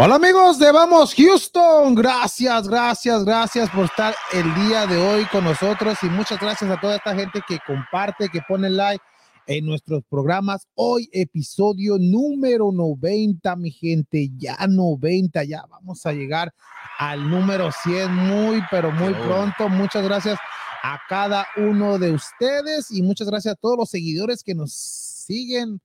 [0.00, 5.42] Hola amigos de Vamos Houston, gracias, gracias, gracias por estar el día de hoy con
[5.42, 5.98] nosotros.
[6.04, 9.04] Y muchas gracias a toda esta gente que comparte, que pone like
[9.48, 10.68] en nuestros programas.
[10.76, 16.54] Hoy episodio número 90, mi gente, ya 90, ya vamos a llegar
[17.00, 19.68] al número 100 muy, pero muy pronto.
[19.68, 20.38] Muchas gracias
[20.84, 25.80] a cada uno de ustedes y muchas gracias a todos los seguidores que nos siguen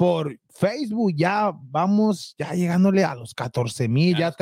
[0.00, 4.34] por Facebook ya vamos ya llegándole a los 14 mil, ya,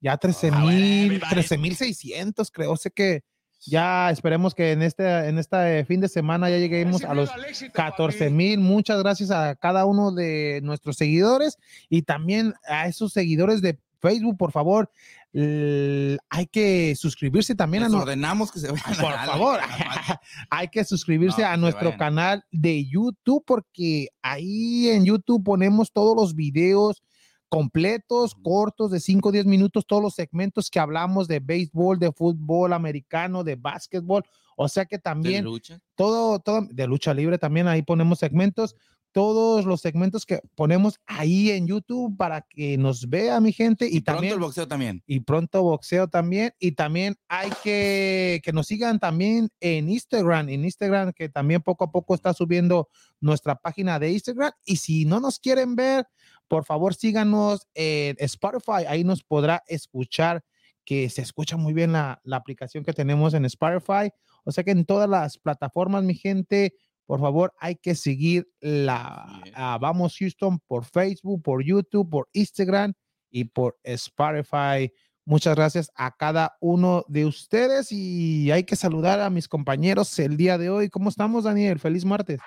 [0.00, 2.74] ya 13 ah, mil, 13 mil 600, creo.
[2.74, 3.22] Sé que
[3.60, 7.28] ya esperemos que en este, en este fin de semana ya lleguemos a los
[7.74, 8.60] 14 mil.
[8.60, 11.58] Muchas gracias a cada uno de nuestros seguidores
[11.90, 14.90] y también a esos seguidores de Facebook, por favor,
[15.32, 19.60] hay que suscribirse también a ordenamos que se Por favor,
[20.50, 26.34] hay que suscribirse a nuestro canal de YouTube porque ahí en YouTube ponemos todos los
[26.34, 27.02] videos
[27.48, 32.12] completos, cortos, de 5 o 10 minutos, todos los segmentos que hablamos de béisbol, de
[32.12, 34.22] fútbol americano, de básquetbol.
[34.56, 35.46] O sea que también
[35.94, 38.74] todo, todo de lucha libre también ahí ponemos segmentos
[39.18, 44.02] todos los segmentos que ponemos ahí en YouTube para que nos vea mi gente y,
[44.02, 45.02] también pronto el boxeo también.
[45.08, 46.52] y pronto boxeo también.
[46.60, 51.82] Y también hay que que nos sigan también en Instagram en Instagram que también poco
[51.82, 54.52] a poco está subiendo nuestra página de Instagram.
[54.64, 56.06] Y si no nos quieren ver
[56.46, 58.86] por favor síganos en Spotify.
[58.86, 60.44] Ahí nos podrá escuchar
[60.84, 64.12] que se escucha muy bien la, la aplicación que tenemos en Spotify.
[64.44, 66.72] O sea que en todas las plataformas mi gente
[67.08, 69.40] por favor, hay que seguir la
[69.80, 72.92] Vamos Houston por Facebook, por YouTube, por Instagram
[73.30, 74.92] y por Spotify.
[75.24, 80.36] Muchas gracias a cada uno de ustedes y hay que saludar a mis compañeros el
[80.36, 80.90] día de hoy.
[80.90, 81.78] ¿Cómo estamos, Daniel?
[81.78, 82.40] Feliz martes.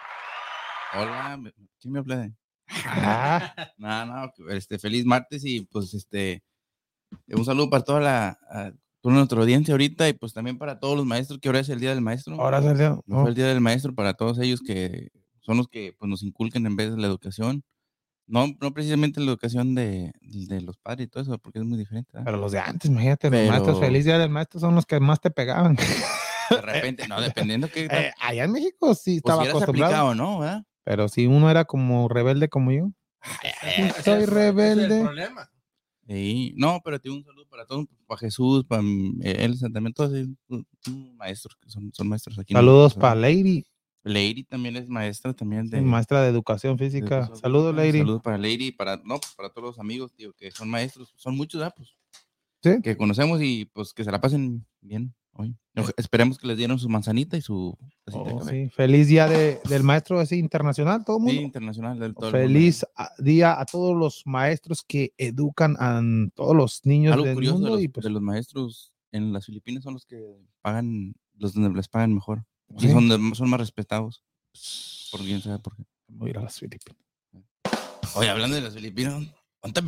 [0.94, 1.42] Hola,
[1.80, 2.38] ¿sí me aplauden?
[2.86, 3.56] Ah.
[3.78, 6.44] no, no, este, feliz martes y pues este,
[7.30, 11.06] un saludo para toda la, con nuestra audiencia ahorita y pues también para todos los
[11.06, 12.40] maestros, que ahora es el Día del Maestro.
[12.40, 13.32] Ahora es el Día, oh.
[13.32, 15.10] día del Maestro para todos ellos que
[15.42, 17.64] son los que pues, nos inculquen en vez de la educación.
[18.28, 21.78] No, no precisamente la educación de, de los padres y todo eso, porque es muy
[21.78, 22.12] diferente.
[22.24, 25.20] Pero los de antes, imagínate, los maestros, feliz Día del Maestro son los que más
[25.20, 25.76] te pegaban.
[26.50, 27.86] De repente, no, dependiendo que...
[27.92, 30.16] Eh, allá en México sí pues, estaba acostumbrado.
[30.16, 30.64] ¿no?
[30.84, 32.92] Pero si uno era como rebelde como yo.
[34.04, 34.86] soy rebelde.
[34.86, 35.51] Es el problema.
[36.12, 40.12] Sí, no, pero tengo un saludo para todos, para Jesús, para él, también todos
[41.16, 42.54] maestros, son, son maestros aquí.
[42.54, 43.64] Saludos para Lady.
[44.04, 47.34] Lady también es maestra también de maestra de educación física.
[47.36, 48.00] Saludos, Lady.
[48.00, 51.38] Saludos para Lady, para no, pues, para todos los amigos, tío, que son maestros, son
[51.38, 51.96] muchos, ah, pues,
[52.84, 55.58] que conocemos y pues que se la pasen bien hoy.
[55.98, 57.78] Esperemos que les dieron su manzanita y su
[58.12, 58.70] oh, sí.
[58.70, 61.40] Feliz día del maestro así internacional, todo el mundo.
[61.40, 62.86] Sí, internacional del todo Feliz
[63.20, 66.02] día a todos los maestros que educan a
[66.36, 67.76] todos los niños del mundo.
[67.78, 70.22] De los, pues de los maestros en las Filipinas son los que
[70.62, 72.46] pagan, los donde les pagan mejor.
[72.78, 74.24] Y son, son más respetados.
[75.12, 75.84] Por quién sabe por qué.
[76.08, 77.02] Voy a ir a las Filipinas.
[78.16, 79.24] Oye, hablando de las Filipinas,
[79.60, 79.86] ¿cuántas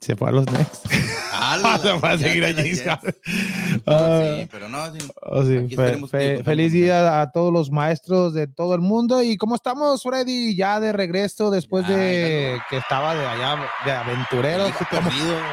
[0.00, 0.86] se fue a los Next.
[1.40, 2.74] Ah, se fue a seguir allí.
[2.74, 2.84] sí,
[4.50, 4.84] pero no.
[5.22, 5.44] Oh,
[6.44, 9.22] feliz día a todos los maestros de todo el mundo.
[9.22, 10.56] ¿Y cómo estamos, Freddy?
[10.56, 14.64] Ya de regreso después de que estaba de allá de aventurero.
[14.90, 15.10] Como,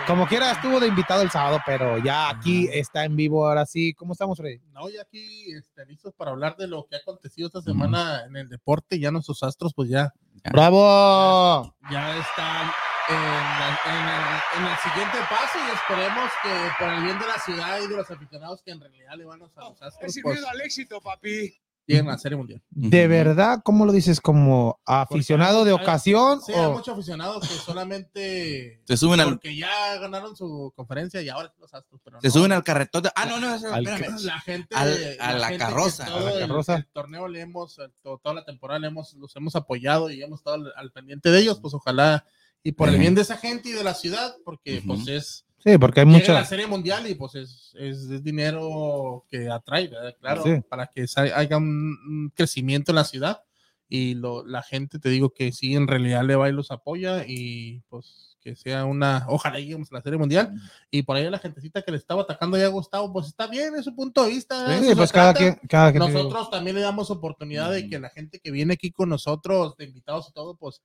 [0.08, 3.94] como, quiera, estuvo de invitado el sábado, pero ya aquí está en vivo ahora sí.
[3.94, 4.62] ¿Cómo estamos, Freddy?
[4.74, 8.36] No, ya aquí este, listos para hablar de lo que ha acontecido esta semana en
[8.36, 9.00] el deporte.
[9.00, 10.12] Ya nuestros astros, pues ya.
[10.52, 11.76] ¡Bravo!
[11.92, 12.72] ya están
[13.08, 16.50] en, el, siguiente paso y esperemos que
[16.80, 19.42] por el bien de la ciudad y de los aficionados que en realidad le van
[19.42, 20.16] a los Astros.
[20.24, 21.54] Pues, al éxito, papi.
[21.88, 22.64] A la Serie Mundial.
[22.72, 23.62] ¿De verdad?
[23.64, 24.20] ¿Cómo lo dices?
[24.20, 26.42] ¿Como aficionado de ocasión?
[26.42, 28.82] Sí, hay muchos aficionados que solamente.
[28.86, 29.30] Se suben al.
[29.30, 32.02] Porque ya ganaron su conferencia y ahora los Astros.
[32.04, 33.04] Pero se suben al carretón.
[33.16, 33.84] Ah, no, no, al...
[33.84, 34.76] la gente.
[34.76, 36.08] a la, carroza.
[36.08, 36.76] A la carroza.
[36.78, 40.66] El, torneo le hemos, toda la temporada le hemos, los hemos apoyado y hemos estado
[40.76, 41.60] al pendiente de ellos.
[41.60, 42.26] Pues ojalá
[42.66, 45.46] y por el bien de esa gente y de la ciudad, porque pues es...
[45.64, 46.34] Sí, porque hay mucha...
[46.34, 52.32] la serie mundial y pues es, es, dinero que atrae, Claro, para que haya un,
[52.34, 53.44] crecimiento en la ciudad
[53.88, 57.24] y lo, la gente, te digo que sí, en realidad le va y los apoya
[57.28, 60.52] y pues que sea una, ojalá lleguemos a la serie mundial
[60.90, 63.76] y por ahí la gentecita que le estaba atacando ya a Gustavo, pues está bien,
[63.76, 64.80] es su punto de vista.
[64.80, 68.50] Sí, pues cada quien, cada Nosotros también le damos oportunidad de que la gente que
[68.50, 70.82] viene aquí con nosotros, de invitados y todo, pues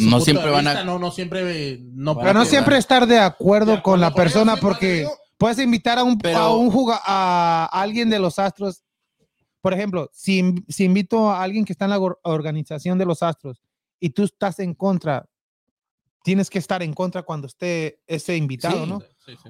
[0.00, 4.00] no siempre van a no, no siempre no pero no siempre estar de acuerdo, con
[4.00, 8.82] la persona porque puedes invitar a un a un a alguien de los Astros.
[9.60, 13.62] Por ejemplo si, si invito a alguien que está en la organización de los Astros
[14.00, 15.26] y tú estás en contra
[16.24, 19.02] tienes que estar en contra cuando esté ese invitado, ¿no?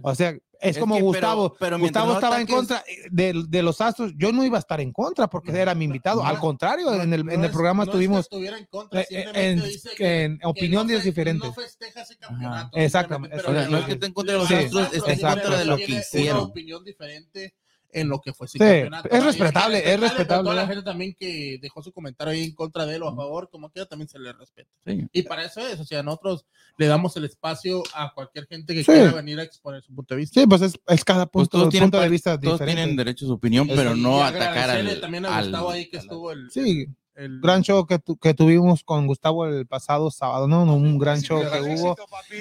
[0.03, 1.55] O sea, es, como Gustavo.
[1.59, 4.13] Pero, Gustavo estaba en contra de, de, los Astros.
[4.17, 6.25] Yo no iba a estar en contra porque era mi invitado.
[6.25, 9.63] Al contrario, en el, en el programa estuvimos en, contra, eh, en,
[9.99, 11.49] en opiniones diferentes.
[11.49, 12.77] No festeja ese campeonato.
[12.77, 13.37] Exactamente.
[13.69, 15.93] no es que esté en contra de los Astros, está en contra de lo que
[15.93, 16.39] hicieron.
[16.39, 17.55] Una opinión diferente
[17.95, 20.45] en lo que fue sí, Es respetable, es respetable.
[20.45, 23.15] Toda la gente también que dejó su comentario ahí en contra de él o a
[23.15, 24.69] favor, como quiera, también se le respeta.
[25.13, 26.45] Y para eso es, o sea, nosotros
[26.77, 30.21] le damos el espacio a cualquier gente que quiera venir a exponer su punto de
[30.21, 30.41] vista.
[30.41, 32.83] Sí, pues es, es cada pues punto, punto de vista todos diferente.
[32.83, 35.01] tienen derecho a su opinión, pero no atacar al...
[35.01, 36.51] También a Gustavo ahí que estuvo el...
[36.51, 36.87] Sí.
[37.15, 40.65] El gran show que, que, tuvimos con Gustavo el pasado sábado, ¿no?
[40.65, 41.97] Un gran show que hubo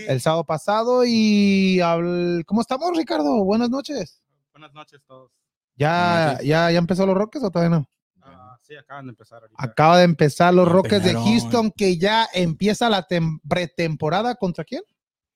[0.07, 1.03] el sábado pasado.
[1.05, 1.79] Y
[2.47, 3.43] ¿cómo estamos, Ricardo?
[3.43, 4.23] Buenas noches.
[4.51, 5.42] Buenas noches a todos.
[5.75, 7.87] ¿Ya, ya, ya empezó los Rockets o todavía no?
[8.21, 9.41] Ah, sí, acaban de empezar.
[9.57, 13.07] Acaba de empezar los Rockets de Houston, que ya empieza la
[13.47, 14.35] pretemporada.
[14.35, 14.83] ¿Contra quién?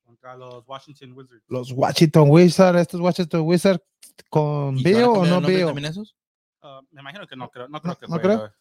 [0.05, 1.43] Contra los Washington Wizards.
[1.47, 3.83] Los Washington Wizards, estos Washington Wizards,
[4.29, 5.71] ¿con Bio o no Bio?
[5.71, 7.67] Uh, me imagino que no creo.
[7.67, 8.51] No creo que no creo.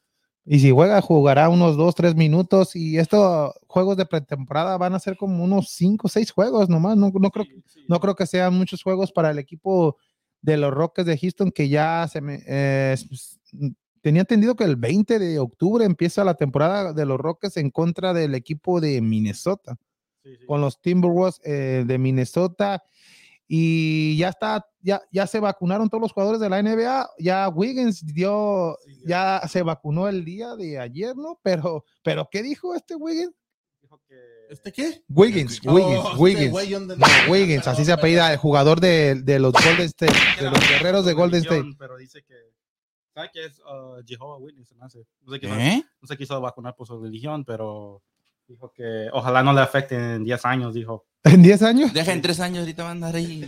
[0.49, 2.77] Y si juega, jugará unos dos, tres minutos.
[2.77, 6.97] Y estos juegos de pretemporada van a ser como unos cinco, seis juegos nomás.
[6.97, 7.45] No, no, creo,
[7.89, 9.97] no creo que sean muchos juegos para el equipo
[10.47, 12.41] de los Rockets de Houston que ya se me...
[12.47, 13.41] Eh, pues,
[14.01, 18.15] tenía entendido que el 20 de octubre empieza la temporada de los Rockets en contra
[18.15, 19.77] del equipo de Minnesota,
[20.47, 22.85] con los Timberwolves eh, de Minnesota.
[23.49, 27.11] Y ya está, ya, ya se vacunaron todos los jugadores de la NBA.
[27.19, 31.41] Ya Wiggins dio, ya, se vacunó el día de ayer, ¿no?
[31.43, 33.35] Pero, pero ¿qué dijo este Wiggins?
[34.49, 35.03] ¿Este qué?
[35.09, 36.99] Wiggins, oh, Wiggins, este Wiggins.
[36.99, 41.05] no, Wiggins, así se apellida, el jugador de, de los Golden State, de los guerreros
[41.05, 41.75] de Golden State.
[41.79, 42.35] Pero dice que,
[43.13, 44.73] ¿sabe qué es uh, Jehovah Witness?
[44.77, 45.83] No sé, no sé, ¿Eh?
[46.01, 48.03] no se quiso vacunar por su religión, pero
[48.47, 51.07] dijo que ojalá no le afecte en 10 años, dijo.
[51.27, 51.93] ¿En 10 años?
[51.93, 53.45] Deja en 3 años, ahorita va a andar ahí.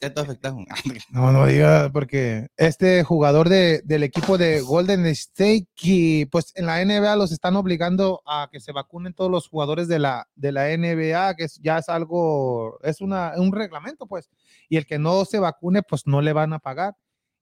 [0.00, 0.58] Ya todo afectado.
[1.10, 6.66] No, no diga, porque este jugador de, del equipo de Golden State, que pues en
[6.66, 10.52] la NBA los están obligando a que se vacunen todos los jugadores de la, de
[10.52, 14.28] la NBA, que ya es algo, es una, un reglamento, pues.
[14.68, 16.94] Y el que no se vacune, pues no le van a pagar.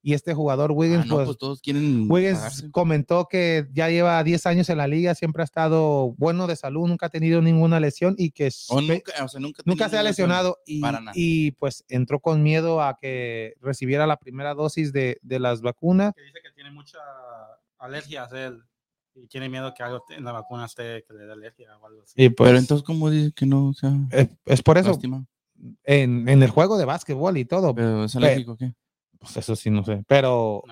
[0.09, 4.47] Y este jugador Wiggins, ah, pues, pues, todos quieren Wiggins comentó que ya lleva 10
[4.47, 8.15] años en la liga, siempre ha estado bueno de salud, nunca ha tenido ninguna lesión
[8.17, 8.51] y que
[9.67, 10.81] nunca, se ha lesionado y,
[11.13, 16.15] y, pues entró con miedo a que recibiera la primera dosis de, de las vacunas.
[16.15, 16.97] Que dice que tiene mucha
[17.79, 18.63] alergia a él
[19.15, 22.01] y tiene miedo que algo en la vacuna esté que le dé alergia o algo
[22.01, 22.15] así.
[22.17, 23.69] Y pues, Pero entonces, ¿cómo dice que no?
[23.69, 23.93] O sea,
[24.47, 24.99] es, por eso.
[25.85, 27.75] En, en, el juego de básquetbol y todo.
[27.75, 28.73] Pero es alérgico, ¿qué?
[29.19, 30.03] Pues eso sí, no sé.
[30.07, 30.63] Pero,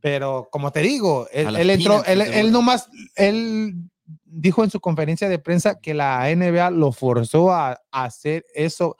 [0.00, 3.74] pero como te digo, él, entró, él, él nomás, él
[4.24, 8.96] dijo en su conferencia de prensa que la NBA lo forzó a, hacer eso.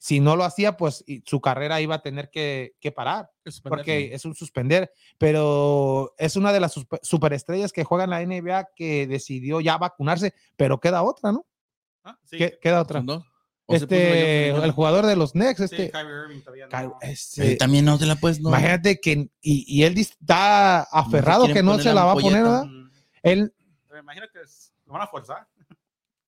[0.00, 3.30] Si no lo hacía, pues su carrera iba a tener que, que parar,
[3.64, 4.92] porque es un suspender.
[5.18, 10.34] Pero es una de las superestrellas que juega en la NBA que decidió ya vacunarse,
[10.56, 11.46] pero queda otra, ¿no?
[12.04, 12.38] Ah, sí.
[12.60, 13.02] Queda otra.
[13.68, 15.92] Este, el jugador de los Knicks, este.
[17.02, 18.38] este también no se la puedes.
[18.38, 22.64] Imagínate que, y, y él está aferrado que no se la va a poner, ¿verdad?
[23.22, 23.52] Él.
[23.92, 24.38] Me imagino que
[24.86, 25.46] lo van a forzar.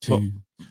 [0.01, 0.13] Sí.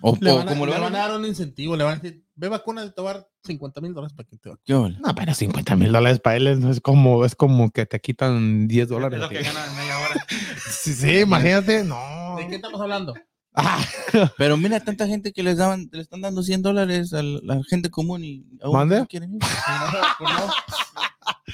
[0.02, 2.24] O, le van, a, como le, van, a dar un incentivo, le van a decir,
[2.36, 4.98] ve vacuna de tomar 50 mil dólares para que te vacune.
[5.00, 8.90] No, pero 50 mil dólares para él es como, es como que te quitan 10
[8.90, 9.18] dólares.
[9.18, 10.26] Es lo que gana en media hora.
[10.70, 12.36] sí, sí, imagínate, no.
[12.38, 13.14] ¿De qué estamos hablando?
[13.60, 13.86] Ah.
[14.38, 17.90] Pero mira, tanta gente que les daban, le están dando 100 dólares a la gente
[17.90, 19.42] común y aún no quieren ir.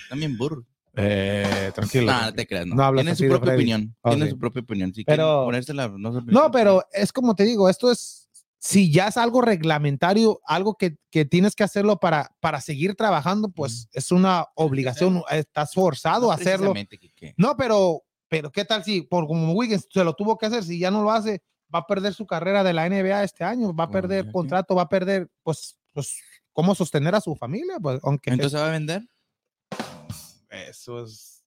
[0.10, 0.64] También burro.
[0.98, 2.12] Eh, tranquilo.
[2.12, 2.94] No, te creas, no.
[2.94, 3.96] Tiene su propia opinión.
[4.04, 4.94] Tiene su propia opinión.
[4.94, 5.50] Si pero,
[5.98, 10.76] no, no, pero es como te digo, esto es, si ya es algo reglamentario, algo
[10.76, 16.32] que, que tienes que hacerlo para, para seguir trabajando, pues es una obligación, estás forzado
[16.32, 16.74] a hacerlo.
[17.36, 20.80] No, pero, pero ¿qué tal si por como Wiggins se lo tuvo que hacer, si
[20.80, 21.44] ya no lo hace?
[21.76, 24.84] Va a perder su carrera de la NBA este año, va a perder contrato, va
[24.84, 26.18] a perder, pues, pues,
[26.54, 28.32] cómo sostener a su familia, pues, aunque.
[28.32, 29.04] Entonces va a vender.
[30.50, 31.44] Eso es.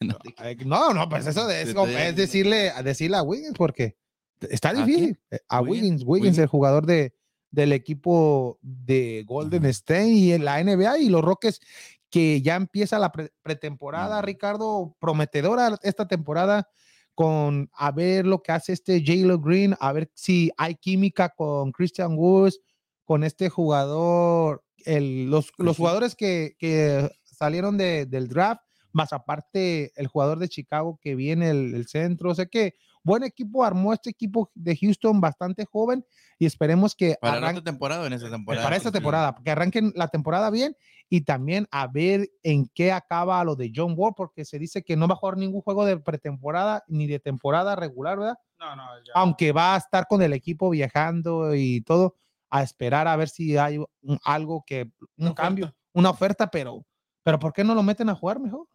[0.64, 3.96] No, no, pues eso es, es decirle, decirle a Wiggins, porque
[4.40, 5.18] está difícil.
[5.30, 7.12] Eh, a Wiggins, Wiggins, el jugador de,
[7.50, 11.60] del equipo de Golden State y en la NBA y los Rockets
[12.08, 16.68] que ya empieza la pretemporada, Ricardo, prometedora esta temporada
[17.14, 21.72] con a ver lo que hace este J-Lo Green, a ver si hay química con
[21.72, 22.60] Christian Woods,
[23.04, 28.62] con este jugador, el, los, los jugadores que, que salieron de, del draft,
[28.92, 33.22] más aparte el jugador de Chicago que viene el, el centro, o sea que buen
[33.22, 36.04] equipo armó este equipo de Houston bastante joven
[36.38, 38.64] y esperemos que para la temporada en esa temporada.
[38.64, 40.76] Para esta temporada, que arranquen la temporada bien
[41.12, 44.96] y también a ver en qué acaba lo de John Wall, porque se dice que
[44.96, 48.38] no va a jugar ningún juego de pretemporada ni de temporada regular, ¿verdad?
[48.60, 52.16] No, no, Aunque va a estar con el equipo viajando y todo,
[52.48, 53.82] a esperar a ver si hay
[54.24, 56.86] algo que, un cambio, una oferta, pero,
[57.24, 58.68] pero ¿por qué no lo meten a jugar mejor?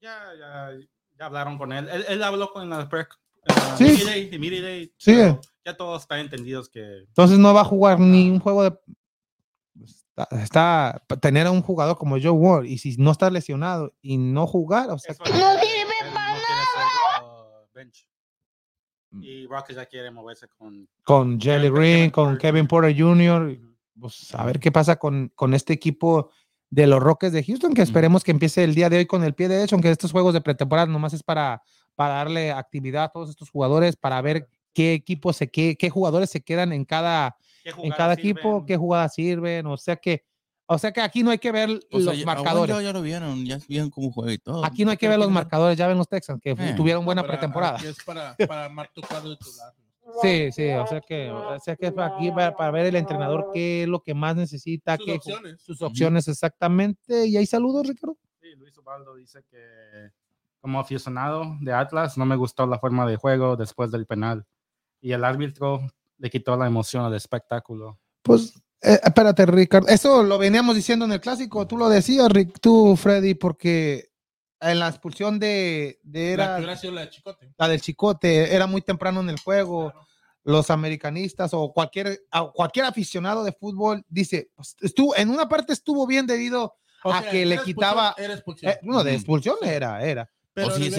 [0.00, 0.70] Ya, ya,
[1.16, 1.88] ya hablaron con él.
[2.08, 2.88] Él, habló con la
[3.76, 3.96] sí.
[4.98, 5.12] sí.
[5.64, 6.80] Ya todos están entendidos que.
[7.08, 8.78] Entonces no va a jugar ni un juego de.
[10.32, 14.46] Está, tener a un jugador como Joe Ward y si no está lesionado y no
[14.46, 15.26] jugar, o sea, no
[15.60, 16.48] sirve para nada.
[19.10, 19.22] Mm.
[19.22, 20.88] Y Rockets ya quiere moverse con.
[21.02, 23.58] Con Jelly Ring, con Kevin Porter Jr.
[23.98, 26.30] Pues a ver qué pasa con, con este equipo
[26.70, 29.34] de los Rockets de Houston, que esperemos que empiece el día de hoy con el
[29.34, 31.62] pie derecho, aunque estos juegos de pretemporada nomás es para,
[31.94, 36.30] para darle actividad a todos estos jugadores, para ver qué equipos se qué, qué jugadores
[36.30, 37.36] se quedan en cada,
[37.82, 40.24] en cada equipo, qué jugadas sirven, o sea que
[40.70, 42.76] o sea que aquí no hay que ver los marcadores.
[42.82, 44.62] Ya, lo vieron, ya vieron cómo juega y todo.
[44.66, 46.74] Aquí no hay que ver los marcadores, ya ven los Texans, que eh.
[46.76, 47.78] tuvieron buena pretemporada.
[47.78, 48.68] Es para, para
[50.22, 53.84] Sí, sí, o sea que, o sea que es aquí para, ver el entrenador qué
[53.84, 57.26] es lo que más necesita, sus qué, opciones, sus opciones exactamente.
[57.26, 58.18] Y ahí saludos, Ricardo.
[58.40, 60.10] Sí, Luis Ubaldo dice que
[60.60, 64.44] como aficionado de Atlas no me gustó la forma de juego después del penal
[65.00, 65.80] y el árbitro
[66.18, 67.98] le quitó la emoción al espectáculo.
[68.22, 69.88] Pues eh, espérate, Ricardo.
[69.88, 71.66] Eso lo veníamos diciendo en el clásico.
[71.66, 74.10] Tú lo decías, Rick, tú, Freddy, porque
[74.60, 77.52] en la expulsión de, de era, la, la, Chicote.
[77.56, 79.92] la del Chicote era muy temprano en el juego.
[80.44, 82.22] Los americanistas o cualquier,
[82.54, 87.44] cualquier aficionado de fútbol dice, pues, estuvo, en una parte estuvo bien debido a que
[87.44, 88.14] le quitaba.
[88.16, 88.72] Era expulsión.
[88.72, 90.30] Eh, no, de expulsión era, era.
[90.58, 90.90] Pero sí,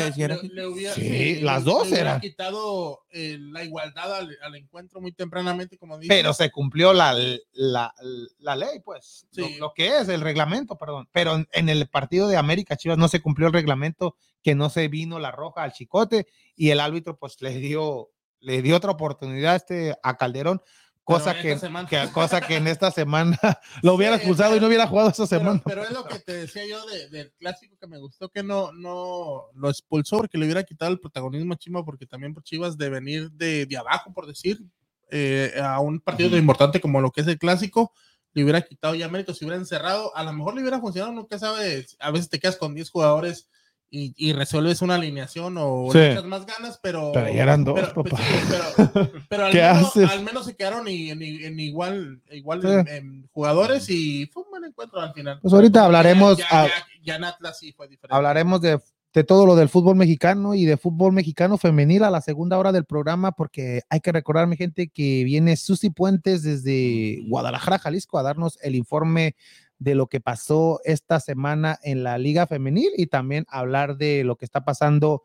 [0.96, 2.20] sí, las dos eran.
[2.22, 6.14] quitado eh, la igualdad al, encuentro muy tempranamente, como dice.
[6.14, 7.14] Pero se cumplió la,
[7.52, 7.94] la,
[8.40, 9.28] la ley, pues.
[9.60, 11.10] Lo, que es el reglamento, perdón.
[11.12, 14.88] Pero en, el partido de América Chivas no se cumplió el reglamento, que no se
[14.88, 19.56] vino la roja al chicote y el árbitro, pues, le dio, le dio otra oportunidad
[19.56, 20.62] este, a Calderón
[21.10, 21.58] cosa que,
[22.14, 23.38] cosa que en esta semana
[23.82, 25.62] lo hubiera expulsado y no hubiera jugado esta semana.
[25.66, 29.46] Pero, es lo que te decía yo del clásico que me gustó que no, no
[29.56, 32.90] lo expulsó porque le hubiera quitado el protagonismo a Chivas, porque también por Chivas de
[32.90, 34.64] venir de, de abajo, por decir,
[35.10, 37.92] eh, a un partido importante como lo que es el clásico,
[38.34, 41.40] le hubiera quitado ya mérito, si hubiera encerrado, a lo mejor le hubiera funcionado, nunca
[41.40, 43.50] sabes, a veces te quedas con 10 jugadores
[43.92, 47.12] y, resuelves una alineación o muchas más ganas, pero.
[47.12, 48.20] Pero ya eran dos, pero, papá.
[49.30, 54.52] pero, al, menos, al, menos, se quedaron en, igual, igual en, jugadores y fue un
[54.52, 55.40] buen encuentro al final.
[55.42, 56.38] Pues ahorita hablaremos.
[57.02, 58.16] Ya, en Atlas sí fue diferente.
[58.16, 58.80] Hablaremos de,
[59.14, 62.72] de, todo lo del fútbol mexicano y de fútbol mexicano femenil a la segunda hora
[62.72, 68.20] del programa, porque hay que recordar, mi gente, que viene Susi Puentes desde Guadalajara, Jalisco,
[68.20, 69.36] a darnos el informe
[69.80, 74.36] de lo que pasó esta semana en la Liga Femenil y también hablar de lo
[74.36, 75.24] que está pasando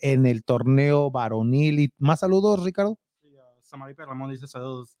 [0.00, 1.80] en el torneo varonil.
[1.80, 2.98] Y más saludos, Ricardo.
[3.20, 3.30] Sí,
[3.62, 4.96] Samarita Ramón dice saludos,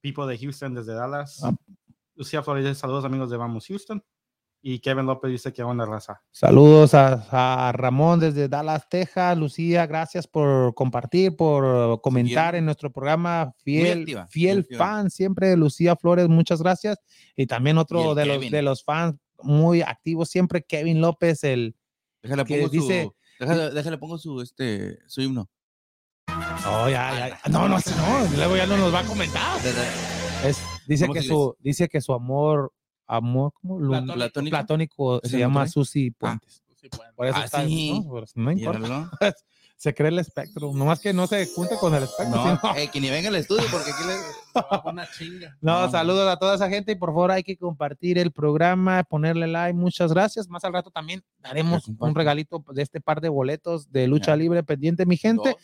[0.00, 1.42] people de Houston desde Dallas.
[1.44, 1.52] Ah.
[2.14, 4.02] Lucía Flores dice saludos, amigos de Vamos Houston.
[4.60, 6.20] Y Kevin López dice que onda raza.
[6.32, 9.38] Saludos a, Ramón desde Dallas, Texas.
[9.38, 13.54] Lucía, gracias por compartir, por comentar en nuestro programa.
[13.62, 16.98] Fiel, fiel fan siempre, Lucía Flores, muchas gracias.
[17.36, 21.76] Y también otro de los, de los fans muy activos siempre, Kevin López, el
[22.22, 23.04] déjale que pongo dice.
[23.04, 25.48] Su, déjale, pongo su, este, su himno.
[26.66, 27.40] Oh, ya, ya.
[27.50, 29.60] No, no, no, luego ya no nos va a comentar.
[30.86, 32.72] dice, que su, dice que su amor
[33.08, 36.62] amor como platónico, platónico se llama Susi ah, Puentes.
[37.16, 38.04] Por eso ah, está, sí.
[38.34, 38.52] ¿no?
[38.52, 39.10] importa.
[39.78, 42.58] se cree el espectro, nomás que no se junte con el espectro.
[42.60, 44.14] No, eh, que ni venga al estudio porque aquí le
[44.90, 45.56] una chinga.
[45.60, 49.46] No, saludos a toda esa gente y por favor hay que compartir el programa, ponerle
[49.46, 50.48] like, muchas gracias.
[50.48, 54.64] Más al rato también daremos un regalito de este par de boletos de lucha libre
[54.64, 55.56] pendiente, mi gente.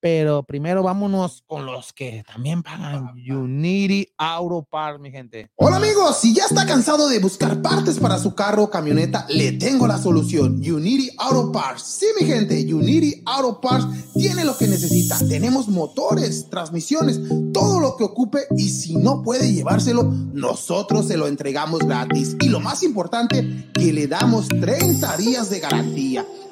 [0.00, 5.50] Pero primero vámonos con los que también pagan Unity Auto Parts, mi gente.
[5.56, 9.52] Hola amigos, si ya está cansado de buscar partes para su carro o camioneta, le
[9.52, 10.62] tengo la solución.
[10.64, 11.82] Unity Auto Parts.
[11.82, 15.18] Sí, mi gente, Unity Auto Parts tiene lo que necesita.
[15.28, 17.20] Tenemos motores, transmisiones,
[17.52, 22.36] todo lo que ocupe y si no puede llevárselo, nosotros se lo entregamos gratis.
[22.40, 26.24] Y lo más importante, que le damos 30 días de garantía.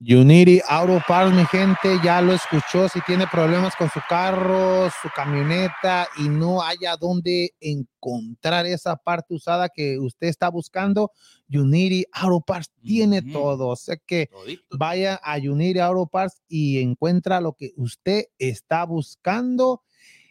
[0.00, 2.88] Unity Auto Parts, mi gente, ya lo escuchó.
[2.88, 9.34] Si tiene problemas con su carro, su camioneta y no haya dónde encontrar esa parte
[9.34, 11.10] usada que usted está buscando,
[11.52, 13.70] Unity Auto Parts tiene todo.
[13.70, 14.30] O sea que
[14.70, 19.82] vaya a Unity Auto Parts y encuentra lo que usted está buscando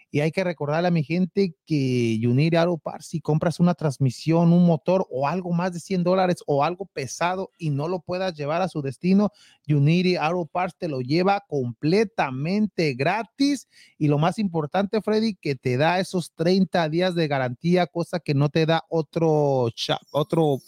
[0.09, 4.53] y hay que recordarle a mi gente que Unir Auto Parts, si compras una transmisión,
[4.53, 8.33] un motor o algo más de 100 dólares o algo pesado y no lo puedas
[8.33, 9.31] llevar a su destino,
[9.67, 13.67] Unity Auto Parts te lo lleva completamente gratis.
[13.97, 18.33] Y lo más importante, Freddy, que te da esos 30 días de garantía, cosa que
[18.33, 19.69] no te da otro,
[20.11, 20.59] otro,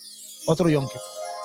[0.47, 0.99] otro yonke.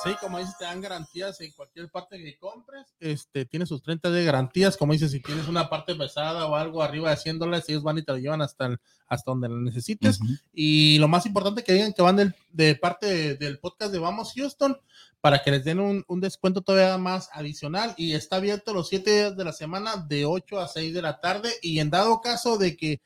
[0.05, 2.87] Sí, como dices, te dan garantías en cualquier parte que compres.
[3.01, 4.77] Este, tiene sus 30 de garantías.
[4.77, 7.99] Como dices, si tienes una parte pesada o algo arriba de 100 dólares, ellos van
[7.99, 10.21] y te lo llevan hasta, hasta donde lo necesites.
[10.53, 14.79] Y lo más importante que digan que van de parte del podcast de Vamos Houston
[15.21, 17.95] para que les den un, un, descuento todavía más adicional.
[17.97, 21.19] Y está abierto los 7 días de la semana de 8 a 6 de la
[21.21, 21.51] tarde.
[21.63, 23.01] Y en dado caso de que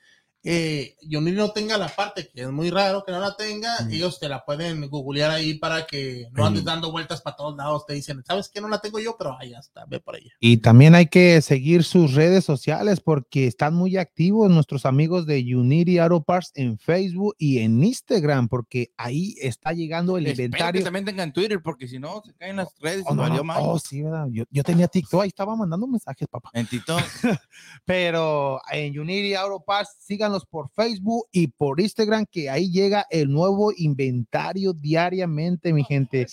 [0.45, 4.21] eh, Johnny no tenga la parte, que es muy raro que no la tenga, ellos
[4.21, 7.87] te la pueden googlear ahí para que no andes dando vueltas para todos lados.
[7.87, 10.33] Te dicen, ¿sabes que No la tengo yo, pero ahí está, ve por ella.
[10.41, 15.41] Y también hay que seguir sus redes sociales porque están muy activos nuestros amigos de
[15.55, 20.81] Unity Auto Parts en Facebook y en Instagram, porque ahí está llegando el inventario.
[20.81, 23.05] Que también tengan Twitter, porque si no, se caen las redes.
[23.09, 23.17] Oh,
[23.59, 24.27] oh sí, ¿verdad?
[24.31, 26.51] Yo, yo, tenía TikTok, ahí estaba mandando mensajes, papá.
[26.53, 27.01] En TikTok.
[27.85, 33.31] pero en Unity Auto Parts, sigan por Facebook y por Instagram, que ahí llega el
[33.31, 36.27] nuevo inventario diariamente, mi gente.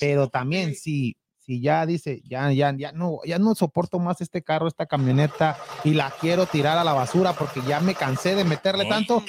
[0.00, 4.42] Pero también, si, si ya dice, ya, ya, ya no, ya no soporto más este
[4.42, 8.44] carro, esta camioneta y la quiero tirar a la basura porque ya me cansé de
[8.44, 9.22] meterle tanto.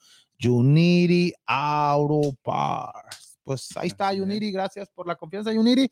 [0.45, 3.39] Unity Auto Parts.
[3.43, 4.52] Pues ahí está Unity.
[4.52, 5.89] Gracias por la confianza, Unity.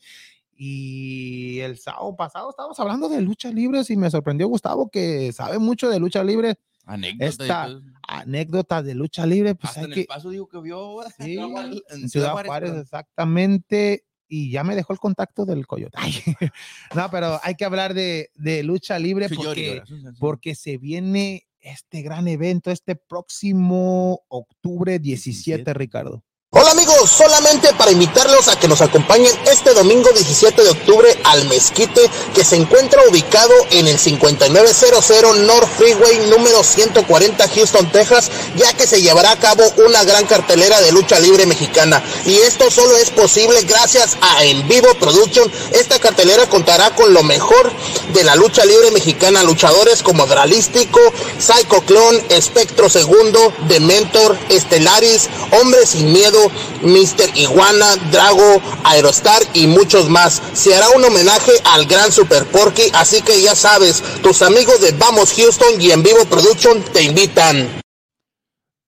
[0.59, 5.59] Y el sábado pasado estábamos hablando de lucha libre y me sorprendió Gustavo que sabe
[5.59, 6.57] mucho de lucha libre.
[6.87, 7.69] Anécdota esta
[8.07, 11.37] anécdota de lucha libre, pues Hasta en que, el paso digo que vio sí,
[11.89, 15.97] en Ciudad Juárez, exactamente, y ya me dejó el contacto del coyote.
[16.95, 19.83] no, pero hay que hablar de, de lucha libre porque,
[20.19, 25.73] porque se viene este gran evento este próximo octubre 17.
[25.73, 26.23] Ricardo.
[26.59, 31.45] Hola amigos, solamente para invitarlos a que nos acompañen este domingo 17 de octubre al
[31.45, 38.73] Mezquite que se encuentra ubicado en el 5900 North Freeway número 140 Houston, Texas, ya
[38.73, 42.01] que se llevará a cabo una gran cartelera de lucha libre mexicana.
[42.25, 45.51] Y esto solo es posible gracias a En Vivo Production.
[45.73, 47.71] Esta cartelera contará con lo mejor
[48.13, 50.99] de la lucha libre mexicana, luchadores como Dralístico,
[51.37, 56.46] Psycho Clone, Espectro Segundo, Dementor, Estelaris, Hombres sin Miedo,
[56.81, 57.35] Mr.
[57.35, 60.41] Iguana, Drago, Aerostar y muchos más.
[60.53, 64.91] Se hará un homenaje al gran Super Porky, así que ya sabes, tus amigos de
[64.93, 67.81] Vamos Houston y En Vivo Production te invitan.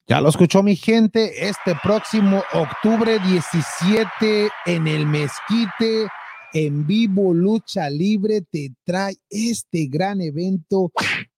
[0.09, 6.07] Ya lo escuchó mi gente, este próximo octubre 17 en el Mezquite,
[6.51, 10.91] en vivo lucha libre, te trae este gran evento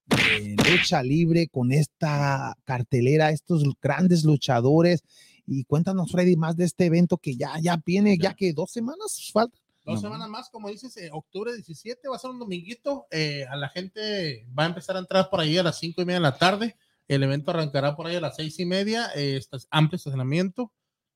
[0.08, 5.04] de lucha libre con esta cartelera, estos grandes luchadores
[5.52, 9.30] y cuéntanos, Freddy, más de este evento que ya, ya viene, ya, que dos semanas
[9.34, 9.60] faltan.
[9.84, 13.08] Dos semanas más, como dices, eh, octubre 17 va a ser un dominguito.
[13.12, 16.06] Eh, a la gente va a empezar a entrar por ahí a las cinco y
[16.06, 16.78] media de la tarde.
[17.08, 19.10] El evento arrancará por ahí a las seis y media.
[19.16, 20.72] Eh, amplio estacionamiento.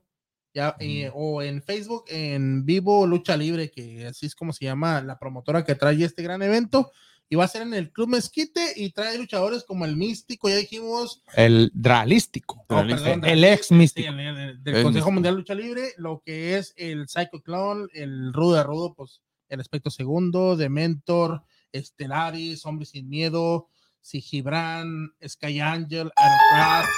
[0.53, 5.01] Ya, eh, o en Facebook, en Vivo Lucha Libre, que así es como se llama
[5.01, 6.93] la promotora que trae este gran evento
[7.29, 10.57] y va a ser en el Club Mezquite y trae luchadores como el Místico, ya
[10.57, 11.23] dijimos.
[11.33, 12.65] El Dralístico.
[12.69, 14.11] el ex Místico.
[14.13, 18.63] del Consejo Mundial de Lucha Libre, lo que es el Psycho Clone, el Rudo de
[18.63, 23.67] Rudo, pues el aspecto segundo, Dementor, Estelaris, Hombre Sin Miedo,
[24.01, 26.89] Sigibran, Sky Angel, Aerocraft.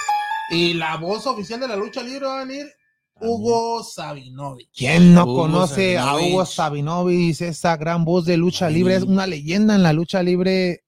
[0.50, 2.66] Y la voz oficial de la lucha libre va a venir
[3.20, 4.70] Hugo Sabinovich.
[4.74, 7.40] ¿Quién no conoce a Hugo Sabinovich?
[7.40, 10.84] Esa gran voz de lucha libre, es una leyenda en la lucha libre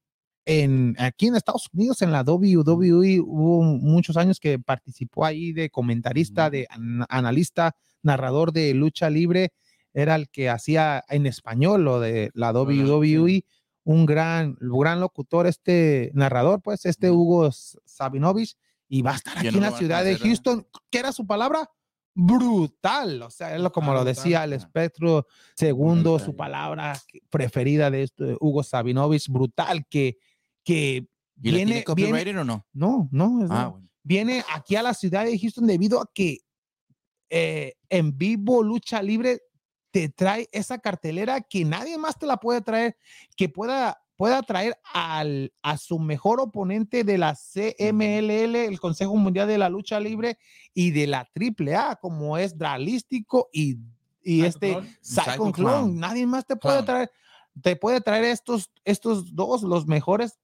[0.47, 5.71] en, aquí en Estados Unidos, en la WWE, hubo muchos años que participó ahí de
[5.71, 6.67] comentarista, de
[7.09, 9.53] analista, narrador de lucha libre.
[9.93, 13.45] Era el que hacía en español lo de la WWE.
[13.85, 18.57] Un gran, gran locutor, este narrador, pues, este Hugo Sabinovich,
[18.89, 20.67] y va a estar aquí en la ciudad de Houston.
[20.91, 21.71] ¿Qué era su palabra?
[22.15, 26.99] Brutal, o sea, es lo, como lo decía el espectro segundo, su palabra
[27.31, 30.19] preferida de esto, Hugo Sabinovich, brutal, que,
[30.65, 32.67] que viene, viene o no?
[32.73, 36.39] No, no, ah, viene aquí a la ciudad de Houston debido a que
[37.31, 39.41] eh, en vivo lucha libre
[39.93, 42.97] te trae esa cartelera que nadie más te la puede traer,
[43.37, 49.49] que pueda pueda traer al, a su mejor oponente de la CMLL, el Consejo Mundial
[49.49, 50.37] de la Lucha Libre
[50.75, 53.79] y de la AAA, como es Dralístico y,
[54.23, 55.95] y este Psycho Clone.
[55.95, 57.11] Nadie más te puede traer
[57.63, 60.39] te puede traer estos, estos dos, los mejores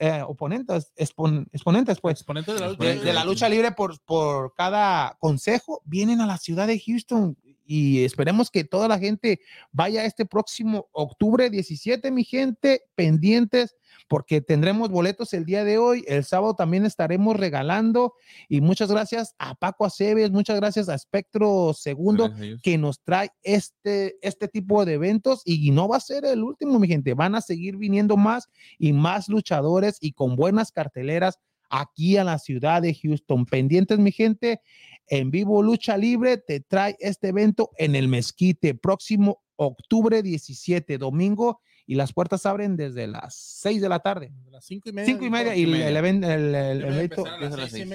[0.00, 5.16] eh, oponentes, exponentes, pues, exponentes de, la lucha, de, la lucha libre por, por cada
[5.20, 7.36] consejo, vienen a la ciudad de Houston
[7.72, 13.76] y esperemos que toda la gente vaya este próximo octubre 17, mi gente, pendientes,
[14.08, 16.02] porque tendremos boletos el día de hoy.
[16.08, 18.14] El sábado también estaremos regalando.
[18.48, 24.16] Y muchas gracias a Paco Aceves, muchas gracias a Espectro Segundo, que nos trae este,
[24.20, 25.42] este tipo de eventos.
[25.44, 27.14] Y no va a ser el último, mi gente.
[27.14, 28.48] Van a seguir viniendo más
[28.80, 31.38] y más luchadores y con buenas carteleras
[31.70, 33.46] aquí a la ciudad de Houston.
[33.46, 34.60] Pendientes, mi gente
[35.10, 41.60] en vivo Lucha Libre te trae este evento en el Mezquite próximo octubre 17, domingo,
[41.90, 44.32] y las puertas abren desde las 6 de la tarde.
[44.52, 45.06] las 5 y media.
[45.06, 47.24] 5 y media, y el, evento, el, evento.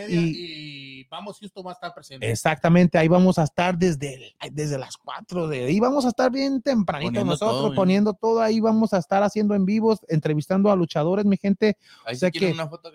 [0.09, 2.29] y, vamos, Justo va a estar presente.
[2.29, 6.61] Exactamente, ahí vamos a estar desde, desde las 4 de ahí, vamos a estar bien
[6.61, 11.37] tempranito nosotros, poniendo todo ahí, vamos a estar haciendo en vivos, entrevistando a luchadores, mi
[11.37, 11.77] gente.
[12.05, 12.91] Ahí o que, una foto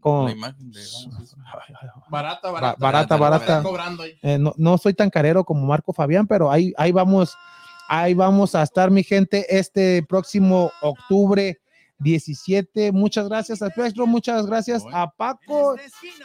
[0.00, 0.80] con, la imagen de.
[2.08, 2.76] Barata, barata.
[2.80, 3.62] Barata, barata.
[4.22, 7.36] Eh, no, no soy tan carero como Marco Fabián, pero ahí, ahí vamos
[7.94, 11.60] Ahí vamos a estar, mi gente, este próximo octubre
[11.98, 12.90] 17.
[12.90, 15.76] Muchas gracias a Pedro, muchas gracias a Paco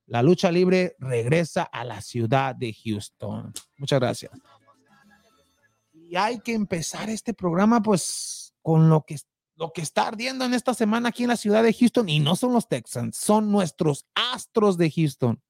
[0.07, 3.53] La lucha libre regresa a la ciudad de Houston.
[3.79, 4.33] Muchas gracias.
[5.95, 9.15] Y hay que empezar este programa pues con lo que
[9.57, 12.37] lo que está ardiendo en esta semana aquí en la ciudad de Houston y no
[12.37, 15.41] son los Texans, son nuestros astros de Houston.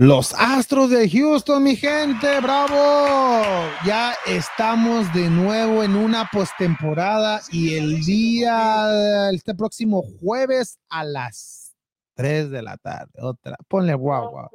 [0.00, 3.44] Los Astros de Houston, mi gente, bravo.
[3.84, 11.76] Ya estamos de nuevo en una postemporada y el día, este próximo jueves a las
[12.14, 14.48] 3 de la tarde, otra, ponle guau, guau.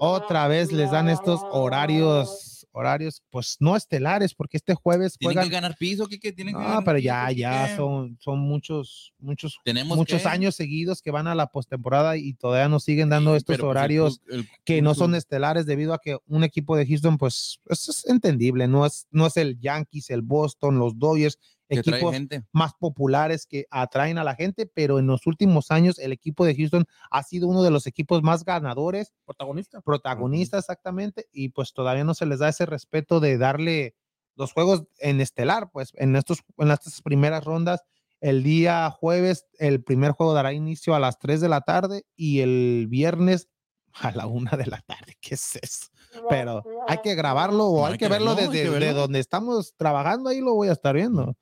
[0.00, 5.48] Otra vez les dan estos horarios horarios, pues no estelares, porque este jueves ¿Tienen que
[5.48, 6.08] ganar piso?
[6.08, 11.28] ¿Qué, tienen no, pero ya, ya son, son muchos, muchos, muchos años seguidos que van
[11.28, 14.20] a la postemporada y todavía nos siguen dando estos pues, horarios
[14.64, 18.66] que no son estelares debido a que un equipo de Houston, pues eso es entendible,
[18.66, 21.38] no es, no es el Yankees, el Boston, los Dodgers,
[21.78, 22.14] equipos
[22.52, 26.54] más populares que atraen a la gente, pero en los últimos años el equipo de
[26.54, 29.12] Houston ha sido uno de los equipos más ganadores.
[29.24, 29.80] Protagonista.
[29.80, 33.94] Protagonista, exactamente, y pues todavía no se les da ese respeto de darle
[34.36, 37.82] los juegos en estelar, pues en, estos, en estas primeras rondas.
[38.20, 42.40] El día jueves, el primer juego dará inicio a las 3 de la tarde y
[42.40, 43.48] el viernes
[43.92, 45.16] a la 1 de la tarde.
[45.20, 45.86] ¿Qué es eso?
[46.28, 50.68] Pero hay que grabarlo o hay, que, verlo desde donde estamos trabajando, ahí lo voy
[50.68, 51.36] a estar viendo.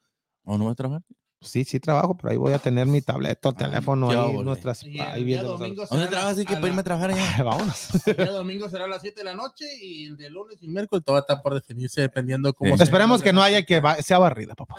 [0.45, 1.03] ¿O no vas a trabajar?
[1.43, 4.85] Sí, sí trabajo, pero ahí voy a tener mi tableta, ah, teléfono, ahí nuestras...
[4.85, 6.39] ahí viendo ¿Dónde trabajas?
[6.39, 7.43] Hay que irme a trabajar allá.
[7.45, 7.89] Vámonos.
[8.07, 11.05] El domingo será a las 7 de la noche y el de lunes y miércoles
[11.05, 12.77] todo está por definirse dependiendo cómo...
[12.77, 14.77] Esperemos que no haya que sea barrida, papá.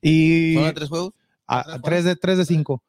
[0.00, 0.54] y...
[0.54, 1.12] ¿Son tres juegos?
[1.46, 2.82] A, tres, de, tres de cinco.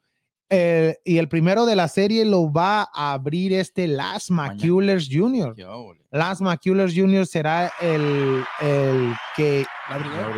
[0.50, 5.54] Eh, y el primero de la serie lo va a abrir este Last McCullers Jr.
[6.10, 7.26] Last McCullers Jr.
[7.26, 9.66] será el, el que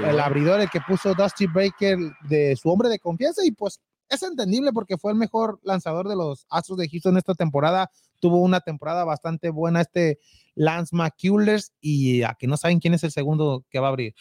[0.05, 4.25] el abridor, el que puso Dusty Baker de su hombre de confianza y pues es
[4.25, 7.91] entendible porque fue el mejor lanzador de los Astros de Houston esta temporada.
[8.19, 10.19] Tuvo una temporada bastante buena este
[10.57, 14.15] Lance McCullers y a que no saben quién es el segundo que va a abrir.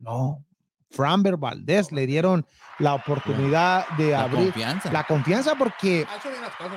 [0.00, 0.44] No,
[0.90, 2.46] Framber Valdez le dieron
[2.78, 4.52] la oportunidad de abrir
[4.92, 6.06] la confianza porque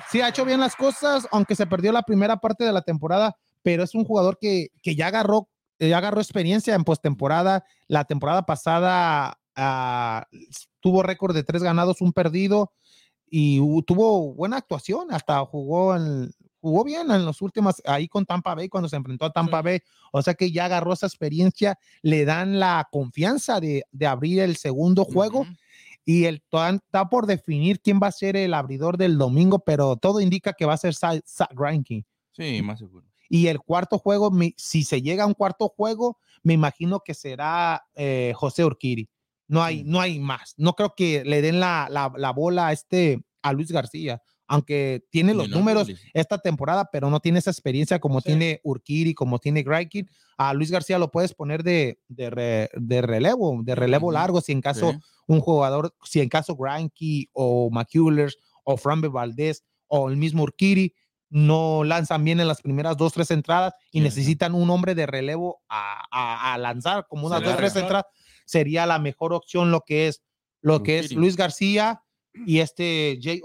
[0.09, 3.35] sí ha hecho bien las cosas, aunque se perdió la primera parte de la temporada,
[3.63, 5.47] pero es un jugador que, que ya agarró
[5.79, 7.63] ya agarró experiencia en postemporada.
[7.87, 10.37] La temporada pasada uh,
[10.79, 12.73] tuvo récord de tres ganados, un perdido
[13.29, 15.11] y tuvo buena actuación.
[15.11, 19.25] Hasta jugó en, jugó bien en los últimos, ahí con Tampa Bay, cuando se enfrentó
[19.25, 19.79] a Tampa Bay.
[20.11, 24.55] O sea que ya agarró esa experiencia, le dan la confianza de, de abrir el
[24.55, 25.45] segundo juego.
[26.05, 26.41] Y el,
[26.75, 30.65] está por definir quién va a ser el abridor del domingo, pero todo indica que
[30.65, 31.21] va a ser Zach
[31.53, 32.05] Greinke.
[32.31, 33.05] Sí, más seguro.
[33.29, 37.83] Y el cuarto juego, si se llega a un cuarto juego, me imagino que será
[37.93, 39.09] eh, José Urquiri.
[39.49, 40.53] No hay, no hay más.
[40.55, 45.05] No creo que le den la, la, la bola a este a Luis García aunque
[45.09, 49.61] tiene los números esta temporada, pero no tiene esa experiencia como tiene Urquiri, como tiene
[49.61, 50.09] Graikin.
[50.37, 52.29] A Luis García lo puedes poner de, de,
[53.01, 54.93] relevo, de relevo largo, si en caso
[55.27, 60.93] un jugador, si en caso Greinke o McCullers o Frambe Valdez o el mismo Urquiri
[61.29, 65.61] no lanzan bien en las primeras dos, tres entradas y necesitan un hombre de relevo
[65.67, 68.05] a, a, lanzar como unas dos, tres entradas,
[68.45, 70.23] sería la mejor opción lo que es,
[70.61, 72.01] lo que es Luis García
[72.45, 73.41] y este Jay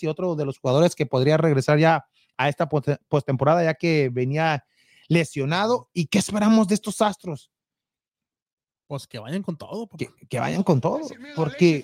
[0.00, 2.06] y otro de los jugadores que podría regresar ya
[2.36, 4.64] a esta postemporada, ya que venía
[5.08, 5.88] lesionado.
[5.92, 7.50] ¿Y qué esperamos de estos Astros?
[8.86, 9.88] Pues que vayan con todo.
[10.28, 11.00] Que, vayan con todo.
[11.34, 11.82] Porque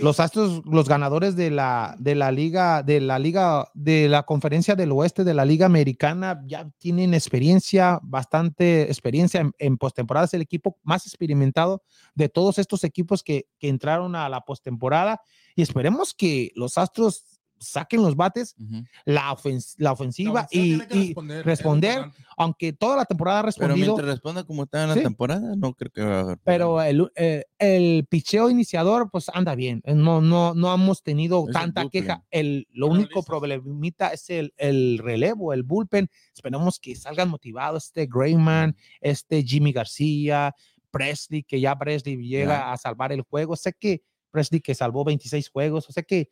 [0.00, 4.74] los Astros, los ganadores de la, de la liga, de la liga, de la conferencia
[4.74, 10.26] del oeste de la liga americana, ya tienen experiencia, bastante experiencia en, en postemporada.
[10.26, 11.84] Es el equipo más experimentado
[12.16, 15.20] de todos estos equipos que, que entraron a la postemporada
[15.54, 17.29] y esperemos que los Astros
[17.60, 18.56] saquen los bates,
[19.04, 19.36] la,
[19.76, 20.80] la, ofensiva y,
[21.44, 23.76] responder, aunque toda la temporada ha respondido.
[23.76, 27.12] Pero mientras responda como está en la temporada, no creo que va a Pero el,
[27.16, 29.82] eh, el picheo iniciador, pues anda bien.
[29.84, 32.24] No, no, no hemos tenido tanta queja.
[32.30, 36.08] El, lo único problemita es el, el, relevo, el bullpen.
[36.34, 40.54] Esperemos que salgan motivados este Grayman, este Jimmy García,
[40.90, 43.54] Presley, que ya Presley llega a salvar el juego.
[43.54, 45.88] Sé que Presley que salvó 26 juegos.
[45.88, 46.30] O sea que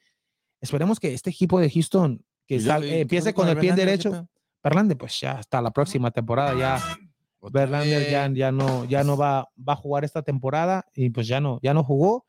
[0.61, 4.29] esperemos que este equipo de Houston que eh, empiece con el pie derecho.
[4.63, 6.99] Verlander, pues ya hasta la próxima temporada ya.
[7.41, 11.41] Verlander ya, ya, no, ya no va, va a jugar esta temporada y pues ya
[11.41, 12.27] no, ya no jugó.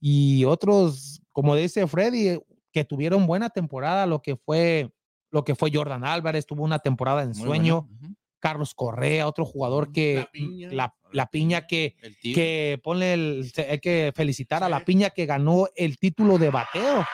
[0.00, 2.38] Y otros, como dice Freddy,
[2.72, 4.90] que tuvieron buena temporada, lo que fue,
[5.30, 7.88] lo que fue Jordan Álvarez, tuvo una temporada en sueño.
[8.38, 10.26] Carlos Correa, otro jugador que
[11.12, 15.98] la piña, que, que pone el, hay que felicitar a la piña que ganó el
[15.98, 17.04] título de bateo.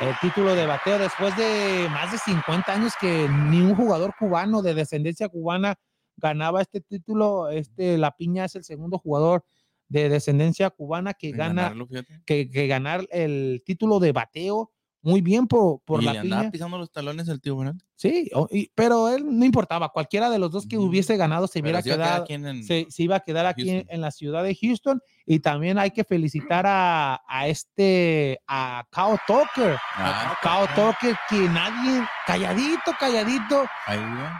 [0.00, 4.60] El título de bateo después de más de 50 años que ni un jugador cubano
[4.60, 5.78] de descendencia cubana
[6.16, 7.48] ganaba este título.
[7.48, 9.44] Este, la piña es el segundo jugador
[9.88, 11.74] de descendencia cubana que gana,
[12.26, 14.70] que, que ganar el título de bateo
[15.06, 16.50] muy bien por, por ¿Y la le piña.
[16.50, 17.74] pisando los talones el tío Bueno.
[17.94, 18.28] Sí,
[18.74, 22.86] pero él no importaba, cualquiera de los dos que hubiese ganado se hubiera quedado, se,
[22.98, 27.20] iba a quedar aquí en, la ciudad de Houston y también hay que felicitar a,
[27.26, 33.64] a este, a Kao Tucker, ah, Kao Tucker que nadie, calladito, calladito,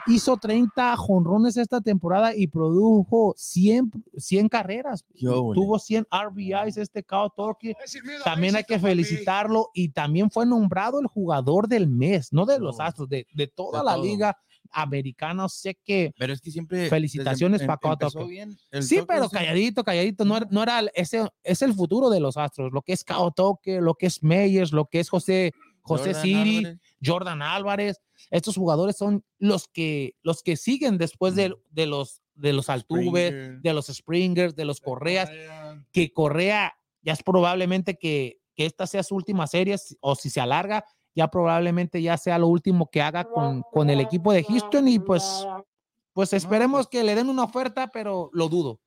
[0.07, 7.31] hizo 30 jonrones esta temporada y produjo 100, 100 carreras, tuvo 100 RBIs este Kao
[7.31, 7.77] Tucker,
[8.25, 12.79] también hay que felicitarlo y también fue nombrado el jugador del mes, no de los
[12.79, 14.37] Astros, de, de toda la liga
[14.83, 15.49] americana.
[15.49, 16.12] Sé que.
[16.19, 16.89] Pero es que siempre.
[16.89, 17.97] Felicitaciones para Kao
[18.81, 20.25] Sí, pero calladito, calladito.
[20.25, 20.81] No, no era.
[20.95, 22.73] Ese es el futuro de los Astros.
[22.73, 23.35] Lo que es Kao
[23.65, 25.53] lo que es Meyers, lo que es José.
[25.83, 26.67] José Siri,
[27.01, 28.01] Jordan Álvarez,
[28.33, 33.61] estos jugadores son los que, los que siguen después de, de los de los Altuve,
[33.62, 35.31] de los Springers, de los Correas,
[35.93, 40.41] que Correa ya es probablemente que, que esta sea su última serie o si se
[40.41, 40.85] alarga,
[41.16, 44.98] ya probablemente ya sea lo último que haga con, con el equipo de Houston y
[44.98, 45.46] pues,
[46.12, 48.81] pues esperemos que le den una oferta, pero lo dudo.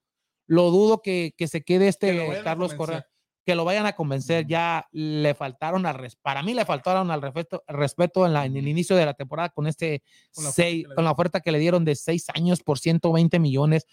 [0.46, 3.04] Lo dudo que, que se quede este Carlos Correa,
[3.44, 4.46] que lo vayan a convencer.
[4.46, 8.68] Ya le faltaron al para mí le faltaron al respeto, respeto en, la, en el
[8.68, 11.84] inicio de la temporada con este con la, seis, con la oferta que le dieron
[11.84, 13.86] de seis años por 120 millones,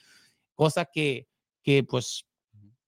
[0.54, 1.28] cosa que,
[1.64, 2.28] que pues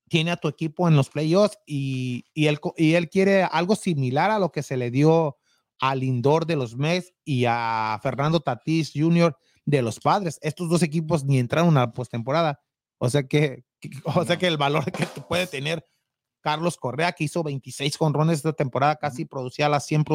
[0.09, 4.29] tiene a tu equipo en los playoffs y, y, él, y él quiere algo similar
[4.29, 5.38] a lo que se le dio
[5.79, 9.35] a Lindor de los Mets y a Fernando Tatís Jr.
[9.65, 10.39] de los Padres.
[10.41, 12.59] Estos dos equipos ni entraron a la postemporada.
[12.97, 13.63] O sea que,
[14.03, 15.85] o sea que el valor que puede tener
[16.41, 20.05] Carlos Correa, que hizo 26 conrones esta temporada, casi producía las 100,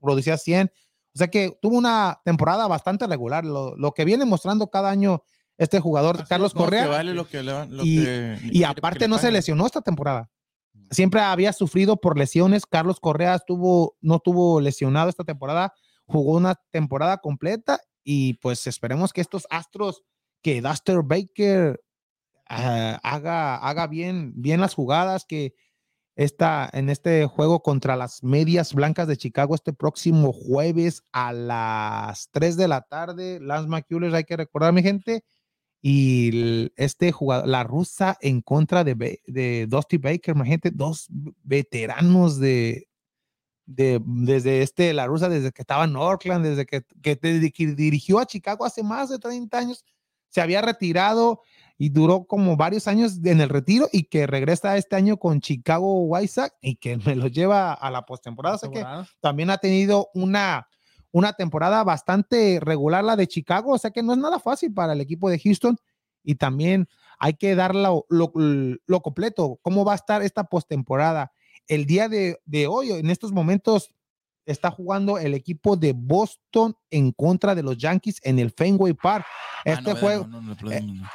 [0.00, 0.70] producía 100.
[1.14, 3.44] O sea que tuvo una temporada bastante regular.
[3.44, 5.22] Lo, lo que viene mostrando cada año
[5.56, 6.84] este jugador, Carlos Correa.
[7.84, 10.30] y, aparte no se lesionó esta temporada.
[10.90, 12.66] Siempre había sufrido por lesiones.
[12.66, 13.40] Carlos Correa
[14.00, 15.74] no tuvo lesionado esta temporada,
[16.06, 20.02] jugó una temporada completa y pues esperemos que estos astros,
[20.42, 21.80] que Duster Baker
[22.48, 25.54] ah, haga, haga bien, bien las jugadas, que
[26.16, 32.28] está en este juego contra las medias blancas de Chicago este próximo jueves a las
[32.30, 33.40] 3 de la tarde.
[33.40, 35.24] Lance McCullers, hay que recordar, mi gente,
[35.86, 41.08] y este jugador, la rusa en contra de, de Dusty Baker, imagínate, dos
[41.42, 42.88] veteranos de,
[43.66, 47.16] de, desde este, la rusa, desde que estaba en Oakland, desde que, que,
[47.76, 49.84] dirigió a Chicago hace más de 30 años,
[50.30, 51.42] se había retirado
[51.76, 56.00] y duró como varios años en el retiro y que regresa este año con Chicago
[56.04, 58.56] White Sox y que me lo lleva a la postemporada.
[58.56, 58.82] O sea que
[59.20, 60.66] también ha tenido una,
[61.14, 64.94] una temporada bastante regular la de Chicago, o sea que no es nada fácil para
[64.94, 65.76] el equipo de Houston
[66.24, 66.88] y también
[67.20, 71.30] hay que dar lo, lo, completo, cómo va a estar esta postemporada.
[71.68, 73.92] El día de, de, hoy, en estos momentos,
[74.44, 79.24] está jugando el equipo de Boston en contra de los Yankees en el Fenway Park.
[79.64, 80.26] Este juego,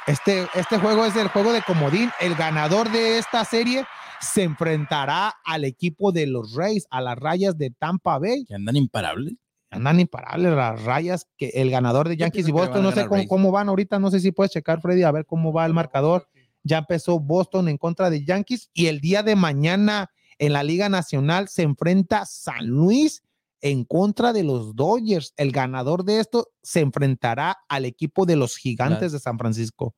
[0.06, 2.10] este, este juego es el juego de comodín.
[2.20, 3.84] El ganador de esta serie
[4.22, 8.46] se enfrentará al equipo de los Rays, a las rayas de Tampa Bay.
[8.46, 9.34] Que andan imparables
[9.70, 13.68] andan imparables las rayas que el ganador de Yankees y Boston, no sé cómo, van
[13.68, 16.28] ahorita, no sé si puedes checar Freddy a ver cómo va el marcador.
[16.62, 20.88] Ya empezó Boston en contra de Yankees y el día de mañana en la Liga
[20.88, 23.22] Nacional se enfrenta San Luis
[23.60, 25.32] en contra de los Dodgers.
[25.36, 29.94] El ganador de esto se enfrentará al equipo de los Gigantes de San Francisco.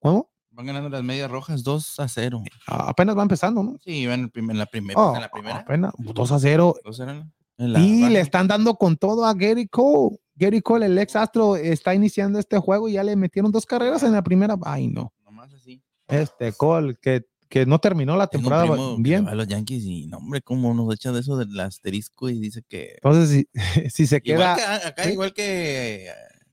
[0.00, 0.30] ¿Cómo?
[0.50, 2.42] Van ganando las medias rojas 2 a 0.
[2.66, 3.78] apenas va empezando, ¿no?
[3.82, 5.00] Sí, van en, la, primera.
[5.00, 5.56] Oh, la primera.
[5.58, 6.74] Apenas 2 a 0.
[6.84, 10.18] 2 a 0 y le están dando con todo a Gary Cole.
[10.34, 14.02] Gary Cole, el ex astro, está iniciando este juego y ya le metieron dos carreras
[14.02, 14.56] en la primera.
[14.64, 15.12] Ay, no.
[15.24, 15.82] Nomás así.
[16.08, 18.66] Este Cole, que, que no terminó la temporada
[18.98, 19.28] bien.
[19.28, 22.62] A los Yankees y, no, hombre, como nos echa de eso del asterisco y dice
[22.66, 22.94] que.
[22.94, 23.48] Entonces, si,
[23.90, 24.54] si se queda.
[24.86, 26.12] acá, igual que eh,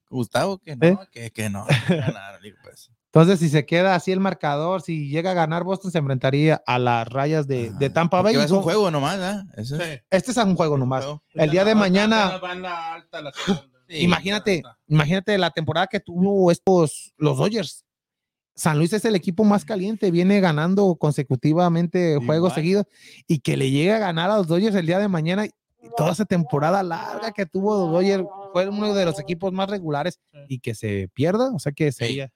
[0.10, 0.98] Gustavo, que no, ¿Eh?
[1.12, 1.66] que, que, no.
[2.64, 2.92] pues.
[3.12, 6.78] Entonces, si se queda así el marcador, si llega a ganar Boston, se enfrentaría a
[6.78, 8.36] las rayas de, de Tampa Bay.
[8.36, 9.18] Es un juego nomás,
[9.58, 10.04] ¿eh?
[10.12, 11.06] Este es un juego nomás.
[11.34, 12.40] El día de mañana.
[13.88, 17.84] imagínate, imagínate la temporada que tuvo estos los Dodgers.
[18.54, 22.86] San Luis es el equipo más caliente, viene ganando consecutivamente juegos seguidos
[23.26, 25.46] y que le llegue a ganar a los Dodgers el día de mañana.
[25.46, 25.52] Y
[25.98, 30.20] toda esa temporada larga que tuvo los Dodgers fue uno de los equipos más regulares
[30.48, 32.32] y que se pierda, o sea que sería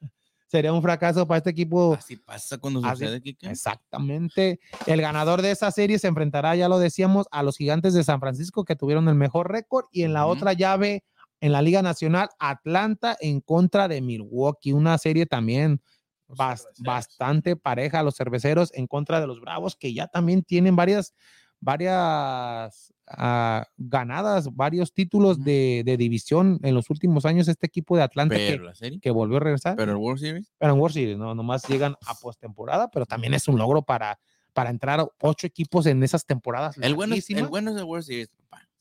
[0.54, 1.96] sería un fracaso para este equipo.
[1.98, 4.60] Así pasa cuando sucede, Exactamente.
[4.86, 8.20] El ganador de esa serie se enfrentará, ya lo decíamos, a los gigantes de San
[8.20, 11.04] Francisco que tuvieron el mejor récord y en la otra llave,
[11.42, 15.82] en la Liga Nacional, Atlanta en contra de Milwaukee, una serie también
[16.28, 21.16] bastante pareja, los cerveceros en contra de los Bravos, que ya también tienen varias,
[21.60, 27.48] varias uh, ganadas, varios títulos de, de, división en los últimos años.
[27.48, 29.76] Este equipo de Atlanta que, que, volvió a regresar.
[29.76, 30.54] Pero en World Series.
[30.58, 34.20] Pero en World Series, no, nomás llegan a postemporada, pero también es un logro para,
[34.54, 36.78] para entrar ocho equipos en esas temporadas.
[36.78, 38.30] El bueno, el bueno es el World Series.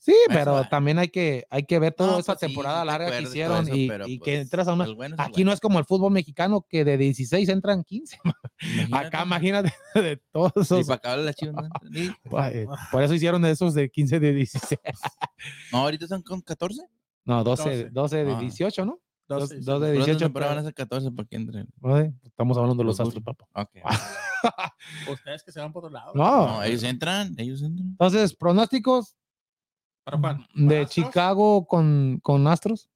[0.03, 3.65] Sí, pero también hay que, hay que ver toda esa pues temporada larga que hicieron
[3.73, 4.85] y, y que pues, entras a una.
[5.17, 8.17] aquí no es como el fútbol mexicano que de 16 entran 15.
[8.91, 10.81] Acá imagínate de todos esos.
[10.81, 11.33] Y para acabar la
[12.29, 14.81] pues, Por eso hicieron esos de 15 de 16.
[15.71, 16.81] no, ahorita son con 14.
[17.23, 18.85] No, 12, 12, de 18, ah.
[18.85, 18.99] ¿no?
[19.29, 20.33] 12, 12 de 18.
[20.33, 21.69] Pero van a ser 14 para que entren.
[22.25, 23.47] Estamos hablando de los, astros, papá.
[23.53, 23.81] Okay.
[25.09, 26.11] Ustedes que se van por otro lado.
[26.13, 26.47] No.
[26.47, 27.87] no, ellos entran, ellos entran.
[27.87, 29.15] Entonces, pronósticos
[30.53, 32.89] ¿De Chicago con, con Astros?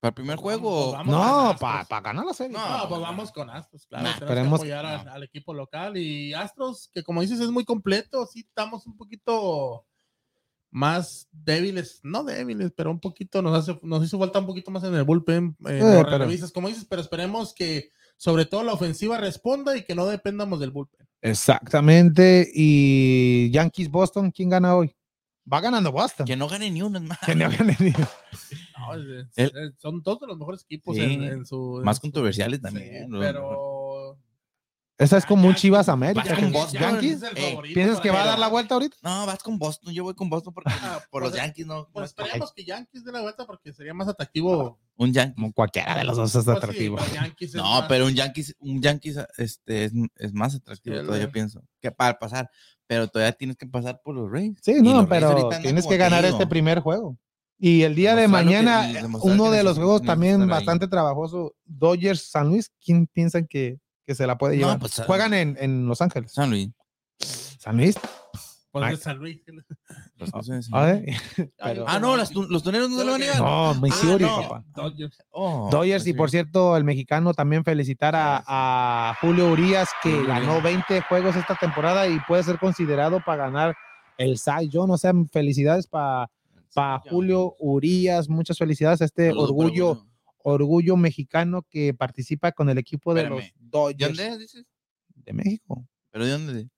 [0.00, 0.92] ¿Para el primer pues juego?
[0.92, 2.56] Pues no, para ganar la serie.
[2.56, 4.26] No, pues vamos con Astros, claro.
[4.26, 8.40] tenemos que apoyar al, equipo local y Astros, que como dices es muy completo, sí
[8.40, 9.86] estamos un poquito
[10.70, 14.84] más débiles, no débiles, pero un poquito nos hace, nos hizo falta un poquito más
[14.84, 19.76] en el bullpen, eh, eh como dices, pero esperemos que sobre todo la ofensiva responda
[19.76, 21.08] y que no dependamos del bullpen.
[21.22, 24.94] Exactamente, y Yankees Boston, ¿quién gana hoy?
[25.52, 26.26] Va ganando Boston.
[26.26, 27.18] Que no gane ni uno, más.
[27.20, 28.08] Que no gane ni uno.
[29.78, 31.80] son todos los mejores equipos en, su.
[31.84, 33.08] Más controversiales también.
[33.18, 34.18] pero
[34.98, 36.24] Esa es como un Chivas América.
[36.30, 36.80] Vas con Boston.
[36.80, 37.22] Yankees.
[37.22, 38.96] Es el Ey, favorito ¿Piensas que va a dar la vuelta ahorita?
[39.02, 39.92] No, vas con Boston.
[39.94, 40.72] Yo voy con Boston porque
[41.10, 41.88] por los pues, Yankees no.
[41.92, 44.78] Pues no- esperemos que Yankees dé la vuelta porque sería más atractivo.
[44.96, 45.34] un Yankee.
[45.34, 46.98] Como cualquiera de los dos es Pues sí, atractivo.
[47.14, 51.26] Yankees No, más- pero un Yankees, un Yankees este, es, es más atractivo Sí, todavía,
[51.26, 52.50] lo- pienso, que para pasar.
[52.86, 54.56] Pero todavía tienes que pasar por los Rays.
[54.62, 57.16] Sí, Y no, pero tienes que ganar este primer juego.
[57.58, 58.86] Y el día de que- mañana,
[59.22, 60.50] uno de los juegos también estar ahí.
[60.64, 62.70] bastante trabajoso, Dodgers San Luis.
[62.84, 64.78] ¿Quién piensan que, que se la puede No, llevar?
[64.78, 66.32] pues, Juegan en, en Los Ángeles.
[66.32, 66.68] San Luis.
[67.58, 67.96] San Luis.
[68.80, 68.90] Pues, Ay.
[68.96, 69.40] de San Luis.
[70.16, 71.04] Los que son de San A Luis.
[71.36, 71.52] ver.
[71.62, 73.40] Pero- Ah, no, las los toneros no se lo van a llevar.
[73.40, 74.42] No, Missouri, no.
[74.42, 74.64] papá.
[74.74, 75.18] Dodgers.
[75.30, 80.26] Oh, Dodgers, y por cierto, el mexicano también felicitar a, a Julio Urias, que Julio
[80.28, 80.62] ganó Urias.
[80.88, 83.74] 20 juegos esta temporada y puede ser considerado para ganar
[84.18, 84.90] el Cy Young.
[84.90, 86.28] O sea, felicidades para
[87.10, 90.04] Julio Urias, muchas felicidades a este orgullo,
[90.42, 93.38] orgullo mexicano que participa con el equipo de Espérame.
[93.38, 94.66] los ¿De Dodgers dónde es, dices?
[95.14, 95.86] de México.
[96.10, 96.52] ¿Pero de dónde?
[96.54, 96.68] ¿De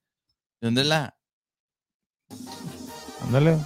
[0.60, 1.14] dónde es la?
[3.24, 3.58] Ándale.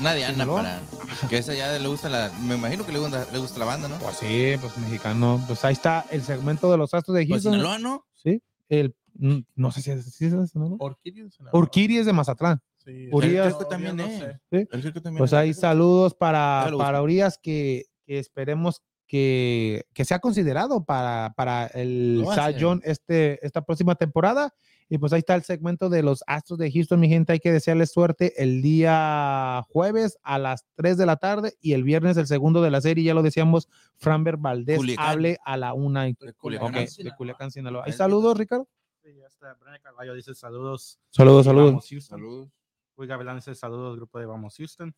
[0.00, 0.62] Una Diana Sinaloa.
[0.62, 1.28] para.
[1.28, 2.30] Que esa ya le gusta la.
[2.42, 3.96] Me imagino que le gusta, le gusta la banda, ¿no?
[3.98, 5.42] Pues sí, pues mexicano.
[5.46, 7.52] Pues ahí está el segmento de los Astros de Pues Houston.
[7.54, 8.06] Sinaloa, ¿no?
[8.14, 10.96] Sí, el, mm, no sé si es, si es de Sinaloa.
[11.02, 12.60] Es de Mazatlán.
[12.84, 13.54] Sí, Urias.
[13.54, 14.18] Que también No es.
[14.18, 14.68] sé.
[14.70, 15.38] El también Pues es.
[15.38, 17.02] ahí saludos para, para.
[17.02, 22.24] Urias que, que esperemos que, que sea considerado para, para el.
[22.58, 24.52] Young este, esta próxima temporada.
[24.88, 27.32] Y pues ahí está el segmento de los Astros de Houston, mi gente.
[27.32, 31.82] Hay que desearles suerte el día jueves a las 3 de la tarde y el
[31.82, 33.02] viernes el segundo de la serie.
[33.02, 35.06] Ya lo decíamos, Framber Valdés Culiacán.
[35.08, 36.08] hable a la una.
[36.08, 37.16] y- De Culiacán, Ok, de Sinaloa.
[37.16, 37.82] Culiacán, Sinaloa.
[37.84, 38.68] Hay saludos, Ricardo.
[39.02, 41.00] Sí, este, Brené Carballo dice saludos.
[41.10, 41.88] Saludos, saludos.
[42.04, 42.48] Saludos.
[42.96, 44.94] Luis Gavilán dice saludos, grupo de Vamos Houston.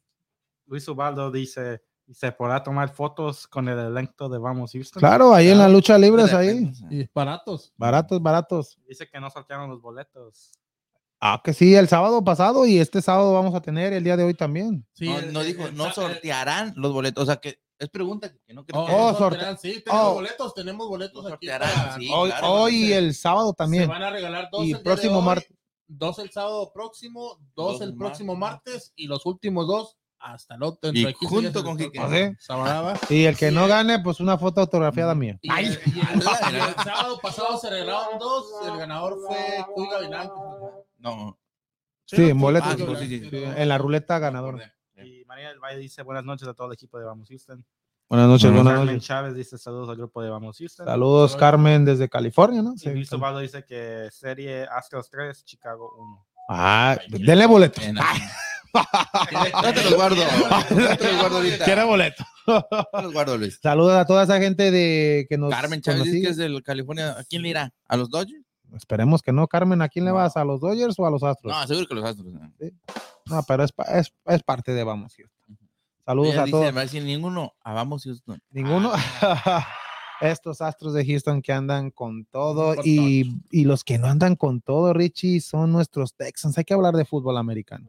[0.66, 4.98] Luis Ubaldo dice, ¿y se podrá tomar fotos con el elenco de Vamos Houston?
[5.00, 6.72] Claro, ahí en la lucha libre, ahí.
[6.90, 7.72] Y baratos.
[7.76, 8.78] Baratos, baratos.
[8.88, 10.50] Dice que no sortearon los boletos.
[11.20, 14.24] Ah, que sí, el sábado pasado y este sábado vamos a tener el día de
[14.24, 14.86] hoy también.
[14.94, 17.24] Sí, no, el- no dijo, el- no el- sortearán los boletos.
[17.24, 18.92] O sea, que es pregunta que no creo Oh, que.
[18.94, 20.14] Sorte- sortearán, sí, tenemos oh.
[20.14, 21.46] boletos, tenemos boletos No aquí.
[21.46, 22.08] sortearán, para- sí.
[22.12, 23.88] hoy claro, hoy y el sábado Se también.
[23.88, 25.52] van a regalar dos Y el próximo martes.
[25.90, 28.72] Dos el sábado próximo, dos, Dos el el próximo martes.
[28.74, 30.90] martes y los últimos dos hasta el otro.
[30.90, 31.98] Y dentro de 15 junto con el Quique.
[32.00, 32.36] ¿Ah, sí?
[32.38, 32.98] Sabadaba.
[33.08, 35.38] Y el que Sí, no gane, pues una foto autografiada mía.
[35.42, 38.46] Y, el, y el- y el sábado pasado se regalaron dos.
[38.66, 40.28] El ganador fue Cuy Gavilán.
[40.98, 41.38] No.
[42.04, 42.68] Sí, en boletos.
[42.72, 43.02] Ah, sí, Gavilán.
[43.08, 43.30] sí, sí.
[43.30, 44.74] Sí, En la ruleta ganadora.
[44.96, 47.64] Y María del Valle dice buenas noches a todo el equipo de Vamos Houston.
[48.08, 49.04] Buenas noches, buenas Carmen noches.
[49.06, 50.86] Chávez dice saludos al grupo de Vamos Houston.
[50.86, 52.72] Saludos, Carmen, desde California, ¿no?
[52.74, 52.88] Y Sí.
[52.90, 56.26] Luis Ubaldo dice que serie Astros 3, Chicago 1.
[56.48, 57.82] Ah, denle boleto.
[59.62, 60.16] No te los guardo.
[60.70, 61.64] No te los guardo ahorita.
[61.64, 62.24] Quiere boleto.
[62.46, 63.58] No los guardo, Luis.
[63.62, 65.50] Saludos a toda esa gente de que nos.
[65.50, 67.10] Carmen Chávez que es del California.
[67.18, 67.72] ¿A quién le irá?
[67.86, 68.42] ¿A los Dodgers?
[68.74, 69.80] Esperemos que no, Carmen.
[69.82, 70.36] ¿A quién le vas?
[70.36, 71.52] ¿A los Dodgers o a los Astros?
[71.52, 72.32] No, seguro que los Astros.
[72.32, 72.52] ¿no?
[73.26, 75.58] No, pero es, pa- es, es parte de Vamos Houston.
[76.04, 76.76] Saludos Ella a dice, todos.
[76.76, 77.52] a decir ninguno.
[77.62, 78.40] Ah, vamos Houston.
[78.50, 78.92] Ninguno.
[80.20, 84.34] Estos astros de Houston que andan con todo Con y, y los que no andan
[84.34, 86.58] con todo, Richie, son nuestros Texans.
[86.58, 87.88] Hay que hablar de fútbol americano.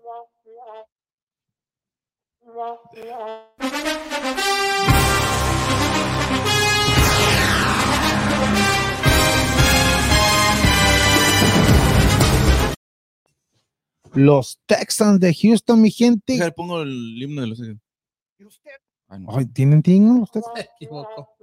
[14.13, 16.33] Los Texans de Houston, mi gente.
[16.33, 17.61] Déjale, pongo el himno de los.
[19.07, 19.37] Ah, no.
[19.37, 20.59] Ay, ¿Tienen tingo los Texans?
[20.59, 21.38] Se equivocó.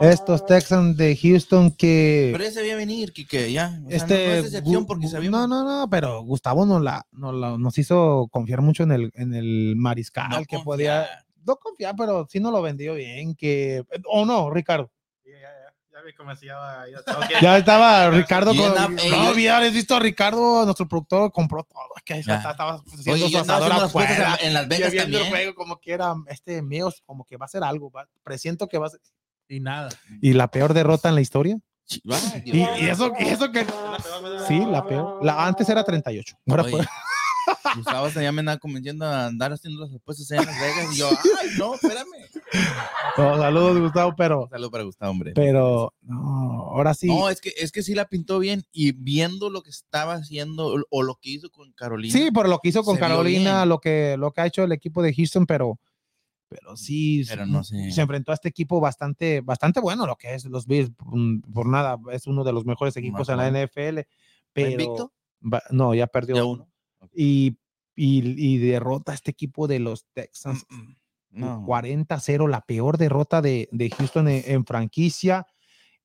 [0.00, 2.30] Estos Texans de Houston que...
[2.32, 3.78] Pero ya se veía venir, Kike, ya.
[3.84, 7.76] O sea, este no, no no no no pero Gustavo nos la, nos la- nos
[7.78, 10.64] hizo confiar mucho en el en el mariscal No que confía.
[10.64, 11.06] podía
[11.46, 14.90] no confiar pero sí nos lo vendió bien que o no Ricardo
[15.24, 15.50] Ya, ya,
[16.00, 16.84] ya, ya vi cómo se llama.
[16.90, 17.24] Ya, ok.
[17.42, 21.80] ya estaba Ricardo con, no yo- había visto a Ricardo nuestro productor compró todo.
[21.96, 24.36] Es que estaba haciendo Oye, su asador haciendo afuera.
[24.40, 25.30] en, en Las Vegas viendo el también.
[25.30, 28.78] juego como que era este mío como que va a ser algo va- presiento que
[28.78, 29.00] va a ser
[29.48, 29.88] Y nada.
[30.20, 31.58] y la peor derrota en la historia
[32.44, 33.66] y, y eso y eso que
[34.46, 35.24] sí la peor.
[35.24, 36.86] La antes era 38 ahora Oye, fue-
[37.76, 40.94] Gustavo ya me andaba convenciendo a andar haciendo las apuestas en Las Vegas.
[40.94, 41.08] Y yo,
[41.40, 42.06] ay, no, espérame.
[43.16, 45.32] No, saludos, Gustavo, pero, Saludos para Gustavo, hombre.
[45.34, 47.06] pero, no, ahora sí.
[47.06, 50.84] No, es que, es que sí la pintó bien y viendo lo que estaba haciendo
[50.90, 52.12] o, lo que hizo con Carolina.
[52.12, 55.02] sí, por lo que hizo con Carolina, lo que, lo que ha hecho el equipo
[55.02, 55.78] de Houston, pero,
[56.48, 57.92] pero sí, Pero no sé.
[57.92, 61.66] se enfrentó a este equipo bastante, bastante bueno, lo que es los Bills, mm, por
[61.66, 63.48] nada, es uno de los mejores equipos en la.
[63.50, 64.04] NFL, ¿Va
[64.52, 65.12] pero, invicto?
[65.70, 66.69] no, ya perdió uno.
[67.14, 67.58] Y,
[67.94, 70.66] y, y derrota a este equipo de los Texans.
[71.30, 71.64] No.
[71.64, 75.46] 40-0, la peor derrota de, de Houston en, en franquicia.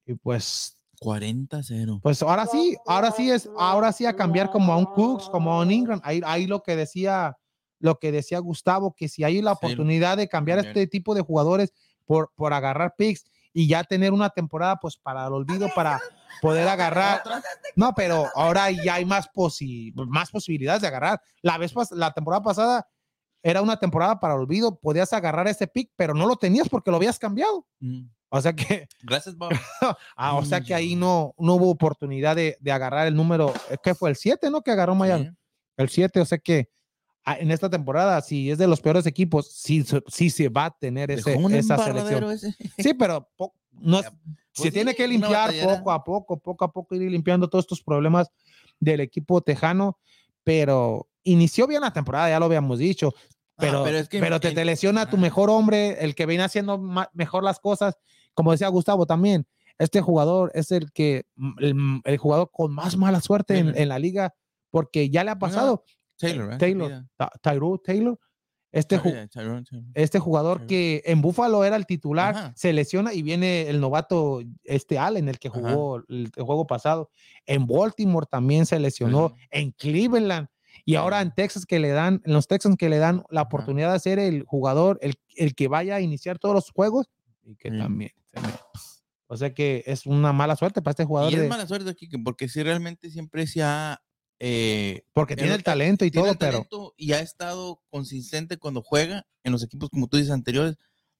[0.05, 1.99] Y pues 40-0.
[2.01, 5.53] Pues ahora sí, ahora sí es, ahora sí a cambiar como a un Cooks, como
[5.53, 6.01] a un Ingram.
[6.03, 7.37] Ahí, ahí lo que decía,
[7.79, 10.77] lo que decía Gustavo, que si hay la oportunidad de cambiar cambiar.
[10.77, 11.73] este tipo de jugadores
[12.05, 16.01] por, por agarrar picks y ya tener una temporada, pues para el olvido, para
[16.41, 17.23] poder agarrar.
[17.75, 21.21] No, pero ahora ya hay más, posi más posibilidades de agarrar.
[21.41, 22.87] La vez pas- la temporada pasada
[23.43, 26.97] era una temporada para olvido, podías agarrar ese pick, pero no lo tenías porque lo
[26.97, 27.65] habías cambiado.
[27.79, 28.07] Mm.
[28.29, 29.51] O sea que Gracias, Bob.
[30.15, 33.77] Ah, o sea que ahí no, no hubo oportunidad de, de agarrar el número, eh,
[33.83, 34.09] ¿qué fue?
[34.09, 34.61] El 7, ¿no?
[34.61, 35.25] Que agarró Miami.
[35.25, 35.31] Sí.
[35.77, 36.69] El 7, o sea que
[37.23, 40.65] ah, en esta temporada, si es de los peores equipos, sí, se- sí se va
[40.65, 42.31] a tener ese, esa selección.
[42.31, 42.55] ese.
[42.79, 43.29] Sí, pero
[43.71, 44.11] no, es-
[44.55, 47.83] Se pues tiene que limpiar poco a poco, poco a poco, ir limpiando todos estos
[47.83, 48.29] problemas
[48.79, 49.99] del equipo tejano,
[50.43, 53.13] pero inició bien la temporada, ya lo habíamos dicho.
[53.17, 56.43] Ah, Pero, pero es que pero te, te lesiona tu mejor hombre, el que viene
[56.43, 56.77] haciendo
[57.13, 57.97] mejor las cosas.
[58.33, 59.45] Como decía Gustavo también,
[59.77, 63.81] este jugador es el que mm, el, el jugador con más mala suerte en, Taylor.
[63.81, 64.33] en la liga,
[64.71, 65.83] porque ya le ha pasado.
[66.17, 66.57] Taylor, ¿eh?
[66.57, 67.07] Taylor, Mira.
[67.17, 68.17] Ta- Tyrod Taylor,
[68.75, 72.53] este, ju- este jugador que en Buffalo era el titular, Ajá.
[72.55, 77.09] se lesiona y viene el novato este Allen, el que jugó el, el juego pasado.
[77.45, 80.47] En Baltimore también se lesionó, en Cleveland.
[80.83, 83.93] Y ahora en Texas que le dan, en los Texans que le dan la oportunidad
[83.93, 87.07] de ser el jugador, el, el que vaya a iniciar todos los juegos
[87.43, 87.77] y que Sí.
[87.77, 88.11] también.
[89.27, 91.95] O sea que es una mala suerte para este jugador Y es de- mala suerte
[92.23, 94.01] porque si realmente siempre se ha.
[94.39, 97.81] Eh, porque tiene el- el talento y tiene todo, el pero talento y ha estado
[97.89, 100.75] consistente cuando juega en los equipos, como tú dices, anteriores,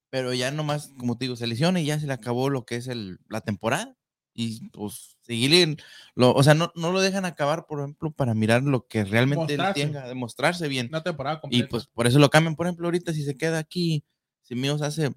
[0.09, 2.75] pero ya nomás, como te digo, se lesiona y ya se le acabó lo que
[2.77, 3.95] es el, la temporada.
[4.37, 5.77] Y pues seguirle, en
[6.13, 9.53] lo, o sea, no, no lo dejan acabar, por ejemplo, para mirar lo que realmente
[9.53, 10.87] él tenga, demostrarse bien.
[10.89, 11.67] Una temporada Y completa.
[11.69, 14.03] pues por eso lo cambian, por ejemplo, ahorita si se queda aquí,
[14.41, 15.11] si Míos hace,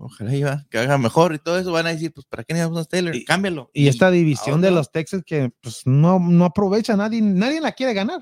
[0.00, 2.86] ojalá iba, que haga mejor y todo eso, van a decir, pues ¿para qué necesitamos
[2.86, 3.14] a Taylor?
[3.14, 3.70] Y- Cámbialo.
[3.72, 7.94] y esta división de los Texas que pues, no, no aprovecha, nadie, nadie la quiere
[7.94, 8.20] ganar.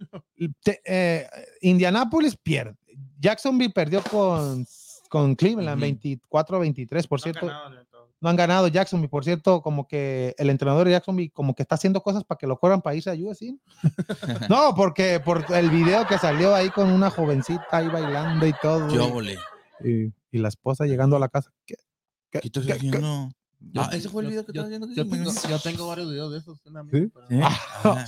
[0.62, 1.26] Te- eh,
[1.62, 2.76] Indianapolis pierde.
[3.18, 4.66] Jacksonville perdió con,
[5.08, 5.80] con Cleveland Ujú.
[5.80, 7.46] 24 a 23, por No han cierto.
[7.46, 7.84] ganado.
[8.20, 11.74] No han ganado Jacksonville, por cierto, como que el entrenador de Jacksonville como que está
[11.74, 13.54] haciendo cosas para que lo corran para irse a USC.
[14.48, 18.88] No, porque por el video que salió ahí con una jovencita ahí bailando y todo.
[18.88, 19.38] Yo y- volé.
[19.84, 21.50] y, y la esposa llegando a la casa.
[21.64, 21.76] ¿Qué-
[22.30, 23.30] qué- ¿Qué estás qué- haciendo?
[23.60, 24.86] Yo Ah, tengo- ese fue el video que estás viendo.
[24.88, 26.58] que Yo tengo, yo tengo varios videos de esos.
[26.58, 26.70] ¿Sí?
[26.72, 27.40] pero- ¿Sí?
[27.84, 28.04] Ah,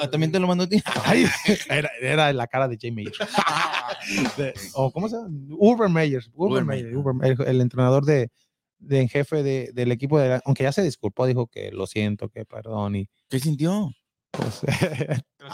[0.00, 0.80] Ah, También te lo mando a ti.
[1.04, 1.26] Ay,
[1.68, 3.12] era, era la cara de Jay Mayer.
[4.74, 5.28] O ¿cómo se llama?
[5.58, 6.22] Urban Meyer.
[6.34, 6.66] Urban.
[6.96, 8.30] Urban Meyer, el entrenador de,
[8.78, 12.28] de en jefe de- del equipo de aunque ya se disculpó, dijo que lo siento,
[12.28, 13.90] que perdón y ¿Qué sintió?
[14.30, 14.60] pues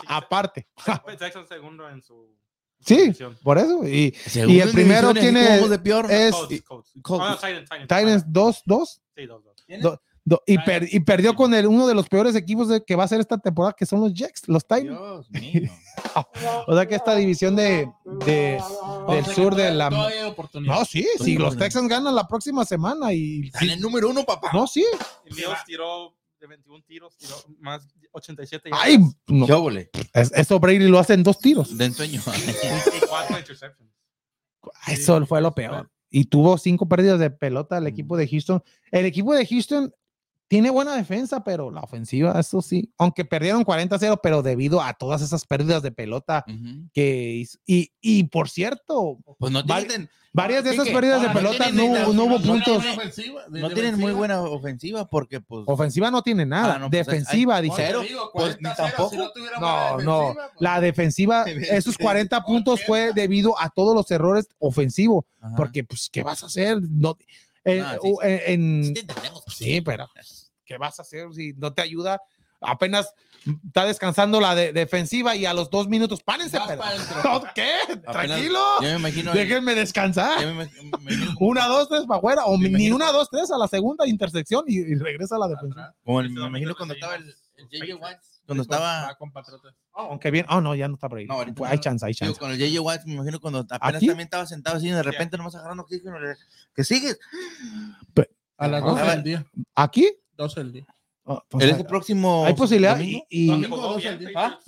[0.07, 0.67] aparte.
[1.19, 2.37] Texas segundo en su
[2.85, 3.13] Sí,
[3.43, 3.87] por eso.
[3.87, 6.11] Y el primero tiene peor.
[6.11, 6.91] es Colts, Colts.
[7.03, 7.25] Colts.
[7.25, 7.83] No, Titans, Titans.
[7.89, 9.99] Titans 2 2 Sí, dos, dos.
[10.25, 13.05] do- y, per- y perdió con el, uno de los peores equipos de, que va
[13.05, 14.87] a ser esta temporada, que son los Jets, los Titans.
[14.89, 15.71] Dios mío.
[16.67, 17.91] O sea que esta división de,
[18.25, 18.59] de-
[19.07, 19.91] O del sea, sur de la.
[19.91, 20.75] todavía hay oportunidad.
[20.79, 23.47] No, sí, sí, los Texans ganan la próxima semana y.
[23.47, 24.51] Están en número uno, papá.
[24.53, 24.85] No, sí.
[25.27, 25.35] Y
[25.67, 28.99] tiró de 21 tiros, tiró más 87 Ay,
[29.29, 29.91] no, Yo volé.
[30.13, 31.77] es- eso Brady lo hace en dos tiros.
[31.77, 32.21] De ensueño.
[32.21, 33.91] y cuatro interceptions.
[34.89, 35.91] Eso fue lo peor.
[36.11, 38.63] Y tuvo cinco pérdidas de pelota el equipo de Houston.
[38.91, 39.93] El equipo de Houston
[40.51, 42.93] tiene buena defensa, pero la ofensiva, eso sí.
[42.99, 46.45] Aunque perdieron 40-0, pero debido a todas esas pérdidas de pelota
[46.93, 47.57] que hizo.
[47.67, 51.35] Y, y por cierto, Pues no Vari- tienen, varias de ¿Qué, esas pérdidas de no
[51.35, 52.79] pelota no, no hubo puntos.
[52.85, 56.75] Ofensiva, no tienen muy buena ofensiva porque pues Ofensiva no tiene nada.
[56.75, 57.87] Ah, no, pues, defensiva, hay- dice.
[58.03, 59.11] Digo, pues, 40 ni cero, tampoco.
[59.11, 59.17] si
[59.61, 65.25] no No, pues, La defensiva, esos 40 puntos fue debido a todos los errores ofensivos.
[65.41, 65.55] Ajá.
[65.55, 66.79] Porque, pues, ¿qué vas a hacer?
[66.83, 67.17] No,
[67.63, 69.45] en- Ah, sí, u- en- en- Sí te entendemos.
[69.49, 70.09] sí, pero
[70.71, 72.21] ¿qué vas a hacer si no te ayuda?
[72.61, 73.13] Apenas
[73.67, 76.59] está descansando la de- defensiva y a los dos minutos, párense.
[77.55, 77.65] ¿Qué?
[78.07, 78.59] Apenas- Tranquilo.
[78.83, 79.33] Yo me imagino.
[79.33, 80.39] Déjenme descansar.
[80.47, 80.71] me, me
[81.03, 82.45] imagino como, Una, dos, tres para afuera.
[82.45, 85.95] O ni una, dos, tres a la segunda intersección y, y regresa a la defensa.
[86.05, 87.25] como el- Ese me imagino cuando estaba el,
[87.57, 87.97] el J.J.
[87.97, 88.19] Watt.
[88.47, 89.15] Cuando estaba.
[89.17, 89.75] con Patriotas.
[89.95, 90.45] Aunque bien.
[90.51, 91.27] Oh, no, ya no está por ahí.
[91.27, 91.65] No, Pues no.
[91.67, 92.39] hay chance, hay Digo, chance.
[92.41, 92.81] con el J.J.
[92.83, 94.07] Watt, me imagino cuando apenas ¿Aquí?
[94.07, 96.37] también estaba sentado así y de repente nomás agarrando le-
[96.75, 97.19] Que sigues.
[98.59, 99.47] A las 12 va- del día.
[99.75, 100.07] ¿Aquí?
[100.41, 100.87] 12 del día.
[101.25, 102.45] Oh, pues, Él es el próximo.
[102.47, 102.97] hay posibilidad.
[102.97, 103.25] domingo.
[103.29, 103.77] Y, y Domingo.
[103.77, 104.19] Jugó bien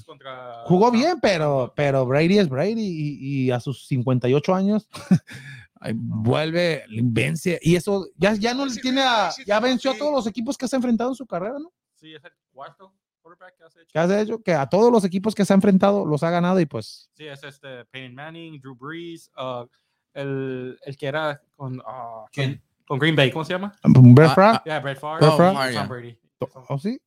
[0.07, 4.87] contra- jugó bien, pero, pero Brady es Brady y, y a sus 58 años
[5.95, 7.59] vuelve, vence.
[7.63, 9.31] Y eso ya, ya no le tiene a.
[9.47, 11.73] Ya venció a todos los equipos que se ha enfrentado en su carrera, ¿no?
[11.95, 12.93] Sí, es el cuarto
[13.23, 13.87] quarterback que has hecho.
[13.93, 16.61] Que hace hecho que a todos los equipos que se ha enfrentado los ha ganado
[16.61, 17.09] y pues.
[17.15, 19.65] Sí, es este Peyton Manning, Drew Brees, uh,
[20.15, 22.55] el, el que era con, ah, ¿Quién?
[22.57, 22.63] con,
[22.93, 23.73] con Green Bay, ¿cómo se llama?
[23.85, 24.59] Brett Ah, Favre.
[24.59, 25.27] ah, Yeah, Brett Favre.
[25.27, 25.53] Brett Favre.
[25.53, 25.87] y Tom Yeah.
[25.87, 26.19] Brady.
[26.39, 27.01] Son- ¿Oh, sí?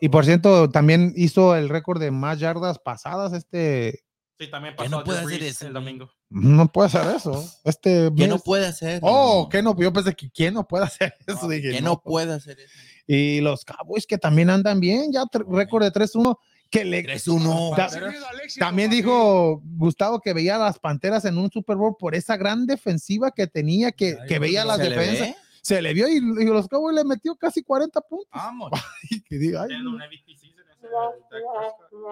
[0.00, 4.04] Y por cierto, también hizo el récord de más yardas pasadas este.
[4.38, 6.08] Sí, también Que pasó no puede hacer eso, el domingo.
[6.30, 7.44] No puede hacer eso.
[7.64, 8.12] Este.
[8.14, 9.00] ¿Quién no puede hacer?
[9.02, 9.76] Oh, que no.
[9.76, 11.48] Yo pensé que quién no puede hacer eso.
[11.48, 12.72] Dije, ¿Quién no, no puede hacer eso?
[13.08, 16.38] Y los Cowboys que también andan bien, ya récord de 3-1.
[16.74, 17.76] Que le 3-1.
[17.76, 17.88] Ta-
[18.58, 22.66] También dijo Gustavo que veía a las Panteras en un Super Bowl por esa gran
[22.66, 25.36] defensiva que tenía, que, Ay, que no, veía no las ¿Se le defensas.
[25.62, 28.28] Se le vio y, y los Cowboys le metió casi 40 puntos.
[28.34, 28.70] Vamos.
[29.10, 29.70] Y que diga, ay,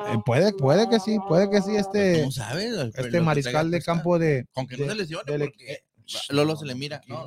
[0.07, 4.47] eh, puede, puede que sí, puede que sí, este, este mariscal de campo de.
[4.53, 5.85] Con que no de- se lesione, del- porque
[6.31, 7.01] Lolo se le mira.
[7.09, 7.25] No,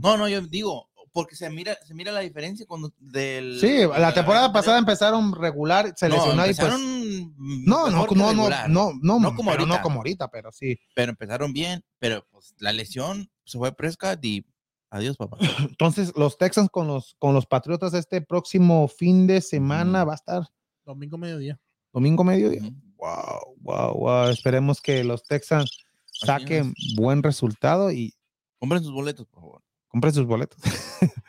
[0.00, 3.58] no, no, yo digo, porque se mira, se mira la diferencia cuando del.
[3.60, 6.58] Sí, la temporada pasada empezaron regular, se No, lesionó y pues.
[6.58, 7.34] empezaron
[7.64, 9.82] No, no, que no, no, no, no, No como pero no ahorita.
[9.82, 10.76] como ahorita, pero sí.
[10.94, 14.44] Pero empezaron bien, pero pues la lesión se fue Prescott y
[14.90, 15.38] adiós, papá.
[15.78, 20.16] Entonces, los Texans con los, con los Patriotas este próximo fin de semana va a
[20.16, 20.42] estar
[20.84, 21.58] Domingo mediodía.
[21.92, 22.60] domingo mediodía.
[22.96, 24.28] Wow, wow, wow.
[24.30, 28.12] Esperemos que los Texans Así saquen buen resultado y
[28.58, 29.63] Compren sus boletos, por favor.
[29.94, 30.58] Compren sus boletos.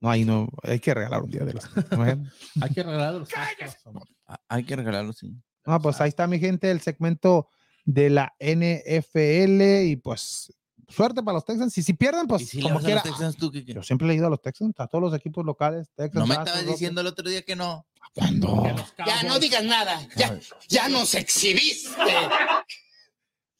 [0.00, 1.64] no, ahí no, hay que regalar un día de los.
[2.60, 4.04] Hay que regalar los Astros, hombre.
[4.26, 5.34] Ah, Hay que regalarlo, sí.
[5.64, 7.48] No, pues ahí está mi gente, el segmento
[7.86, 10.52] de la NFL y pues
[10.86, 11.78] suerte para los Texans.
[11.78, 13.02] Y si pierden, pues si le como quiera.
[13.02, 13.72] Texans, ¿tú qué- qué?
[13.72, 15.88] Yo siempre he ido a los Texans, a todos los equipos locales.
[15.96, 17.86] Texans, No me estabas diciendo el otro día que no.
[18.12, 18.62] ¿Cuándo?
[19.06, 20.38] Ya no digas nada, ya,
[20.68, 21.88] ya nos exhibiste.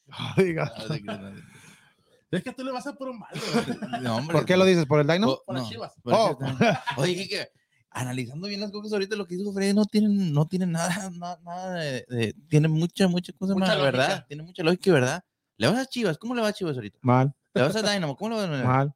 [0.36, 0.70] Diga.
[2.38, 3.30] Es que tú le vas a por un mal,
[4.02, 4.32] No, hombre.
[4.36, 4.86] ¿Por qué lo dices?
[4.86, 5.28] ¿por el Dino?
[5.30, 5.92] Oh, Por las no, Chivas.
[6.02, 6.38] por Oh.
[6.40, 6.56] eso
[6.96, 7.48] Oye, que, que
[7.90, 11.38] analizando bien las cosas ahorita, lo que dijo Freddy no tienen, no tienen nada, nada,
[11.44, 13.90] nada de, de- tiene mucha, mucha cosa Mucha más, lógica.
[13.98, 14.24] ¿verdad?
[14.26, 15.24] Tiene mucha lógica y verdad.
[15.56, 16.98] Le vas a Chivas, ¿cómo le va a Chivas ahorita?
[17.02, 18.94] Mal, Le vas a Dynamo, ¿cómo le va a mal,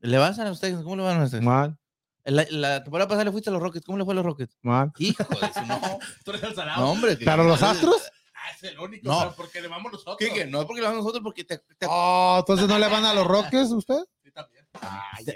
[0.00, 1.46] Le vas a los Texans, ¿cómo le van a los Texans?
[1.46, 1.78] mal,
[2.24, 4.58] La, la temporada pasada le fuiste a los Rockets, ¿cómo le fue a los Rockets?
[4.60, 4.92] mal.
[4.98, 5.80] Hijo de su, no.
[6.24, 6.82] Tú eres el salado.
[6.82, 7.16] No, hombre.
[7.16, 8.02] ¿Pero los Astros?
[8.62, 9.18] Es el único, No.
[9.20, 10.16] pero porque le vamos nosotros.
[10.18, 10.46] ¿Qué, qué?
[10.46, 13.12] No es porque le vamos nosotros, porque te, te- Oh, entonces no le van a
[13.14, 13.98] los Rockets usted.
[14.24, 14.64] Sí, también.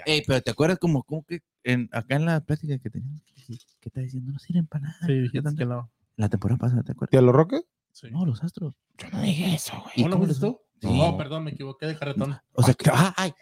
[0.05, 3.57] ey, pero te acuerdas como, como que en, acá en la plática que teníamos, que,
[3.79, 4.97] que está diciendo, no sirven para nada.
[5.05, 5.91] Sí, dijiste que no.
[6.15, 7.13] La temporada pasada, ¿te acuerdas?
[7.13, 7.67] ¿Y a los Rockets?
[7.91, 8.07] Sí.
[8.11, 8.73] No, los Astros.
[8.97, 9.93] Yo no dije eso, güey.
[9.95, 10.59] ¿Y ¿No lo tú?
[10.79, 10.87] Sí.
[11.01, 12.39] Oh, perdón, me equivoqué de carretón.
[12.53, 13.33] O sea, que, ah, ay,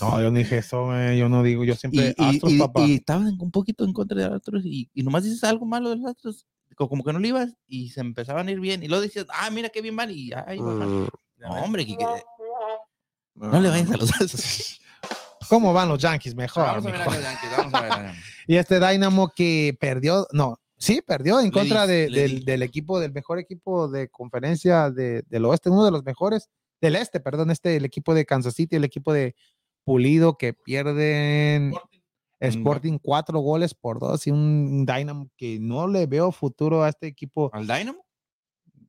[0.00, 1.16] No, yo no dije eso, güey.
[1.18, 2.80] Yo no digo, yo siempre y, Astros, y- papá.
[2.82, 5.90] y estaban un poquito en contra de los Astros y, y nomás dices algo malo
[5.90, 6.46] de los Astros,
[6.88, 9.50] como que no le ibas y se empezaban a ir bien y luego decías, ah,
[9.50, 11.08] mira qué bien van y ay, bajan.
[11.38, 11.86] No, hombre,
[13.34, 14.10] no le vayas a los.
[15.48, 16.34] ¿Cómo van los Yankees?
[16.34, 16.64] Mejor.
[16.64, 17.92] Vamos a ver a los Yankees, vamos a ver.
[17.92, 18.14] a-
[18.46, 22.38] Y este Dynamo que perdió, no, sí, perdió en Le contra di- de- le del,
[22.40, 22.44] di.
[22.44, 26.48] del equipo, del mejor equipo de conferencia de- del oeste, uno de los mejores,
[26.80, 29.34] del este, perdón, este, el equipo de Kansas City, el equipo de
[29.84, 31.72] Pulido que pierden
[32.48, 37.06] Sporting cuatro goles por dos y un Dynamo que no le veo futuro a este
[37.06, 37.50] equipo.
[37.52, 38.04] ¿Al Dynamo?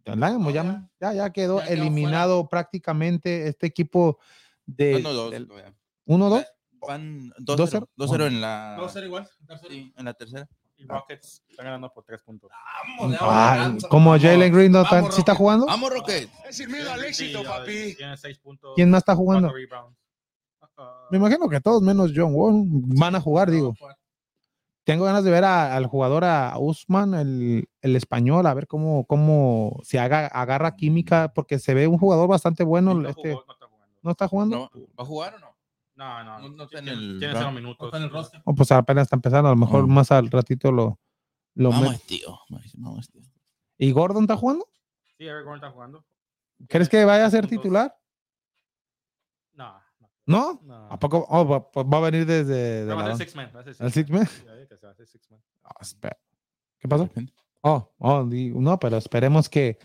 [0.05, 4.17] El Dynamo No, ya, ya, ya quedó ya quedó eliminado prácticamente este equipo
[4.65, 5.73] de Ah, no, dos, del- todavía.
[6.07, 6.45] 1-2.
[6.87, 7.57] Van 2-0.
[7.57, 9.29] 2-0 2-0 en la ¿Va a ser igual?
[9.45, 9.69] ¿Tercero?
[9.69, 10.47] sí, en la tercera.
[10.77, 12.49] Y Rockets están ganando por tres puntos.
[12.99, 14.17] Vamos, Ah, vamos, como.
[14.17, 15.37] Jalen Green no está, ¿sí está Rockets.
[15.37, 15.65] jugando.
[15.67, 16.27] Vamos, Rocket.
[16.49, 17.93] Es el miedo al éxito, papi.
[17.95, 18.71] Tiene seis puntos.
[18.75, 19.53] ¿Quién más está jugando?
[19.53, 19.95] rebounds.
[21.11, 23.73] Me imagino que todos menos John Wall van a jugar, digo.
[24.83, 29.05] Tengo ganas de ver a- al jugador a Usman, el, el español, a ver cómo,
[29.05, 32.93] cómo se haga, agarra química, porque se ve un jugador bastante bueno.
[32.95, 33.97] no este, jugó, no está jugando.
[34.01, 34.57] ¿No está jugando?
[34.73, 35.51] No, ¿Va a jugar o no?
[35.95, 37.85] No, no, No, está en el tiene cero No minutos.
[37.87, 38.41] está en el roster.
[38.43, 39.87] O pues apenas está empezando, a lo mejor Oh.
[39.87, 40.99] más al ratito lo,
[41.53, 42.39] lo Vamos, met- tío.
[42.77, 43.21] Vamos, tío.
[43.77, 44.65] ¿Y Gordon está jugando?
[45.17, 46.03] Sí, Eric Gordon está jugando.
[46.67, 47.95] ¿Crees que vaya a ser titular?
[50.25, 50.59] No.
[50.89, 51.25] ¿A poco?
[51.29, 53.49] Oh, va, pues va a venir desde de No, six man,
[53.79, 54.27] ¿El six man?
[54.45, 55.39] Man.
[55.63, 56.17] Ah, espera.
[56.79, 57.09] ¿Qué pasó?
[57.61, 59.77] Oh, oh, no, pero esperemos que,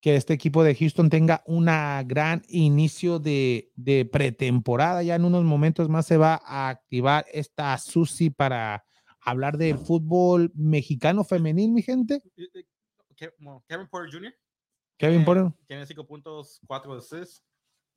[0.00, 5.02] que este equipo de Houston tenga una gran inicio de, de pretemporada.
[5.02, 8.84] Ya en unos momentos más se va a activar esta Susi para
[9.20, 12.22] hablar del fútbol mexicano femenil, mi gente.
[12.36, 12.64] Eh, eh,
[13.66, 14.34] Kevin Porter Jr.
[14.96, 15.52] Kevin tiene- Porter.
[15.66, 17.42] Tiene 5 puntos, 4 assists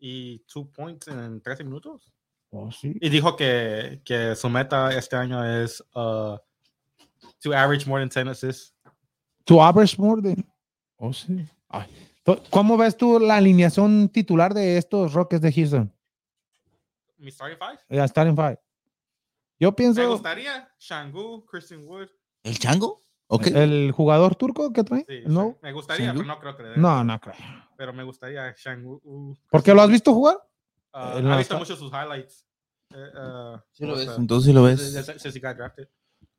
[0.01, 2.11] y 2 points en 13 minutos.
[2.49, 2.97] Oh, sí.
[2.99, 6.35] Y dijo que, que su meta este año es uh,
[7.41, 8.75] to average more than 10 assists.
[9.45, 10.45] Tu average more than-
[10.97, 11.45] Oh, sí.
[11.69, 11.87] Ay.
[12.23, 15.93] To- ¿Cómo ves tú la alineación titular de estos Rockets de Houston?
[17.17, 17.79] Mi starting five.
[17.89, 18.59] Ya starting five.
[19.59, 22.09] Yo Me pienso gustaría Shangu, Christian Wood.
[22.43, 23.00] ¿El chango?
[23.33, 23.47] Ok.
[23.47, 25.05] el jugador turco que trae.
[25.07, 27.35] Sí, no, Me gustaría, pero no creo que le no, no creo.
[27.77, 28.99] Pero me gustaría Shangu.
[29.05, 30.35] uh, ¿Por qué lo has visto jugar?
[30.93, 32.45] uh, en he la visto mucho sus highlights.
[32.89, 34.81] Uh, sí lo ves, entonces sí lo ves.
[35.17, 35.87] Since he got drafted.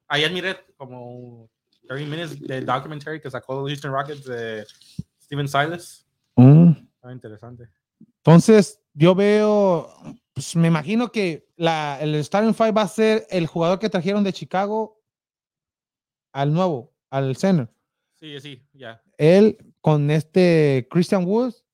[0.06, 1.48] Ayer miré como
[1.88, 4.66] 30 minutes de documentary que sacó los Houston Rockets de
[5.18, 6.06] Steven Silas.
[6.36, 6.72] Mm.
[6.94, 7.70] Está interesante.
[8.18, 9.88] Entonces, yo veo,
[10.34, 14.22] pues me imagino que la, el starting five va a ser el jugador que trajeron
[14.22, 15.01] de Chicago
[16.32, 17.68] al nuevo, al center.
[18.14, 19.02] Sí, sí, ya.
[19.18, 21.64] Él con este Christian Woods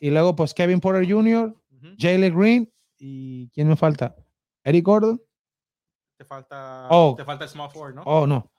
[0.00, 1.54] y luego pues Kevin Porter Jr.,
[1.98, 4.16] Jalen Green y ¿quién me falta?
[4.62, 5.20] Eric Gordon.
[6.16, 7.14] Te falta, oh.
[7.16, 8.02] te falta el small forward, ¿no?
[8.06, 8.50] Oh, no.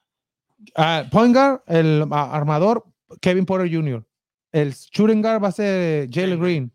[0.78, 2.86] Uh, point guard, el armador,
[3.22, 4.06] Kevin Porter Jr.
[4.52, 6.72] El shooting guard va a ser Jalen Green.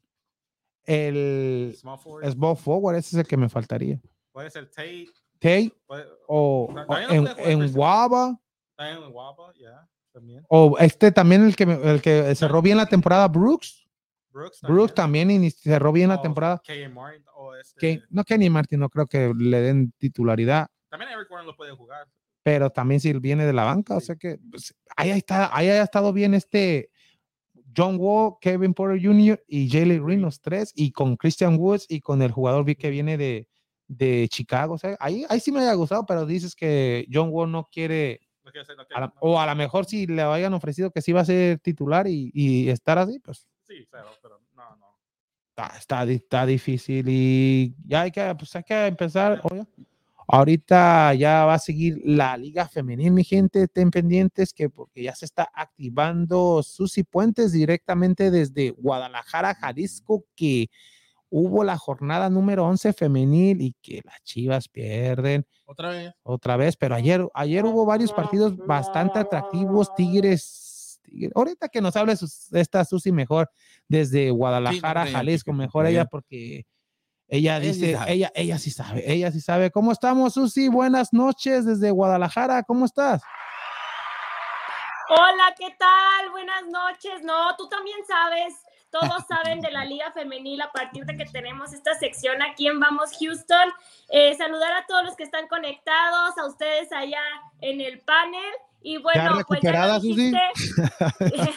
[0.85, 2.33] El small forward.
[2.33, 4.01] small forward, ese es el que me faltaría.
[4.33, 5.09] Puede ser Tate.
[5.41, 5.73] Tate.
[6.29, 8.39] O, o en, en Waba.
[8.79, 8.99] En
[9.59, 9.89] ya.
[10.13, 10.45] También.
[10.49, 13.89] O este también el que, el que cerró bien la temporada, Brooks.
[14.31, 16.63] Brooks también, Brooks también y cerró bien la temporada.
[16.93, 18.03] Martin, o este...
[18.11, 20.69] No, Kenny Martin, no creo que le den titularidad.
[20.89, 22.07] También Eric Warren lo puede jugar.
[22.43, 25.83] Pero también si viene de la banca, o sea que pues, ahí, está, ahí ha
[25.83, 26.91] estado bien este
[27.77, 29.43] John Wall, Kevin Porter Jr.
[29.47, 33.17] y Jalen Green, los tres, y con Christian Woods y con el jugador que viene
[33.17, 33.49] de,
[33.91, 34.75] de Chicago.
[34.75, 38.21] O sea, ahí, ahí sí me haya gustado, pero dices que John Wall no quiere
[38.45, 41.03] no quiere, no quiere, a la, o a lo mejor si le hayan ofrecido que
[41.03, 43.47] sí va a ser titular y, y estar así, pues.
[43.67, 44.97] Sí, pero, pero no, no.
[45.49, 49.41] Está, está, está, difícil y ya hay que, pues hay que empezar.
[49.51, 49.67] Oye,
[50.29, 55.15] ahorita ya va a seguir la liga femenil, mi gente, estén pendientes que porque ya
[55.15, 60.71] se está activando Susi Puentes directamente desde Guadalajara, Jalisco, que
[61.31, 65.47] hubo la jornada número 11 femenil y que las Chivas pierden.
[65.65, 66.13] Otra vez.
[66.23, 69.95] Otra vez, pero ayer, ayer hubo varios partidos bastante atractivos.
[69.95, 71.33] Tigres, Tigres.
[71.35, 72.15] ahorita que nos hable
[72.53, 73.51] esta Susi mejor
[73.89, 76.67] desde Guadalajara, sí, Jalisco, mejor ella porque
[77.29, 79.71] ella dice, ella, ella sí sabe, ella sí sabe.
[79.71, 80.69] ¿Cómo estamos, Susi?
[80.69, 83.23] Buenas noches desde Guadalajara, ¿cómo estás?
[85.09, 86.31] Hola, ¿qué tal?
[86.31, 87.23] Buenas noches.
[87.23, 88.55] No, tú también sabes
[88.91, 92.81] todos saben de la Liga Femenil a partir de que tenemos esta sección aquí en
[92.81, 93.73] Vamos Houston.
[94.09, 97.23] Eh, saludar a todos los que están conectados, a ustedes allá
[97.61, 98.53] en el panel.
[98.83, 100.41] Y bueno, pues ya lo dijiste,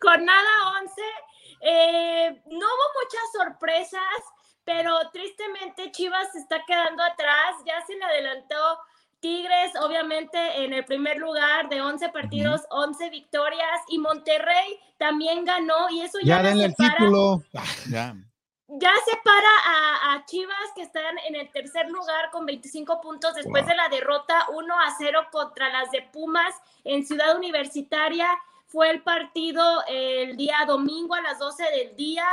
[0.00, 0.50] jornada
[0.80, 1.02] 11.
[1.62, 4.00] Eh, no hubo muchas sorpresas,
[4.64, 7.56] pero tristemente Chivas se está quedando atrás.
[7.66, 8.78] Ya se le adelantó
[9.22, 13.80] Tigres, obviamente, en el primer lugar de 11 partidos, 11 victorias.
[13.88, 15.88] Y Monterrey también ganó.
[15.90, 17.40] Y eso ya, ya denle el título.
[17.88, 18.16] ya.
[18.66, 23.62] ya separa a, a, Chivas, que están en el tercer lugar con 25 puntos después
[23.62, 23.70] wow.
[23.70, 26.52] de la derrota 1 a 0 contra las de Pumas
[26.82, 28.26] en Ciudad Universitaria.
[28.66, 32.24] Fue el partido el día domingo a las 12 del día.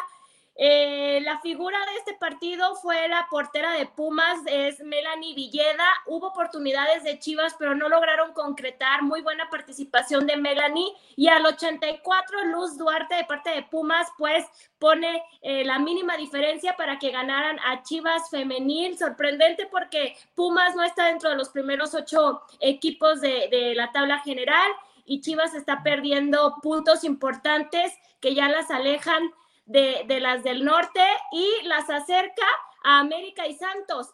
[0.61, 5.85] Eh, la figura de este partido fue la portera de Pumas, es Melanie Villeda.
[6.05, 9.01] Hubo oportunidades de Chivas, pero no lograron concretar.
[9.01, 10.91] Muy buena participación de Melanie.
[11.15, 14.45] Y al 84, Luz Duarte de parte de Pumas, pues
[14.79, 18.97] pone eh, la mínima diferencia para que ganaran a Chivas femenil.
[18.97, 24.19] Sorprendente porque Pumas no está dentro de los primeros ocho equipos de, de la tabla
[24.19, 24.69] general
[25.05, 29.31] y Chivas está perdiendo puntos importantes que ya las alejan
[29.69, 32.45] de, las del norte y las acerca
[32.83, 34.09] a América y Santos.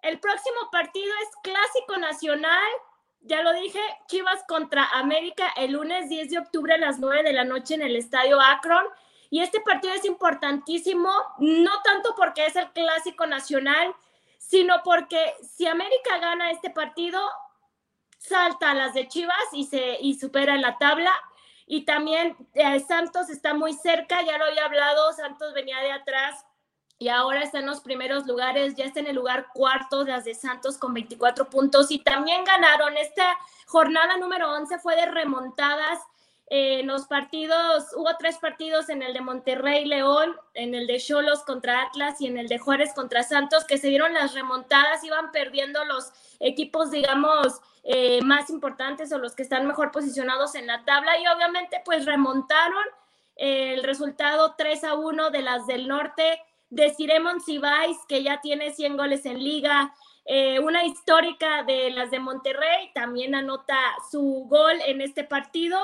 [0.00, 2.70] El próximo partido es Clásico Nacional,
[3.20, 7.32] ya lo dije, Chivas contra América el lunes 10 de octubre a las 9 de
[7.32, 8.86] la noche en el Estadio Akron.
[9.28, 13.94] Y este partido es importantísimo, no tanto porque es el Clásico Nacional,
[14.38, 17.20] sino porque si América gana este partido,
[18.18, 21.12] salta a las de Chivas y, se, y supera en la tabla
[21.66, 26.44] y también eh, Santos está muy cerca, ya lo había hablado, Santos venía de atrás
[26.98, 30.34] y ahora está en los primeros lugares, ya está en el lugar cuarto las de
[30.34, 32.96] Santos con 24 puntos y también ganaron.
[32.96, 33.36] Esta
[33.66, 35.98] jornada número 11 fue de remontadas.
[36.48, 41.42] Eh, los partidos, hubo tres partidos en el de Monterrey León, en el de Cholos
[41.42, 45.32] contra Atlas y en el de Juárez contra Santos, que se dieron las remontadas, iban
[45.32, 50.84] perdiendo los equipos, digamos, eh, más importantes o los que están mejor posicionados en la
[50.84, 52.84] tabla y obviamente pues remontaron
[53.36, 58.72] el resultado 3 a 1 de las del norte de Ciremon Cibais que ya tiene
[58.72, 63.78] 100 goles en liga, eh, una histórica de las de Monterrey, también anota
[64.10, 65.78] su gol en este partido.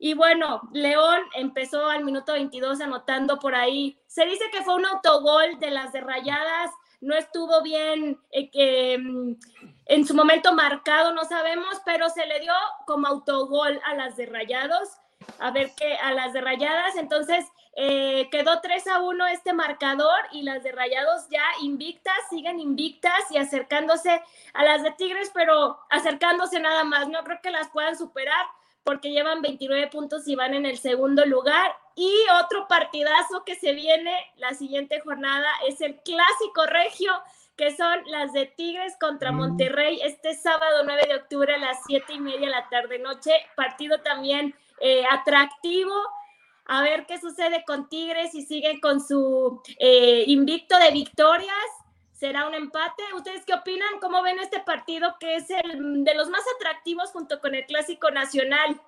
[0.00, 3.96] Y bueno, León empezó al minuto 22 anotando por ahí.
[4.08, 8.98] Se dice que fue un autogol de las de Rayadas, no estuvo bien eh, eh,
[9.86, 12.52] en su momento marcado, no sabemos, pero se le dio
[12.86, 14.88] como autogol a las de Rayados.
[15.38, 16.96] a ver qué, a las de Rayadas.
[16.96, 17.44] Entonces,
[17.74, 23.30] eh, quedó 3 a 1 este marcador y las de Rayados ya invictas, siguen invictas
[23.30, 24.22] y acercándose
[24.54, 27.08] a las de Tigres, pero acercándose nada más.
[27.08, 28.46] No creo que las puedan superar
[28.86, 31.74] porque llevan 29 puntos y van en el segundo lugar.
[31.96, 32.12] Y
[32.42, 37.12] otro partidazo que se viene la siguiente jornada es el clásico regio,
[37.56, 39.36] que son las de Tigres contra mm.
[39.36, 43.32] Monterrey este sábado 9 de octubre a las 7 y media de la tarde noche.
[43.56, 45.94] Partido también eh, atractivo.
[46.66, 51.66] A ver qué sucede con Tigres y siguen con su eh, invicto de victorias
[52.16, 53.02] será un empate.
[53.14, 54.00] ¿Ustedes qué opinan?
[54.00, 58.10] ¿Cómo ven este partido que es el de los más atractivos junto con el Clásico
[58.10, 58.80] Nacional?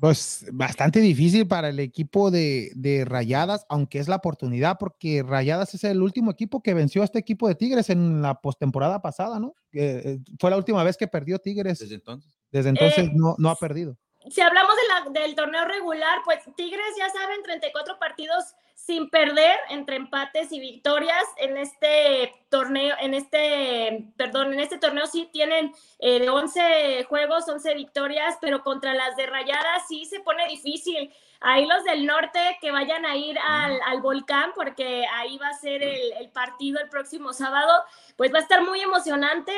[0.00, 5.72] Pues bastante difícil para el equipo de, de, Rayadas, aunque es la oportunidad, porque Rayadas
[5.74, 9.38] es el último equipo que venció a este equipo de Tigres en la postemporada pasada,
[9.38, 9.54] ¿no?
[9.72, 11.78] Eh, fue la última vez que perdió Tigres.
[11.78, 12.36] Desde entonces.
[12.50, 13.96] Desde entonces eh, no, no ha perdido.
[14.28, 18.54] Si hablamos de la, del torneo regular, pues Tigres ya saben, 34 partidos
[18.86, 25.06] sin perder entre empates y victorias en este torneo, en este, perdón, en este torneo
[25.06, 30.20] sí tienen eh, de 11 juegos, 11 victorias, pero contra las de Rayadas sí se
[30.20, 31.10] pone difícil.
[31.40, 35.54] Ahí los del norte que vayan a ir al, al volcán, porque ahí va a
[35.54, 37.72] ser el, el, partido el próximo sábado,
[38.16, 39.52] pues va a estar muy emocionante.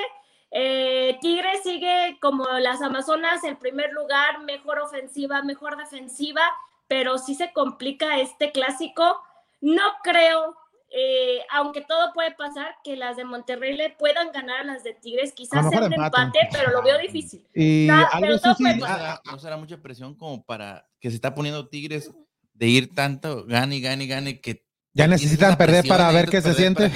[0.53, 6.49] Eh, Tigre sigue como las Amazonas, el primer lugar, mejor ofensiva, mejor defensiva
[6.89, 9.21] pero sí se complica este clásico.
[9.61, 10.57] No creo,
[10.91, 14.95] eh, aunque todo puede pasar, que las de Monterrey le puedan ganar a las de
[14.95, 15.33] Tigres.
[15.33, 17.47] Quizás sea un empate, pero lo veo difícil.
[17.55, 22.13] Y no, será, mucha presión como para que se está poniendo Tigres
[22.55, 26.91] de ir tanto, gane, gane, gane, que ya necesitan perder para ver qué se siente.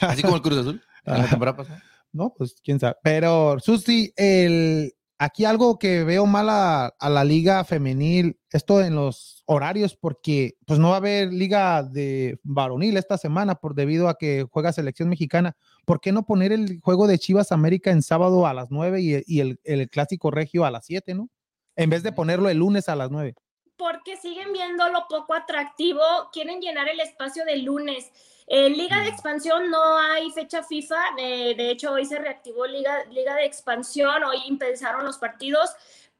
[0.00, 1.82] así como el Cruz Azul la temporada pasada.
[2.12, 2.96] No, pues quién sabe.
[3.02, 9.42] Pero, Susi, el, aquí algo que veo mal a, la liga femenil, esto en los
[9.46, 14.16] horarios, porque pues no va a haber liga de varonil esta semana por debido a
[14.18, 15.56] que juega selección mexicana.
[15.84, 19.40] ¿Por qué no poner el juego de Chivas América en sábado a las 9 y,
[19.40, 21.28] el, el, clásico regio a las 7, no?
[21.76, 23.34] En vez de ponerlo el lunes a las 9.
[23.76, 26.02] Porque siguen viendo lo poco atractivo,
[26.32, 28.10] quieren llenar el espacio del lunes.
[28.46, 33.34] En Liga de Expansión no hay fecha FIFA, de hecho hoy se reactivó Liga, Liga
[33.36, 35.74] de Expansión, hoy empezaron los partidos,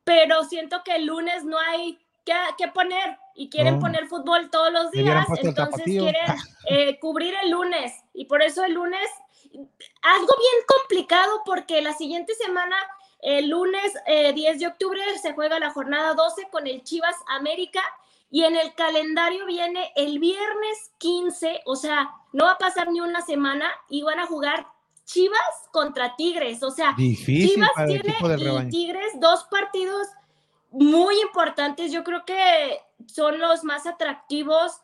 [0.05, 1.98] pero siento que el lunes no hay
[2.57, 6.14] que, poner y quieren poner fútbol todos los días, entonces quieren
[6.70, 9.07] eh, cubrir el lunes y por eso el lunes,
[9.52, 12.76] algo bien complicado porque la siguiente semana,
[13.25, 17.81] el lunes 10 eh, de octubre se juega la jornada 12 con el Chivas América
[18.31, 23.01] y en el calendario viene el viernes 15, o sea, no va a pasar ni
[23.01, 24.66] una semana y van a jugar
[25.07, 25.39] Chivas
[25.72, 26.62] contra Tigres.
[26.62, 28.14] O sea, Chivas tiene
[28.66, 30.07] y Tigres dos partidos
[30.70, 31.93] muy importantes.
[31.93, 34.81] Yo creo que son los más atractivos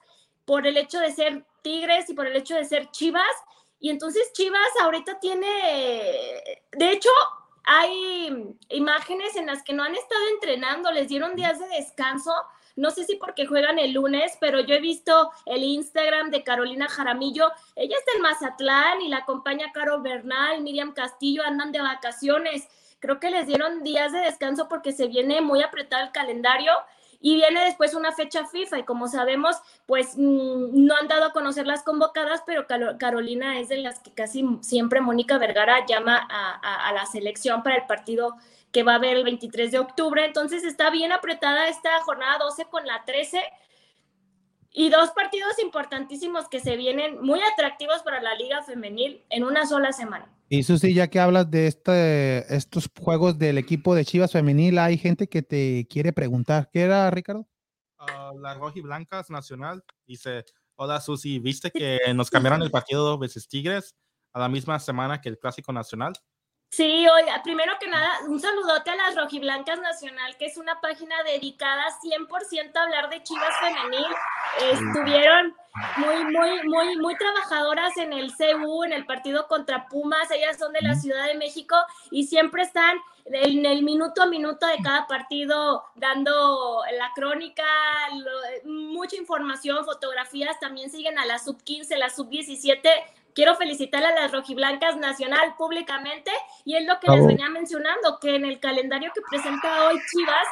[0.47, 3.35] por el hecho de ser Tigres y por el hecho de ser Chivas.
[3.81, 5.47] Y entonces Chivas ahorita tiene,
[6.73, 7.11] de hecho,
[7.65, 12.33] hay imágenes en las que no han estado entrenando, les dieron días de descanso
[12.77, 16.89] no sé si porque juegan el lunes, pero yo he visto el Instagram de Carolina
[16.89, 17.51] Jaramillo.
[17.77, 22.67] Ella está en Mazatlán y la acompaña Caro Bernal, Miriam Castillo, andan de vacaciones.
[23.01, 26.73] Creo que les dieron días de descanso porque se viene muy apretado el calendario
[27.21, 31.33] y viene después una fecha FIFA y como sabemos, pues mm, no han dado a
[31.33, 32.67] conocer las convocadas, pero
[32.99, 37.87] Carolina es de las que casi siempre Mónica Vergara llama a, la selección para el
[37.87, 38.37] partido
[38.73, 40.25] que va a haber el 23 de octubre.
[40.25, 43.43] Entonces está bien apretada esta jornada 12 con la 13
[44.73, 49.67] y dos partidos importantísimos que se vienen muy atractivos para la liga femenil en una
[49.67, 50.27] sola semana.
[50.53, 54.99] Y Susi, ya que hablas de este, estos juegos del equipo de Chivas femenil, hay
[54.99, 56.69] gente que te quiere preguntar.
[56.73, 57.47] ¿Qué era, Ricardo?
[58.01, 60.45] Uh, la Roji Blancas Nacional dice,
[60.75, 63.95] hola Susi, ¿viste que nos cambiaron el partido dos veces Tigres
[64.33, 66.15] a la misma semana que el Clásico Nacional?
[66.71, 71.21] Sí, oiga, primero que nada, un saludote a las Rojiblancas Nacional, que es una página
[71.25, 74.07] dedicada 100% a hablar de Chivas femenil.
[74.71, 75.57] Estuvieron
[75.97, 80.31] muy, muy, muy, muy trabajadoras en el CU, en el partido contra Pumas.
[80.31, 81.75] Ellas son de la Ciudad de México
[82.13, 87.65] y siempre están en el minuto a minuto de cada partido dando la crónica,
[88.65, 90.61] mucha información, fotografías.
[90.61, 92.89] También siguen a la sub 15, la sub 17
[93.35, 96.31] quiero felicitar a las rojiblancas nacional públicamente
[96.65, 100.47] y es lo que les venía mencionando, que en el calendario que presenta hoy Chivas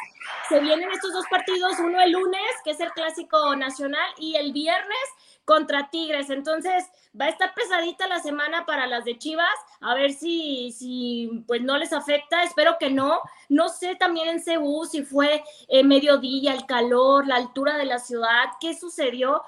[0.49, 4.53] se vienen estos dos partidos, uno el lunes, que es el clásico nacional, y el
[4.53, 4.99] viernes
[5.45, 6.29] contra Tigres.
[6.29, 6.85] Entonces,
[7.19, 9.47] va a estar pesadita la semana para las de Chivas,
[9.81, 13.21] a ver si, si pues no les afecta, espero que no.
[13.49, 17.99] No sé también en Ceú si fue eh, mediodía, el calor, la altura de la
[17.99, 19.43] ciudad, qué sucedió,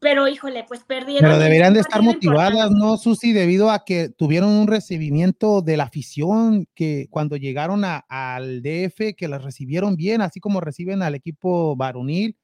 [0.00, 1.30] pero híjole, pues perdieron.
[1.30, 3.32] Pero deberían de estar motivadas, ¿no, Susi?
[3.32, 9.28] Debido a que tuvieron un recibimiento de la afición, que cuando llegaron al DF, que
[9.28, 12.36] las recibieron bien, así como reciben al equipo varonil,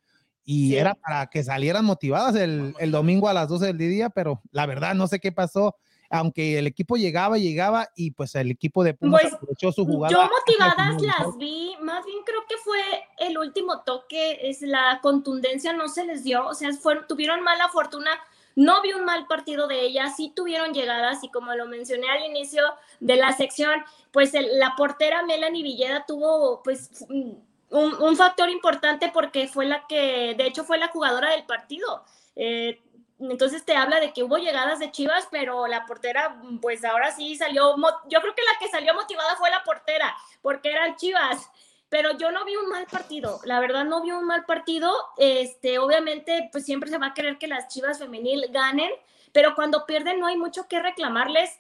[0.42, 4.40] y era para que salieran motivadas el, el, domingo a las 12 del día, pero
[4.50, 5.76] la verdad no sé qué pasó
[6.10, 10.12] aunque el equipo llegaba, llegaba y pues el equipo de Pumas pues, aprovechó su jugada.
[10.12, 12.80] Yo motivadas las vi, más bien creo que fue
[13.18, 17.68] el último toque, es la contundencia no se les dio, o sea, fueron, tuvieron mala
[17.68, 18.10] fortuna.
[18.56, 22.24] No vi un mal partido de ellas, sí tuvieron llegadas y como lo mencioné al
[22.24, 22.64] inicio
[22.98, 23.80] de la sección,
[24.10, 30.34] pues la portera Melanie Villeda tuvo pues un, un, factor importante porque fue la que,
[30.36, 32.04] de hecho fue la jugadora del partido.
[32.34, 32.80] Eh,
[33.20, 37.36] entonces te habla de que hubo llegadas de Chivas, pero la portera, pues ahora sí
[37.36, 37.76] salió,
[38.08, 41.50] yo creo que la que salió motivada fue la portera, porque eran Chivas,
[41.88, 45.78] pero yo no vi un mal partido, la verdad no vi un mal partido, este,
[45.78, 48.90] obviamente pues siempre se va a querer que las Chivas femenil ganen,
[49.32, 51.58] pero cuando pierden no hay mucho que reclamarles,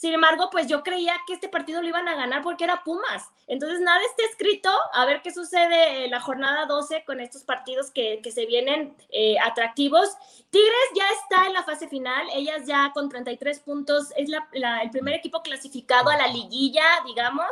[0.00, 3.28] sin embargo, pues yo creía que este partido lo iban a ganar porque era Pumas.
[3.46, 4.70] Entonces, nada está escrito.
[4.94, 9.36] A ver qué sucede en la jornada 12 con estos partidos que, se vienen eh,
[9.44, 10.08] atractivos.
[10.48, 12.26] Tigres ya está en la fase final.
[12.32, 17.50] Ellas ya con 33 puntos es el primer equipo clasificado a la liguilla, digamos.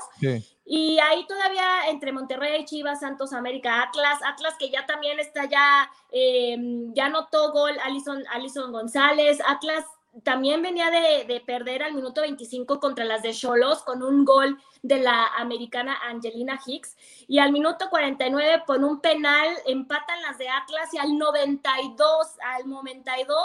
[0.64, 5.90] Y ahí todavía entre Monterrey, Chivas, Santos, América, Atlas, Atlas que ya también está ya,
[6.12, 6.56] eh,
[6.94, 9.84] ya anotó gol Alison, Alison González, Atlas
[10.22, 14.98] también venía de, perder al minuto 25 contra las de Cholos con un gol de
[14.98, 20.92] la americana Angelina Hicks y al minuto 49 con un penal empatan las de Atlas
[20.92, 23.36] y al 92, al 92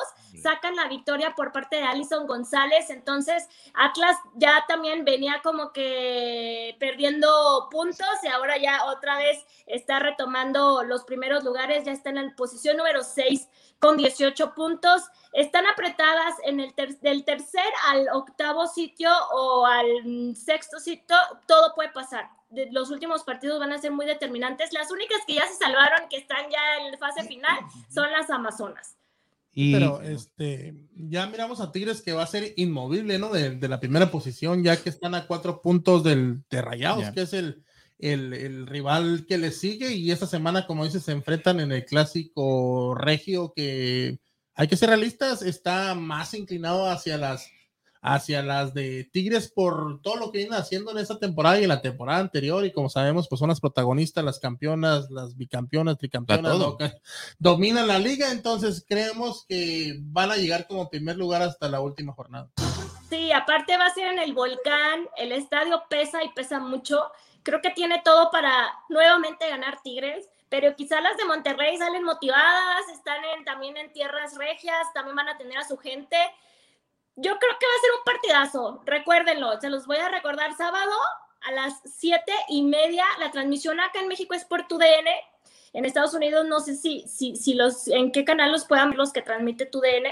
[0.42, 6.76] sacan la victoria por parte de Alison González, entonces Atlas ya también venía como que
[6.80, 12.16] perdiendo puntos y ahora ya otra vez está retomando los primeros lugares, ya está en
[12.16, 13.48] la posición número 6
[13.80, 15.04] con 18 puntos.
[15.34, 21.92] Están apretadas en el del tercer al octavo sitio o al sexto sitio, todo puede
[21.92, 22.30] pasar.
[22.72, 24.74] Los últimos partidos van a ser muy determinantes.
[24.74, 27.58] Las únicas que ya se salvaron, que están ya en la fase final,
[27.90, 28.96] son las Amazonas.
[29.56, 33.30] Pero este, ya miramos a Tigres que va a ser inmovible, ¿no?
[33.30, 37.34] De, la primera posición, ya que están a cuatro puntos del, de Rayados, que es
[37.34, 37.64] el,
[38.00, 42.96] el, rival que le sigue y esta semana, como dices, se enfrentan en el clásico
[42.96, 44.20] regio que
[44.56, 47.50] hay que ser realistas, está más inclinado hacia las
[48.04, 51.70] hacia las de Tigres por todo lo que vienen haciendo en esta temporada y en
[51.70, 52.66] la temporada anterior.
[52.66, 56.58] Y como sabemos pues son las protagonistas, las campeonas, las bicampeonas, tricampeonas,
[57.40, 62.12] dominan la liga, entonces creemos que van a llegar como primer lugar hasta la última
[62.12, 62.50] jornada.
[63.10, 67.10] Sí, aparte va a ser en el volcán, el estadio pesa y pesa mucho.
[67.44, 68.52] Creo que tiene todo para
[68.90, 74.92] nuevamente ganar Tigres, pero quizá las de Monterrey salen motivadas, están también en tierras regias,
[74.94, 76.18] también van a tener a su gente.
[77.16, 80.92] Yo creo que va a ser un partidazo, recuérdenlo, se los voy a recordar sábado
[81.42, 85.08] a las siete y media, la transmisión acá en México es por TUDN,
[85.74, 88.98] en Estados Unidos no sé si, si, si los, en qué canal los puedan ver
[88.98, 90.08] los que transmite TUDN,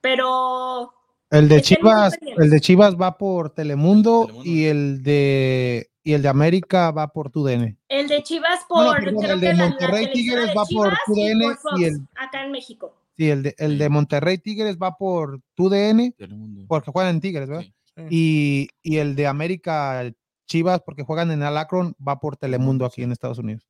[0.00, 0.92] pero...
[1.30, 4.28] El de Chivas, el de Chivas va por Telemundo.
[4.44, 7.78] y el de y el de América va por TUDN.
[7.88, 8.98] El de Chivas por.
[8.98, 12.00] el de Monterrey Tigres va por TUDN y, el.
[12.16, 12.92] Acá en México.
[13.22, 16.12] Sí, el de, el de Monterrey Tigres va por TUDN
[16.66, 17.64] porque juegan en Tigres, ¿verdad?
[18.10, 20.02] Y, y, el de América
[20.46, 23.68] Chivas porque juegan en Alacron va por Telemundo aquí en Estados Unidos.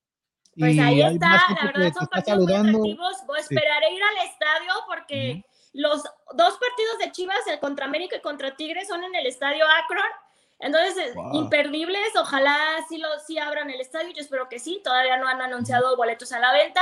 [0.59, 3.17] Pues ahí está, la verdad son partidos muy atractivos.
[3.27, 5.45] Voy, esperaré ir al estadio porque
[5.75, 9.67] los dos partidos de Chivas, el contra América y contra Tigres, son en el estadio
[9.85, 10.01] Akron.
[10.61, 12.57] Entonces, eh, imperdibles, ojalá
[12.89, 16.33] sí, lo, sí abran el estadio, yo espero que sí, todavía no han anunciado boletos
[16.33, 16.81] a la venta,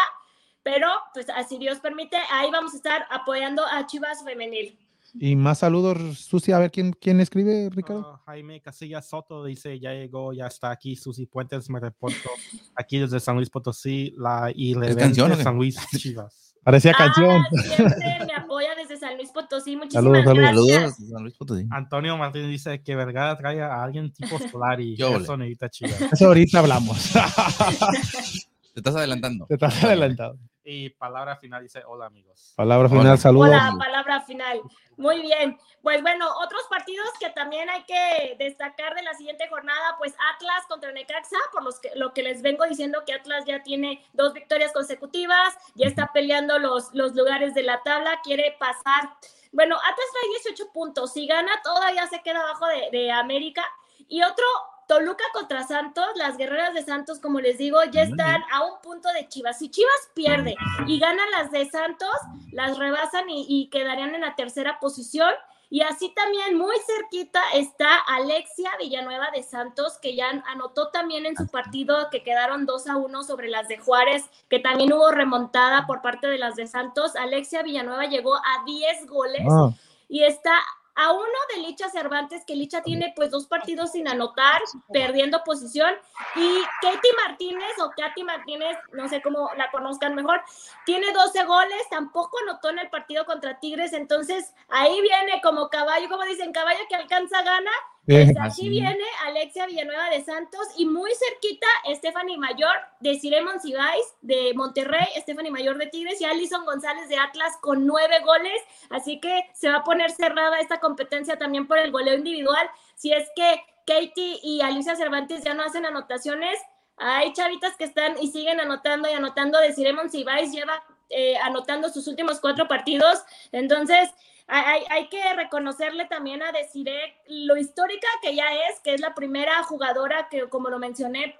[0.63, 4.79] pero pues así Dios permite, ahí vamos a estar apoyando a Chivas Femenil.
[5.15, 8.15] Y más saludos, Susi, a ver quién, quién escribe, Ricardo.
[8.15, 12.31] Ah, Jaime Casillas Soto dice, ya llegó, ya está aquí, Susi Puentes, me reporto
[12.77, 16.55] aquí desde San Luis Potosí, la y le de San Luis Chivas.
[16.63, 17.43] Parecía canción.
[17.51, 19.77] Siempre me apoya desde San Luis Potosí.
[19.77, 20.55] Muchísimas saludos, gracias.
[20.55, 21.67] Saludos, San Luis Potosí.
[21.71, 24.95] Antonio Martín dice que Vergara trae a alguien tipo Solari.
[24.95, 25.97] Yo eso necesita chiva.
[26.13, 27.13] Eso ahorita hablamos.
[28.75, 29.47] Te estás adelantando.
[29.47, 30.39] Te estás adelantando.
[30.63, 32.53] Y palabra final dice hola amigos.
[32.57, 33.49] Palabra final, saludos.
[33.49, 34.61] Hola, palabra final.
[34.97, 35.59] Muy bien.
[35.83, 40.67] Pues bueno, otros partidos que también hay que destacar de la siguiente jornada, pues Atlas
[40.69, 44.35] contra Necaxa, por los que, lo que les vengo diciendo que Atlas ya tiene dos
[44.35, 49.17] victorias consecutivas, ya está peleando los, los lugares de la tabla, quiere pasar.
[49.53, 53.65] Bueno, Atlas trae 18 puntos, si gana todavía se queda abajo de, de América.
[54.09, 54.45] Y otro
[54.91, 59.09] Toluca contra Santos, las guerreras de Santos, como les digo, ya están a un punto
[59.13, 59.61] de Chivas.
[59.61, 62.11] Si Chivas pierde y gana las de Santos,
[62.51, 65.31] las rebasan y, quedarían en la tercera posición.
[65.71, 71.37] Y así también muy cerquita está Alexia Villanueva de Santos, que ya anotó también en
[71.37, 75.87] su partido que quedaron 2 a 1 sobre las de Juárez, que también hubo remontada
[75.87, 77.15] por parte de las de Santos.
[77.15, 79.71] Alexia Villanueva llegó a 10 goles ah.
[80.09, 80.59] y está
[80.95, 84.61] a uno de Licha Cervantes, que Licha tiene pues dos partidos sin anotar,
[84.93, 85.95] perdiendo posición,
[86.37, 90.43] y Katie Martínez o Katy Martínez, no sé cómo la conozcan mejor,
[90.85, 96.09] tiene 12 goles, tampoco anotó en el partido contra Tigres, entonces ahí viene como caballo,
[96.09, 97.71] como dicen, caballo que alcanza gana,
[98.11, 104.05] pues aquí viene Alexia Villanueva de Santos y muy cerquita Stephanie Mayor de Ciremon Cibáis
[104.21, 108.61] de Monterrey, Stephanie Mayor de Tigres y Alison González de Atlas con nueve goles.
[108.91, 112.69] Así que se va a poner cerrada esta competencia también por el goleo individual.
[112.97, 116.59] Si es que Katie y Alicia Cervantes ya no hacen anotaciones,
[116.97, 121.89] hay chavitas que están y siguen anotando y anotando de Ciremon Cibáis, lleva eh, anotando
[121.89, 123.23] sus últimos cuatro partidos.
[123.53, 124.11] Entonces,
[124.51, 129.63] hay, que reconocerle también a Desiree lo histórica que ya es, que es la primera
[129.63, 131.39] jugadora que, como lo mencioné,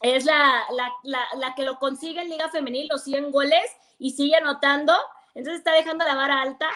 [0.00, 0.62] es la,
[1.02, 3.64] la, que lo consigue en Liga Femenil, los 100 goles
[3.98, 4.94] y sigue anotando.
[5.34, 6.68] Entonces está dejando la vara alta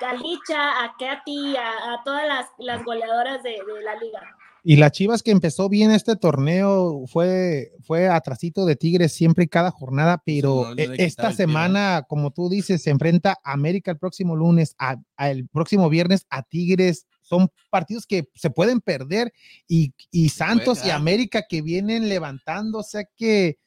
[0.00, 4.36] a Licha, a Katy, a, todas las, las goleadoras de la liga.
[4.64, 9.48] Y la Chivas que empezó bien este torneo fue, fue atrasito de Tigres siempre y
[9.48, 14.36] cada jornada, pero e, esta semana, como tú dices, se enfrenta a América el próximo
[14.36, 17.06] lunes, a, el próximo viernes a Tigres.
[17.22, 19.32] Son partidos que se pueden perder
[19.66, 19.92] y,
[20.28, 23.58] Santos y América que vienen levantando, o sea que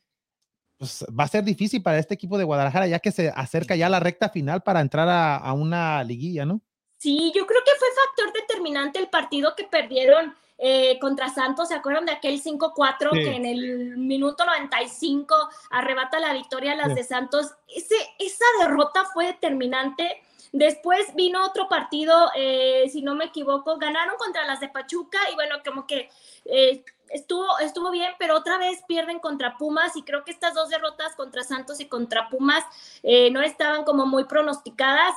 [0.78, 3.90] pues, va a ser difícil para este equipo de Guadalajara ya que se acerca ya
[3.90, 6.62] la recta final para entrar a, a una liguilla, ¿no?
[6.98, 11.76] Sí, yo creo que fue factor determinante el partido que perdieron eh, contra Santos, ¿se
[11.76, 15.36] acuerdan de aquel 5-4 que en el minuto 95
[15.70, 17.54] arrebata la victoria a las de Santos?
[17.68, 20.22] Ese, esa derrota fue determinante.
[20.54, 25.36] Después vino otro partido, eh, si no me equivoco, ganaron contra las de Pachuca y
[25.36, 26.10] bueno, como que
[26.46, 30.70] eh, estuvo, estuvo bien, pero otra vez pierden contra Pumas y creo que estas dos
[30.70, 32.64] derrotas contra Santos y contra Pumas
[33.04, 35.14] no estaban como muy pronosticadas,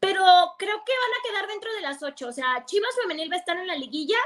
[0.00, 0.22] pero
[0.58, 2.28] creo que van a quedar dentro de las ocho.
[2.28, 4.16] O sea, Chivas Femenil va a estar en la liguilla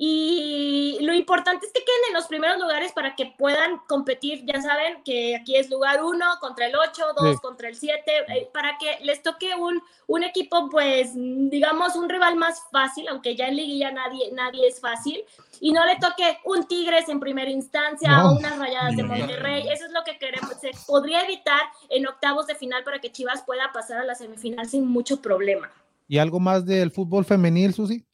[0.00, 4.44] y lo importante es que queden en los primeros lugares para que puedan competir.
[4.46, 8.48] Ya saben que aquí es lugar uno contra el 8, dos contra el 7, eh,
[8.54, 13.48] para que les toque un, un equipo, pues, digamos, un rival más fácil, aunque ya
[13.48, 15.24] en liguilla nadie, nadie es fácil,
[15.60, 19.66] y no le toque un Tigres en primera instancia o unas rayadas de Monterrey.
[19.68, 20.52] Eso es lo que queremos.
[20.60, 24.68] Se podría evitar en octavos de final para que Chivas pueda pasar a la semifinal
[24.68, 25.72] sin mucho problema.
[26.06, 28.07] ¿Y algo más del fútbol femenil, Susi?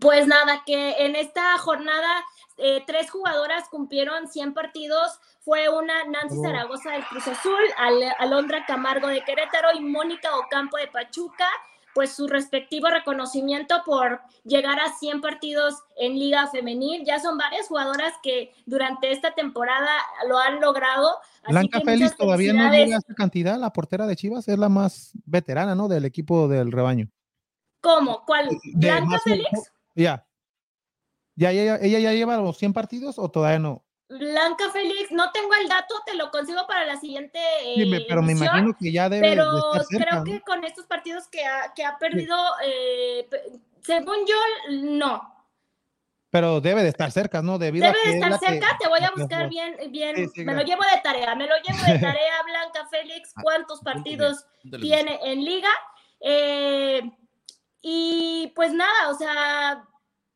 [0.00, 2.24] Pues nada, que en esta jornada
[2.58, 5.20] eh, tres jugadoras cumplieron 100 partidos.
[5.40, 6.42] Fue una Nancy oh.
[6.42, 7.60] Zaragoza del Cruz Azul,
[8.18, 11.46] Alondra Camargo de Querétaro y Mónica Ocampo de Pachuca.
[11.94, 17.04] Pues su respectivo reconocimiento por llegar a 100 partidos en Liga Femenil.
[17.06, 19.90] Ya son varias jugadoras que durante esta temporada
[20.28, 21.16] lo han logrado.
[21.48, 23.58] Blanca Félix todavía no llega a esa cantidad.
[23.58, 25.88] La portera de Chivas es la más veterana, ¿no?
[25.88, 27.08] Del equipo del rebaño.
[27.80, 28.24] ¿Cómo?
[28.26, 28.50] ¿Cuál?
[28.74, 29.72] ¿Blanca Félix?
[29.96, 30.26] Ya.
[31.34, 33.84] ¿Ya ella, ya lleva los 100 partidos o todavía no?
[34.08, 37.40] Blanca Félix, no tengo el dato, te lo consigo para la siguiente.
[38.06, 39.30] pero me imagino que ya debe.
[39.30, 39.50] Pero
[39.88, 43.28] creo que con estos partidos que ha, que ha perdido, eh,
[43.82, 44.36] según yo,
[44.70, 45.32] no.
[46.30, 47.58] Pero debe de estar cerca, ¿no?
[47.58, 50.30] Debido debe de estar cerca, te voy a buscar bien, bien.
[50.36, 54.46] me lo llevo de tarea, me lo llevo de tarea, Blanca Félix, ah, cuántos partidos
[54.80, 55.70] tiene en liga.
[56.20, 57.02] Eh,
[57.88, 59.80] y pues nada, o sea,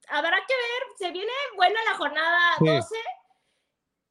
[0.09, 2.95] habrá que ver, se viene buena la jornada 12.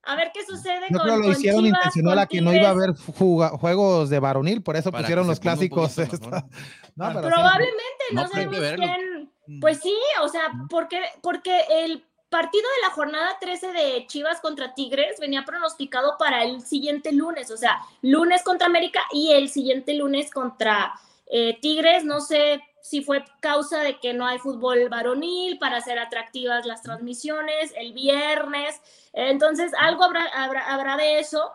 [0.03, 2.95] A ver qué sucede Yo creo lo hicieron intencional a que no iba a haber
[2.98, 5.95] juegos de varonil, por eso pusieron los clásicos.
[6.95, 9.32] Probablemente, no, sabemos quién.
[9.48, 9.60] Mm.
[9.61, 14.74] Pues sí, o sea, porque, porque el partido de la jornada 13 de Chivas contra
[14.74, 19.94] Tigres venía pronosticado para el siguiente lunes, o sea, lunes contra América y el siguiente
[19.94, 20.94] lunes contra
[21.28, 22.03] eh, Tigres.
[22.03, 26.81] No sé si fue causa de que no hay fútbol varonil para hacer atractivas las
[26.81, 28.81] transmisiones el viernes.
[29.14, 31.51] Entonces, algo habrá, habrá, habrá de eso.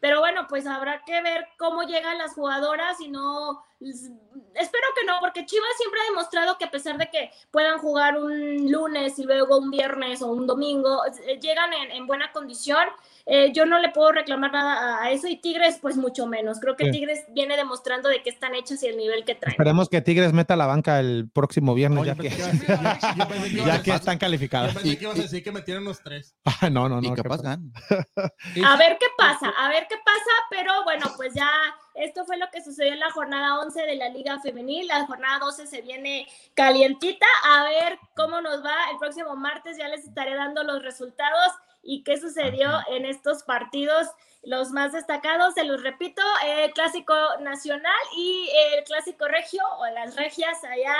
[0.00, 5.14] pero bueno, pues habrá que ver cómo llegan las jugadoras y no, espero que no,
[5.20, 9.24] porque Chivas siempre ha demostrado que a pesar de que puedan jugar un lunes y
[9.24, 11.02] luego un viernes o un domingo,
[11.40, 12.88] llegan en, en buena condición
[13.30, 16.60] eh, yo no le puedo reclamar nada a eso y Tigres pues mucho menos.
[16.60, 19.52] Creo que Tigres viene demostrando de que están hechos y el nivel que traen.
[19.52, 22.30] Esperemos que Tigres meta la banca el próximo viernes ya, que,
[23.54, 24.72] ya que están calificados.
[24.72, 26.34] Yo pensé que ibas a decir que metieron los tres.
[26.60, 27.12] Ah, no, no, no.
[27.12, 27.20] Y qué
[28.64, 31.48] a ver qué pasa, a ver qué pasa, pero bueno, pues ya
[31.94, 34.86] esto fue lo que sucedió en la jornada 11 de la Liga Femenil.
[34.86, 37.26] La jornada 12 se viene calientita.
[37.44, 39.76] A ver cómo nos va el próximo martes.
[39.76, 41.52] Ya les estaré dando los resultados
[41.82, 44.06] y qué sucedió en estos partidos.
[44.42, 50.16] Los más destacados, se los repito, el Clásico Nacional y el Clásico Regio o las
[50.16, 50.96] Regias allá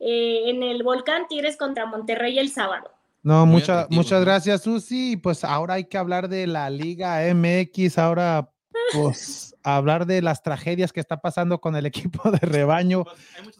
[0.00, 2.90] eh, en el Volcán Tigres contra Monterrey el sábado.
[3.22, 5.16] No, muchas muchas gracias, Susi.
[5.16, 8.50] Pues ahora hay que hablar de la Liga MX, ahora
[8.92, 13.04] pues hablar de las tragedias que está pasando con el equipo de rebaño.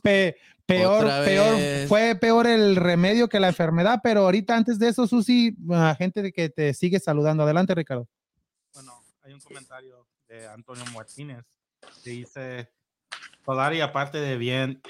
[0.02, 0.35] Pues,
[0.70, 5.56] Peor, peor, fue peor el remedio que la enfermedad, pero ahorita antes de eso, Susi,
[5.66, 7.43] la gente que te sigue saludando.
[7.43, 8.06] Adelante, Ricardo.
[8.74, 11.44] Bueno, hay un comentario de Antonio Martínez
[12.05, 12.70] que dice,
[13.44, 14.81] Solari, aparte de bien...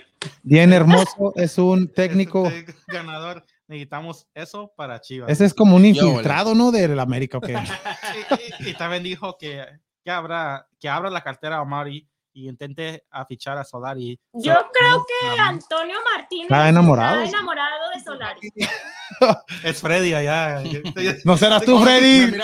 [0.43, 2.51] Bien hermoso, es un técnico...
[2.87, 5.31] ganador, necesitamos eso para Chivas.
[5.31, 6.73] Ese es como un infiltrado, ¿no?
[6.73, 7.49] De América, ¿ok?
[8.61, 9.65] y, también dijo que,
[10.05, 14.19] que, abra, que abra la cartera a Mari y intente fichar a Solari.
[14.33, 18.41] Yo creo que Antonio Martínez está enamorado, está enamorado de Solari.
[19.65, 20.63] es Freddy allá.
[21.25, 22.33] no serás tú, Freddy.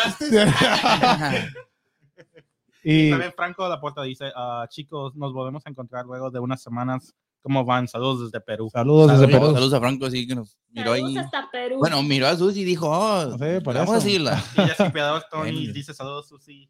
[2.82, 3.10] y...
[3.10, 6.62] también Franco de la Puerta dice, uh, chicos, nos volvemos a encontrar luego de unas
[6.62, 7.14] semanas.
[7.42, 7.86] ¿Cómo van?
[7.86, 8.68] Saludos desde Perú.
[8.72, 9.52] Saludos desde Perú.
[9.52, 11.16] Saludos a Franco, sí, que nos miró ahí.
[11.16, 11.78] Hasta Perú.
[11.78, 14.42] Bueno, miró a Susi y dijo, oh, no sé, vamos a decirla.
[14.56, 16.68] Y Piedad Tony dice, saludos, Susi.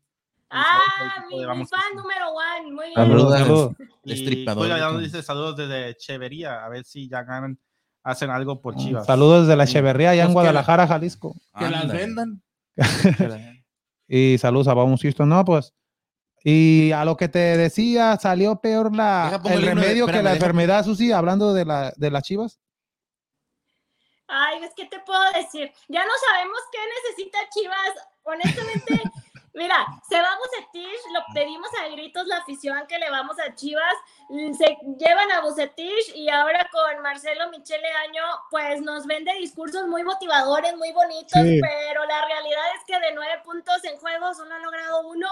[0.51, 2.94] Ah, mi, mi fan número uno, muy bien.
[2.94, 5.02] Saludos, saludos.
[5.02, 7.59] Dice saludos desde Chevería, a ver si ya ganan,
[8.02, 9.06] hacen algo por Chivas.
[9.06, 11.35] Saludos desde la Chevería, allá en Guadalajara, Jalisco.
[11.59, 12.43] Que las vendan.
[14.09, 15.74] y saludos a Vamos Houston, no, pues.
[16.44, 21.10] Y a lo que te decía, salió peor la, el remedio que la enfermedad, Susi,
[21.10, 22.60] hablando de, la, de las chivas.
[24.28, 26.78] Ay, es que te puedo decir, ya no sabemos qué
[27.09, 27.93] necesita Chivas.
[28.24, 29.02] Honestamente,
[29.56, 33.54] Mira, se va a Bucetich, lo pedimos a gritos la afición que le vamos a
[33.54, 33.94] Chivas,
[34.28, 40.04] se llevan a Bucetich y ahora con Marcelo Michele Año, pues nos vende discursos muy
[40.04, 44.58] motivadores, muy bonitos, pero la realidad es que de nueve puntos en juego solo ha
[44.58, 45.28] logrado uno.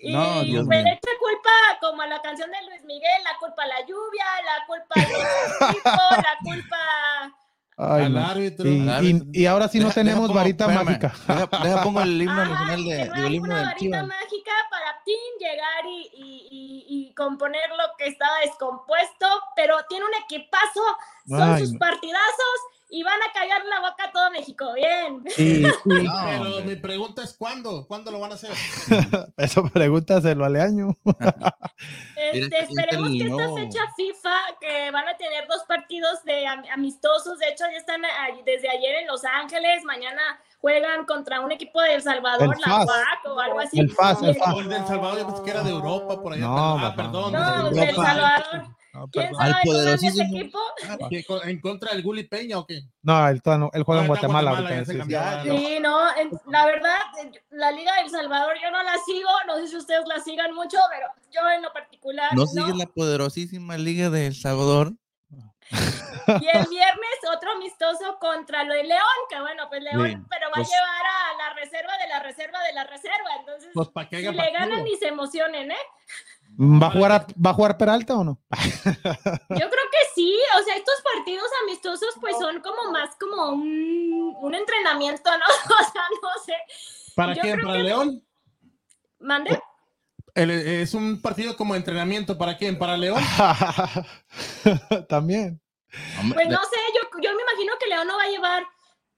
[0.00, 1.50] Y no, me le echa culpa
[1.80, 5.70] como a la canción de Luis Miguel, la culpa a la lluvia, la culpa al
[5.70, 7.38] equipo, la culpa
[7.80, 8.68] Ay, árbitro.
[8.68, 11.14] Y, ahora sí no tenemos varita mágica.
[11.62, 16.10] Deja, pongo el himno nacional de, el himno una varita mágica para Tim llegar y,
[16.12, 20.82] y, y, componer lo que estaba descompuesto, pero tiene un equipazo,
[21.28, 22.58] son sus partidazos
[22.90, 24.72] y van a callar la boca a todo México.
[24.74, 25.22] Bien.
[25.84, 27.86] pero mi pregunta es ¿cuándo?
[27.86, 28.50] ¿Cuándo lo van a hacer?
[29.36, 30.96] Eso pregúntaselo al año.
[32.16, 37.48] este, esperemos que esta fecha FIFA, que van a tener dos partidos de amistosos, de
[37.48, 38.02] hecho ya están
[38.44, 43.26] desde ayer en Los Ángeles, mañana juegan contra un equipo de El Salvador, la FAC
[43.26, 43.80] o algo así.
[43.80, 44.56] El FAS, el FAS.
[44.56, 46.42] El de El Salvador yo pensé que era de Europa, por allá.
[46.42, 47.32] No, ah, perdón.
[47.32, 48.77] No, de El Salvador.
[49.12, 50.24] ¿Quién sabe al poderosísimo.
[50.24, 50.36] Ese
[51.18, 51.42] equipo?
[51.44, 52.80] ¿En contra del Gulli Peña o qué?
[53.02, 53.40] No, él,
[53.72, 54.60] él juega en Ah, Guatemala.
[54.68, 54.98] Ya sí, sí.
[54.98, 55.20] cambió.
[55.44, 56.98] Sí, no, en- la verdad,
[57.50, 60.78] la Liga del Salvador yo no la sigo, no sé si ustedes la sigan mucho,
[60.90, 62.46] pero yo en lo particular ¿No no.
[62.46, 64.92] sigue la poderosísima Liga de El Salvador?
[65.70, 70.46] Y el viernes otro amistoso contra lo de León, que bueno, pues León, Sí, pero
[70.48, 73.86] va pues- a llevar a la reserva de la reserva de la reserva, entonces Pues
[73.86, 74.32] si le partido.
[74.52, 75.76] ganan y se emocionen, ¿eh?
[76.60, 78.40] ¿Va a jugar, a- ¿Va a jugar Peralta o no?
[78.50, 78.98] Yo
[79.48, 84.54] creo que sí, o sea, estos partidos amistosos pues son como más como un, un
[84.54, 85.44] entrenamiento, ¿no?
[85.74, 86.54] O sea, no sé.
[87.14, 87.60] ¿Para Yo quién?
[87.60, 88.24] ¿Para que- León?
[89.20, 89.60] ¿Mande?
[90.34, 92.36] El- es un partido como entrenamiento.
[92.38, 92.78] ¿Para quién?
[92.78, 93.22] ¿Para León?
[95.08, 95.60] También.
[96.34, 98.62] Pues no sé, yo, yo me imagino que León no va a llevar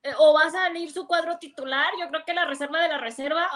[0.03, 2.99] eh, o va a salir su cuadro titular, yo creo que la reserva de la
[2.99, 3.49] reserva,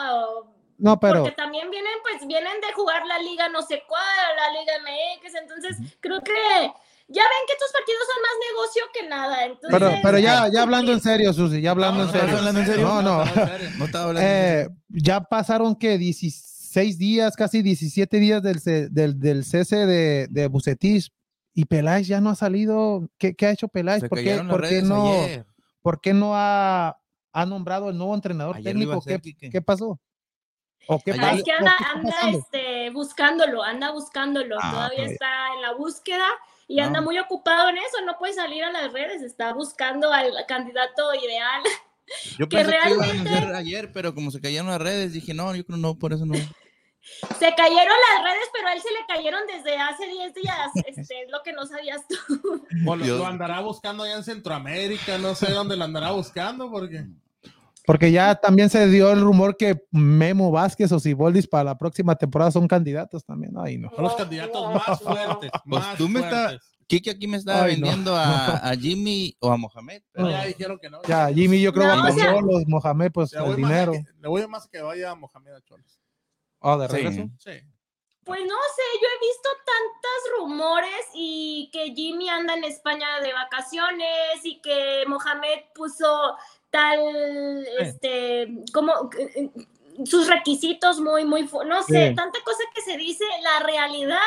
[0.79, 4.03] No, pero porque también vienen, pues vienen de jugar la liga no sé cuál,
[4.37, 6.33] la liga MX, entonces creo que
[7.09, 9.71] ya ven que estos partidos son más negocio que nada, entonces...
[9.71, 12.33] pero, pero ya, ya hablando en serio, Susi, ya hablando en no, serio.
[12.33, 12.87] no, hablando en serio.
[12.87, 13.25] No, no.
[13.79, 14.29] no estaba hablando.
[14.29, 18.59] Eh, ya pasaron que 16 días, casi 17 días del,
[18.91, 21.11] del, del cese de, de Bucetich
[21.55, 23.09] y Peláez ya no ha salido.
[23.19, 24.01] ¿Qué, qué ha hecho Peláez?
[24.01, 25.47] Se ¿Por qué, por no, ayer.
[25.83, 26.99] por qué no ha,
[27.33, 29.01] ha nombrado el nuevo entrenador Ayer técnico?
[29.03, 30.01] ¿Qué, qué pasó?
[30.87, 31.33] ¿O qué Ah, pasa?
[31.35, 34.57] es que ¿O anda, anda este, buscándolo, anda buscándolo.
[34.61, 35.11] Ah, Todavía ok.
[35.13, 36.27] está en la búsqueda
[36.69, 37.07] y anda No.
[37.07, 38.01] muy ocupado en eso.
[38.05, 39.23] No puede salir a las redes.
[39.23, 41.63] Está buscando al candidato ideal.
[42.39, 45.33] Yo que pensé que iban a realmente- ayer, pero como se cayeron las redes, dije,
[45.33, 46.35] no, yo creo no, por eso no.
[47.39, 50.71] Se cayeron las redes, pero a él se le cayeron desde hace 10 días.
[50.87, 52.17] Este, es lo que no sabías tú.
[52.87, 57.05] O lo, andará buscando allá en Centroamérica, no sé dónde lo andará buscando, porque
[57.87, 62.17] Porque ya también se dio el rumor que Memo Vázquez o Siboldis para la próxima
[62.17, 63.53] temporada son candidatos también.
[63.59, 63.91] Ay, no.
[63.95, 65.51] son los candidatos más fuertes.
[65.69, 66.59] Pues más tú me estás-.
[66.87, 67.65] Kiki aquí me Ay, no.
[67.65, 70.03] vendiendo a, a Jimmy o a Mohamed.
[70.13, 71.03] Pero ya dijeron que no.
[71.09, 73.93] Ya, Jimmy, yo creo No, que sea- los Mohamed, pues el más a dinero.
[73.93, 75.99] que, le voy más a que vaya a Mohamed a Cholos.
[76.61, 76.95] Oh, de Sí.
[76.97, 77.23] regreso.
[77.39, 77.51] Sí.
[78.25, 83.33] Pues no sé, yo he visto tantos rumores y que Jimmy anda en España de
[83.35, 86.35] vacaciones y que Mohamed puso
[86.75, 88.93] tal, este, como
[90.05, 92.15] sus requisitos muy, muy, no sé, Sí.
[92.17, 94.19] tanta cosa que se dice, la realidad.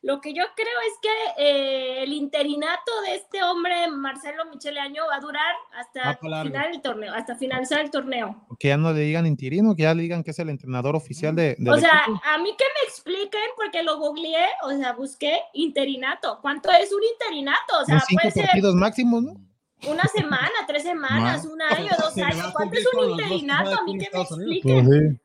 [0.00, 5.02] Lo que yo creo es que eh, el interinato de este hombre, Marcelo Michele Año,
[5.08, 8.34] va a durar hasta final del torneo, hasta finalizar el torneo.
[8.58, 11.36] Que ya no le digan interino, que ya le digan que es el entrenador oficial
[11.36, 11.56] de.
[11.70, 12.20] O sea, equipo.
[12.24, 16.38] a mí que me expliquen, porque lo googleé, o sea, busqué interinato.
[16.40, 17.80] ¿Cuánto es un interinato?
[17.80, 19.51] O sea, cinco puede ser partidos máximos, ¿no?
[19.88, 22.46] Una semana, tres semanas, un año, dos años.
[22.46, 23.70] a ¿Cuánto es un interinato?
[23.80, 24.52] A mí que me Estados Unidos.
[24.56, 25.20] expliquen.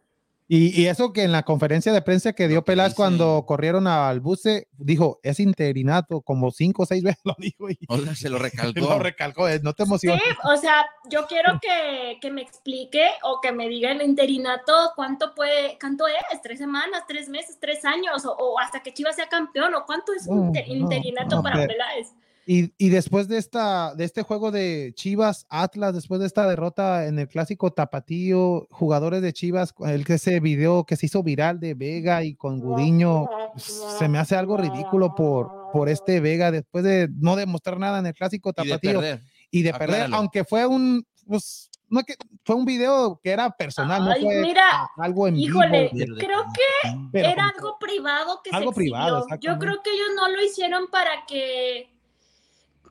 [0.50, 3.86] Y, y eso que en la conferencia de prensa que dio Peláez dice- cuando corrieron
[3.86, 8.16] al buce, dijo, es interinato, como cinco o seis veces lo dijo y O sea,
[8.16, 8.80] se lo recalcó.
[8.80, 10.24] lo recalcó, eh, no te Sí, emociones.
[10.46, 15.36] o sea, yo quiero que, que me explique o que me diga el interinato cuánto
[15.36, 19.28] puede, cuánto es, tres semanas, tres meses, tres años, o, o hasta que Chivas sea
[19.28, 22.14] campeón, o cuánto es un No, inter- no, interinato no, para pero- Peláez.
[22.50, 27.06] Y, y después de esta, de este juego de Chivas Atlas, después de esta derrota
[27.06, 31.60] en el clásico Tapatío, jugadores de Chivas, el que ese video que se hizo viral
[31.60, 36.86] de Vega y con Gudiño, se me hace algo ridículo por, por este Vega, después
[36.86, 39.24] de no demostrar nada en el clásico Y de Tapatío perder.
[39.52, 42.16] y de perder, aunque fue un, pues, no que
[42.46, 46.16] fue un video que era personal, Ay, no fue mira, algo en híjole, vivo.
[46.18, 50.30] creo que pero era algo privado que Algo se privado, Yo creo que ellos no
[50.30, 51.97] lo hicieron para que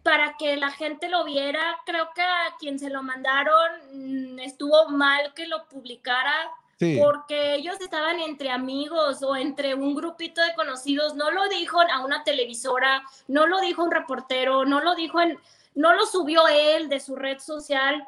[0.06, 1.80] para que la gente lo viera.
[1.84, 6.96] Creo que a quien se lo mandaron mm, estuvo mal que lo publicara sí.
[7.02, 11.16] porque ellos estaban entre amigos o entre un grupito de conocidos.
[11.16, 15.40] No lo dijo a una televisora, no lo dijo un reportero, no lo dijo en,
[15.74, 18.06] no lo subió él de su red social.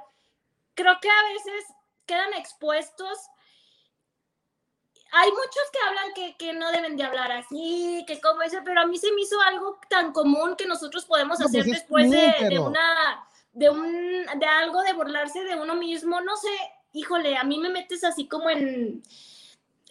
[0.74, 1.74] Creo que a veces
[2.06, 3.18] quedan expuestos.
[5.10, 8.82] Hay muchos que hablan que, que no deben de hablar así, que como eso, pero
[8.82, 11.80] a mí se me hizo algo tan común que nosotros podemos No, hacer pues es
[11.80, 16.50] después de, una, de un, de algo de burlarse de uno mismo, no sé,
[16.92, 19.02] híjole, a mí me metes así como en,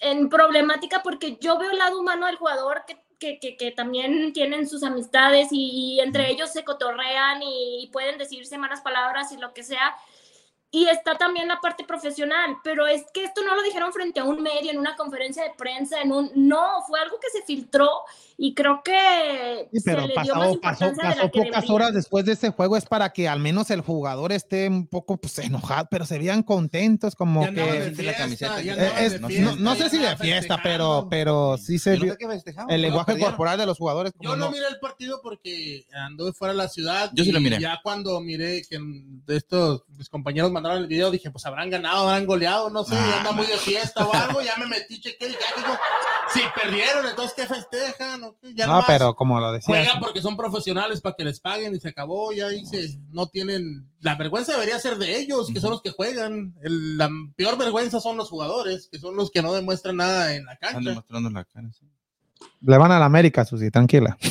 [0.02, 4.34] en problemática porque yo veo el lado humano del jugador que, que, que, que también
[4.34, 9.38] tienen sus amistades y, y entre ellos se cotorrean y pueden decirse malas palabras y
[9.38, 9.96] lo que sea.
[10.70, 14.26] Y está también la parte profesional, pero es que esto no lo dijeron frente a
[14.26, 16.30] un medio, en una conferencia de prensa, en un...
[16.36, 17.90] No, fue algo que se filtró
[18.38, 22.26] y creo que Sí, pero se le dio más pasó, pasó, pasó pocas horas después
[22.26, 25.88] de ese juego, es para que al menos el jugador esté un poco pues, enojado,
[25.90, 27.62] pero se vean contentos, como Ya que...
[27.62, 29.90] de de la fiesta, camiseta, ya eh, andaban es- de no- no, fiesta, no sé
[29.90, 32.18] si de fiesta, pero, pero sí se vio
[32.68, 33.32] el lenguaje perdieron.
[33.32, 34.12] corporal de los jugadores.
[34.12, 37.10] como Yo no no- miré el partido porque anduve fuera de la ciudad.
[37.14, 37.58] Yo sí lo miré.
[37.62, 42.10] Ya cuando miré que de estos mis compañeros mandaron el video, dije, pues habrán ganado,
[42.10, 44.42] habrán goleado, no sé, Ah, anda muy de fiesta o algo.
[44.42, 45.78] Ya me metí, chequé, y ya digo,
[46.34, 48.22] si perdieron, entonces ¿qué festejan?
[48.56, 51.80] Ya No, pero como lo decía, Juegan porque son profesionales para que les paguen y
[51.80, 55.82] se acabó, ya dice, no tienen, la vergüenza debería ser de ellos, que son los
[55.82, 59.96] que juegan, El- la peor vergüenza son los jugadores, que son los que no demuestran
[59.98, 60.90] nada en la Están cancha.
[60.90, 61.68] demostrando la cara.
[61.72, 61.86] sí.
[62.62, 64.18] le van a la América, Susi, tranquila.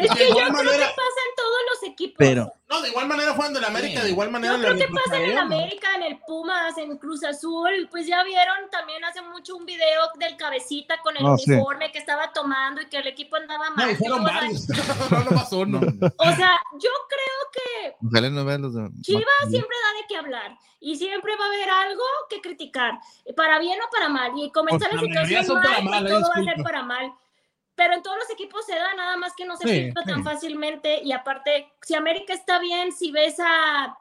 [0.00, 2.14] Es que yo creo manera- que pasa en todos los equipos.
[2.18, 4.04] Pero- No, de igual manera juegan de la América, Sí.
[4.06, 5.38] de igual manera Yo creo le- que pasa en el.
[5.38, 7.88] América, en el Pumas, en Cruz Azul.
[7.90, 11.50] Pues ya vieron también hace mucho un video del cabecita con el No, sí.
[11.52, 13.86] uniforme que estaba tomando y que el equipo andaba mal.
[13.86, 14.68] No, y fueron O sea, varios,
[15.10, 15.78] no nomás uno.
[15.80, 18.88] O sea, yo creo que Ojalá no vean los de.
[19.00, 22.98] Chivas siempre da de qué hablar y siempre va a haber algo que criticar,
[23.34, 24.32] para bien o para mal.
[24.36, 27.12] Y como está la situación mal, para mal, ahí todo va a ser para mal.
[27.78, 30.18] Pero en todos los equipos se da, nada más que no se Sí, filtra tan
[30.18, 30.22] sí.
[30.24, 31.00] fácilmente.
[31.02, 33.96] Y aparte, si América está bien, si ves a,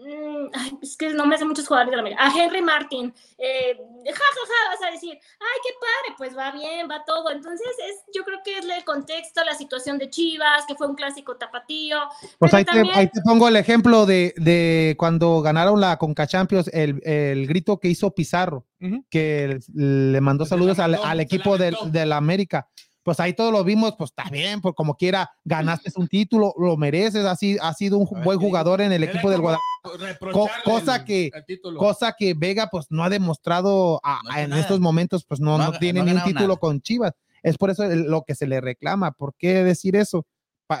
[0.00, 3.76] Mm, es que no me hace muchos jugadores de la América, a Henry Martin, eh,
[3.76, 7.30] ja, ja, ja, vas a decir, ay, qué padre, pues va bien, va todo.
[7.30, 10.94] Entonces, es, yo creo que es el contexto, la situación de Chivas, que fue un
[10.94, 11.98] clásico tapatío.
[12.38, 16.68] Pues ahí, te, ahí, te, pongo el ejemplo de, de cuando ganaron la Conca Champions,
[16.72, 19.04] el, el, grito que hizo Pizarro, uh -huh.
[19.10, 22.68] que le mandó saludos al, al, equipo de, de la América
[23.02, 26.76] pues ahí todos lo vimos, pues está bien, por como quiera, ganaste un título, lo
[26.76, 30.18] mereces, así ha sido un buen jugador en el equipo del Guadalajara.
[30.32, 34.42] Co cosa el, que el cosa que Vega pues no ha demostrado a, no a,
[34.42, 36.60] en estos momentos, pues no, no, no tiene no ni un título nada.
[36.60, 37.12] con Chivas.
[37.42, 39.10] Es por eso lo que se le reclama.
[39.10, 40.24] ¿Por qué decir eso?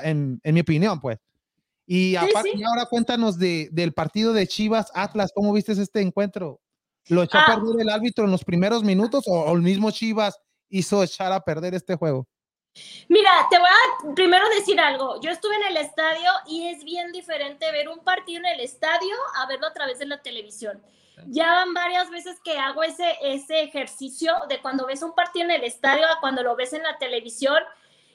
[0.04, 1.18] En, en mi opinión, pues.
[1.84, 2.62] Y aparte, sí, sí.
[2.62, 6.60] ahora cuéntanos de, del partido de Chivas Atlas, ¿cómo viste este encuentro?
[7.08, 7.44] ¿Lo echó ah.
[7.44, 10.38] a perder el árbitro en los primeros minutos o, o el mismo Chivas
[10.72, 12.26] hizo echar a perder este juego?
[13.08, 15.20] Mira, te voy a primero decir algo.
[15.20, 19.14] Yo estuve en el estadio y es bien diferente ver un partido en el estadio
[19.36, 20.82] a verlo a través de la televisión.
[21.26, 25.50] Ya van varias veces que hago ese, ese ejercicio de cuando ves un partido en
[25.50, 27.62] el estadio a cuando lo ves en la televisión.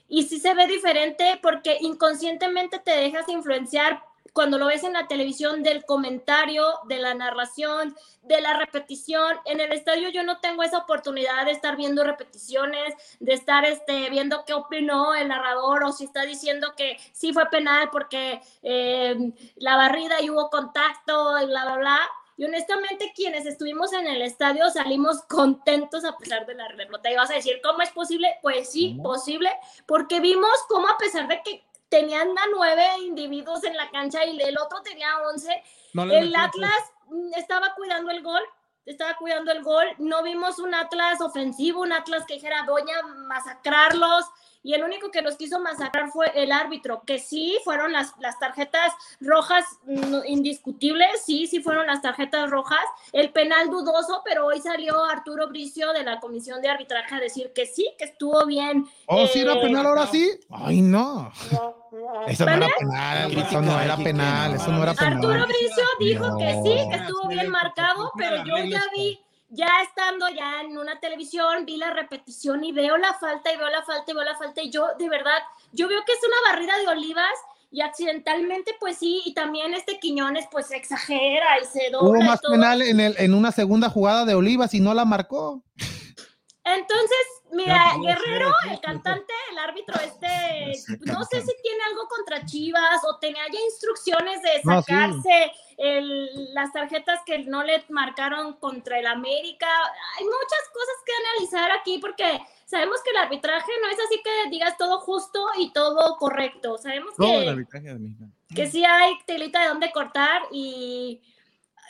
[0.09, 4.01] Y sí se ve diferente porque inconscientemente te dejas influenciar
[4.33, 9.37] cuando lo ves en la televisión del comentario, de la narración, de la repetición.
[9.45, 14.09] En el estadio yo no tengo esa oportunidad de estar viendo repeticiones, de estar este,
[14.09, 19.15] viendo qué opinó el narrador o si está diciendo que sí fue penal porque eh,
[19.55, 21.99] la barrida y hubo contacto y bla, bla, bla.
[22.39, 27.11] Y honestamente, quienes estuvimos en el estadio salimos contentos a pesar de la derrota.
[27.11, 28.27] Y vas a decir, ¿cómo es posible?
[28.43, 29.09] Pues sí, ¿Cómo?
[29.09, 29.49] posible,
[29.87, 34.39] porque vimos cómo a pesar de que tenían a nueve individuos en la cancha y
[34.41, 35.63] el otro tenía once.
[35.93, 36.71] No el Atlas
[37.35, 38.41] estaba cuidando el gol,
[38.85, 39.87] estaba cuidando el gol.
[39.97, 44.25] No vimos un Atlas ofensivo, un Atlas que dijera, voy a masacrarlos.
[44.67, 48.37] Y el único que los quiso masacrar fue el árbitro, que sí fueron las, las
[48.37, 48.91] tarjetas
[49.21, 49.63] rojas
[50.27, 52.83] indiscutibles, sí, sí fueron las tarjetas rojas.
[53.13, 57.53] El penal dudoso, pero hoy salió Arturo Bricio de la Comisión de Arbitraje a decir
[57.55, 58.85] que sí, que estuvo bien.
[59.05, 60.37] ¿Oh, eh, sí era penal ahora sí?
[60.49, 61.31] Ay, no.
[62.27, 65.13] Eso no era penal, eso no era penal, eso no era penal.
[65.13, 66.37] Arturo Bricio dijo no.
[66.39, 69.17] que sí, que estuvo bien marcado, pero yo ya vi
[69.49, 73.69] ya estando ya en una televisión, vi la repetición y veo la falta y veo
[73.69, 75.39] la falta y veo la falta y yo de verdad,
[75.71, 77.33] yo veo que es una barrida de olivas
[77.71, 82.19] y accidentalmente pues sí, y también este Quiñones pues exagera y se dobla.
[82.19, 85.63] Hubo más penal en, el, en una segunda jugada de olivas y no la marcó.
[86.63, 93.01] Entonces, mira, Guerrero, el cantante, el árbitro este, no sé si tiene algo contra Chivas
[93.09, 95.66] o tenía ya instrucciones de sacarse no, sí.
[95.77, 99.67] El, las tarjetas que no le marcaron contra el América.
[100.17, 104.49] Hay muchas cosas que analizar aquí porque sabemos que el arbitraje no es así que
[104.49, 106.77] digas todo justo y todo correcto.
[106.77, 107.97] Sabemos no, que, el arbitraje
[108.53, 111.21] que sí hay telita de dónde cortar y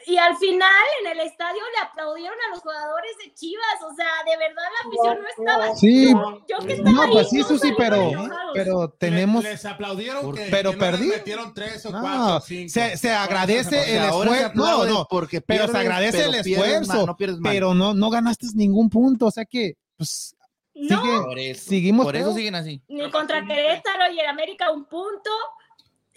[0.08, 0.72] y al final
[1.02, 4.88] en el estadio le aplaudieron a los jugadores de Chivas, o sea, de verdad la
[4.88, 5.76] afición no estaba.
[5.76, 8.12] Sí, yo, yo que estaba no, ahí, pues sí, Susi, pero,
[8.54, 9.44] pero tenemos.
[9.44, 11.08] Les, aplaudieron, que, pero que perdí.
[11.08, 12.70] metieron tres o no, cuatro, cinco.
[12.70, 14.52] Se, se agradece el esfuerzo.
[14.54, 18.48] No, no, porque pierdes, pero se agradece pero el esfuerzo, no pero no, no ganaste
[18.56, 20.34] ningún punto, o sea que, pues.
[20.80, 22.84] No, sigue, por eso, seguimos por eso siguen así.
[22.88, 25.32] Ni contra Querétaro y el América un punto,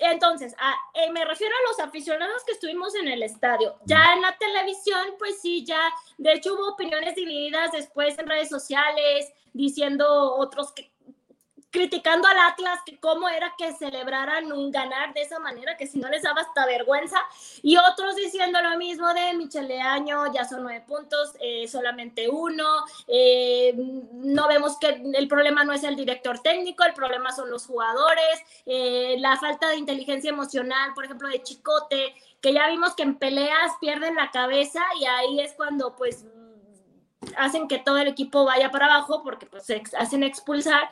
[0.00, 0.54] entonces,
[0.94, 3.76] eh, me refiero a los aficionados que estuvimos en el estadio.
[3.84, 5.80] Ya en la televisión, pues sí, ya,
[6.18, 10.90] de hecho hubo opiniones divididas después en redes sociales, diciendo otros que
[11.70, 15.98] criticando al Atlas que cómo era que celebraran un ganar de esa manera, que si
[15.98, 17.18] no les daba hasta vergüenza,
[17.62, 22.66] y otros diciendo lo mismo de Michele Año, ya son nueve puntos, eh, solamente uno,
[23.06, 27.66] eh, no vemos que el problema no es el director técnico, el problema son los
[27.66, 33.02] jugadores, eh, la falta de inteligencia emocional, por ejemplo, de Chicote, que ya vimos que
[33.02, 36.24] en peleas pierden la cabeza y ahí es cuando pues
[37.36, 40.88] hacen que todo el equipo vaya para abajo porque pues se hacen expulsar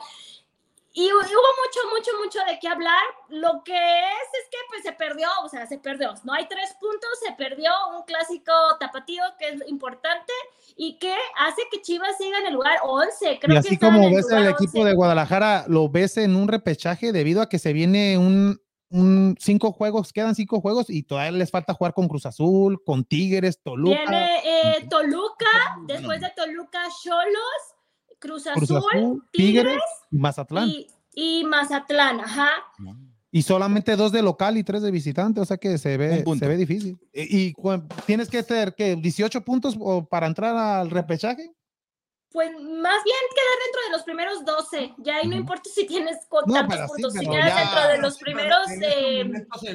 [0.99, 3.01] y hubo mucho, mucho, mucho de qué hablar.
[3.29, 6.13] Lo que es, es que pues se perdió, o sea, se perdió.
[6.25, 8.51] No hay tres puntos, se perdió un clásico
[8.81, 10.33] tapatío que es importante
[10.75, 13.39] y que hace que Chivas siga en el lugar 11.
[13.39, 14.89] Creo y así que como ves el equipo 11.
[14.89, 19.71] de Guadalajara, lo ves en un repechaje debido a que se viene un, un, cinco
[19.71, 24.01] juegos, quedan cinco juegos y todavía les falta jugar con Cruz Azul, con Tigres, Toluca.
[24.01, 27.78] Viene eh, Toluca, después de Toluca, Cholos
[28.19, 30.69] Cruz Azul, Cruz Azul Tigres, Tigres, y Mazatlán.
[30.69, 32.49] Y, y, Mazatlán, ajá.
[33.31, 36.47] Y solamente dos de local y tres de visitante, o sea que se ve, se
[36.47, 36.99] ve difícil.
[37.13, 37.55] Y, y,
[38.05, 39.77] tienes que tener que 18 puntos
[40.09, 41.51] para entrar al repechaje.
[42.31, 44.93] pues más bien quedar dentro de los primeros 12.
[44.97, 48.67] Ya ahí no importa si tienes con tantos puntos, si quedas dentro de los primeros.
[48.81, 49.31] Eh...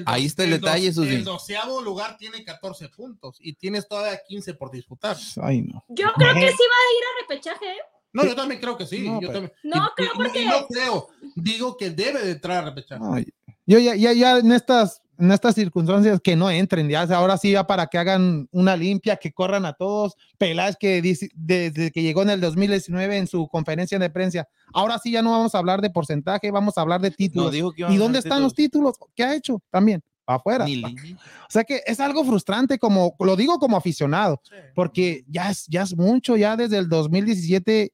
[0.07, 1.15] Ahí está el, detalle, Susi.
[1.15, 5.17] El doceavo lugar tiene 14 puntos y tienes todavía 15 por disputar.
[5.41, 5.85] Ay, no.
[5.89, 7.67] Yo creo que sí va a ir a repechaje.
[7.67, 7.94] ¿eh?
[8.15, 9.03] No, yo también creo que sí.
[9.03, 9.53] No, yo también.
[9.65, 10.47] no creo porque.
[10.47, 11.09] No creo.
[11.35, 13.27] Digo que debe de entrar a repechaje.
[13.67, 17.53] yo ya, ya, ya en estas en estas circunstancias que no entren, ya ahora sí
[17.53, 20.17] ya para que hagan una limpia, que corran a todos.
[20.39, 24.99] Peláez que dice, desde que llegó en el 2019 en su conferencia de prensa, ahora
[24.99, 27.55] sí ya no vamos a hablar de porcentaje, vamos a hablar de títulos.
[27.55, 28.97] ¿Y dónde están los títulos?
[29.15, 29.61] ¿Qué ha hecho?
[29.71, 30.65] También afuera.
[30.65, 34.41] O sea que es algo frustrante, como lo digo como aficionado,
[34.75, 37.93] porque ya es, ya es mucho, ya desde el 2017,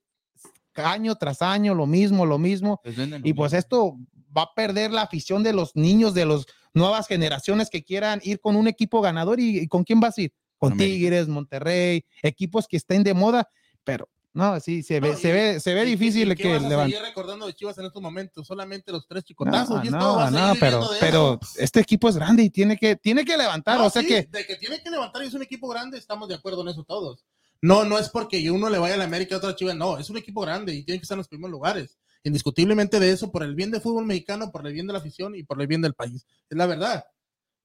[0.74, 2.80] año tras año, lo mismo, lo mismo.
[2.82, 3.96] Pues y pues esto
[4.36, 8.40] va a perder la afición de los niños, de los nuevas generaciones que quieran ir
[8.40, 10.34] con un equipo ganador y, con quién vas a ir?
[10.58, 13.48] Con Tigres, Monterrey, equipos que estén de moda,
[13.82, 17.02] pero no, sí, se ve, se ve, se ve difícil que levanten.
[17.02, 19.84] recordando de Chivas en estos momentos, solamente los tres chicotazos.
[19.90, 23.90] No, no, pero, pero este equipo es grande y tiene que, tiene que levantar, o
[23.90, 24.28] sea que.
[24.30, 26.84] De que tiene que levantar y es un equipo grande, estamos de acuerdo en eso
[26.84, 27.24] todos.
[27.62, 29.98] No, no es porque uno le vaya a la América y otro a Chivas, no,
[29.98, 33.30] es un equipo grande y tiene que estar en los primeros lugares indiscutiblemente de eso,
[33.30, 35.66] por el bien del fútbol mexicano, por el bien de la afición y por el
[35.66, 36.26] bien del país.
[36.48, 37.04] Es la verdad.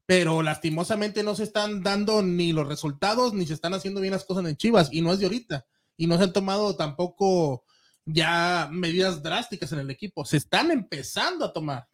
[0.05, 4.23] Pero lastimosamente no se están dando ni los resultados, ni se están haciendo bien las
[4.23, 5.65] cosas en Chivas, y no es de ahorita.
[5.97, 7.63] Y no se han tomado tampoco
[8.05, 10.25] ya medidas drásticas en el equipo.
[10.25, 11.87] Se están empezando a tomar.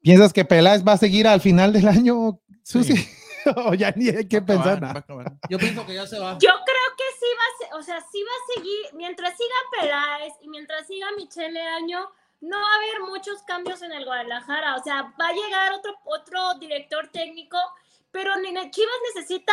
[0.00, 2.94] ¿Piensas que Peláez va a seguir al final del año, Susi?
[3.56, 5.04] o ya ni hay que pensar nada.
[5.48, 6.38] Yo pienso que ya se va.
[6.38, 10.32] Yo creo que sí va a, o sea, sí va a seguir, mientras siga Peláez
[10.42, 12.08] y mientras siga Michele Año,
[12.40, 14.76] no va a haber muchos cambios en el Guadalajara.
[14.76, 17.58] O sea, va a llegar otro, otro director técnico,
[18.10, 18.32] pero
[18.70, 19.52] Chivas necesita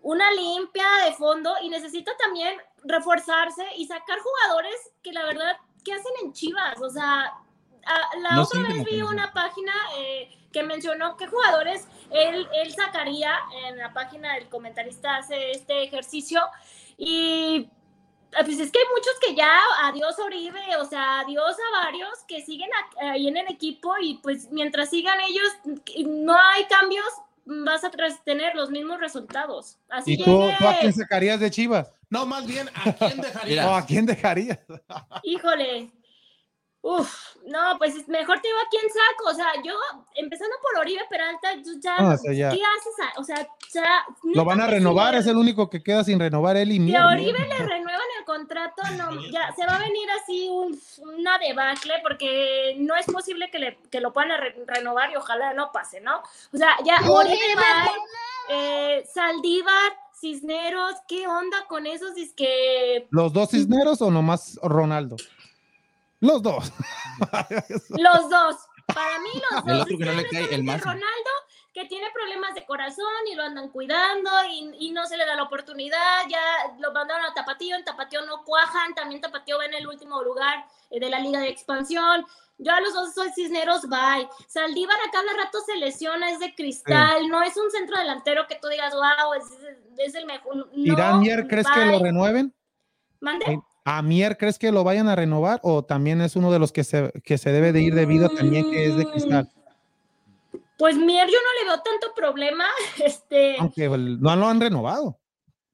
[0.00, 5.92] una limpia de fondo y necesita también reforzarse y sacar jugadores que la verdad, ¿qué
[5.92, 6.80] hacen en Chivas?
[6.80, 7.32] O sea,
[8.20, 13.34] la otra vez vi una página eh, que mencionó qué jugadores él, él sacaría
[13.66, 16.40] en la página del comentarista hace este ejercicio
[16.96, 17.68] y
[18.32, 19.50] pues es que hay muchos que ya,
[19.84, 22.70] adiós Oribe, o sea, adiós a varios que siguen
[23.00, 25.48] ahí en el equipo y pues mientras sigan ellos,
[26.06, 27.04] no hay cambios,
[27.44, 27.90] vas a
[28.24, 29.78] tener los mismos resultados.
[29.90, 31.92] Así ¿Y tú, a quién sacarías de Chivas?
[32.08, 33.66] No, más bien, ¿a quién dejarías?
[33.66, 34.58] ¿a quién dejarías?
[35.22, 35.90] Híjole,
[36.84, 39.30] Uf, no, pues mejor te digo a quién saco.
[39.30, 39.72] O sea, yo,
[40.16, 43.18] empezando por Oribe Peralta, ya, ¿qué haces?
[43.18, 44.04] O sea, ya.
[44.24, 47.06] Lo van a renovar, es el único que queda sin renovar él y Si a
[47.06, 51.94] Oribe le renuevan el contrato, no, ya se va a venir así un, una debacle,
[52.02, 54.32] porque no es posible que, le, que lo puedan
[54.66, 56.20] renovar y ojalá no pase, ¿no?
[56.52, 57.38] O sea, ya Oribe
[58.48, 62.16] eh, Saldívar, Cisneros, ¿qué onda con esos?
[62.16, 63.06] Es que.
[63.10, 65.16] ¿Los dos Cisneros o nomás Ronaldo?
[66.22, 66.72] Los dos.
[67.90, 68.56] los dos.
[68.86, 69.90] Para mí, los dos.
[69.90, 70.80] El que no le cae, el más.
[70.80, 71.30] Ronaldo,
[71.74, 74.30] que tiene problemas de corazón y lo andan cuidando
[74.78, 76.22] y, no se le da la oportunidad.
[76.28, 76.40] Ya
[76.78, 78.94] lo mandaron a Tapatío, en Tapatío no cuajan.
[78.94, 82.24] También Tapatío va en el último lugar eh, de la Liga de Expansión.
[82.56, 84.28] Yo a los dos soy Cisneros, bye.
[84.46, 88.60] Saldívar a cada rato se lesiona, es de cristal, no es un centro delantero que
[88.62, 89.32] tú digas, wow,
[89.98, 90.70] es, el mejor.
[90.72, 92.54] ¿Irán Mier crees que lo renueven?
[93.18, 93.60] ¿Mande?
[93.84, 96.84] ¿A Mier crees que lo vayan a renovar o también es uno de los que
[96.84, 99.50] se, que se debe de ir debido también que es de cristal?
[100.78, 102.66] Pues Mier yo no le veo tanto problema.
[103.04, 105.18] Este, Aunque no lo han renovado.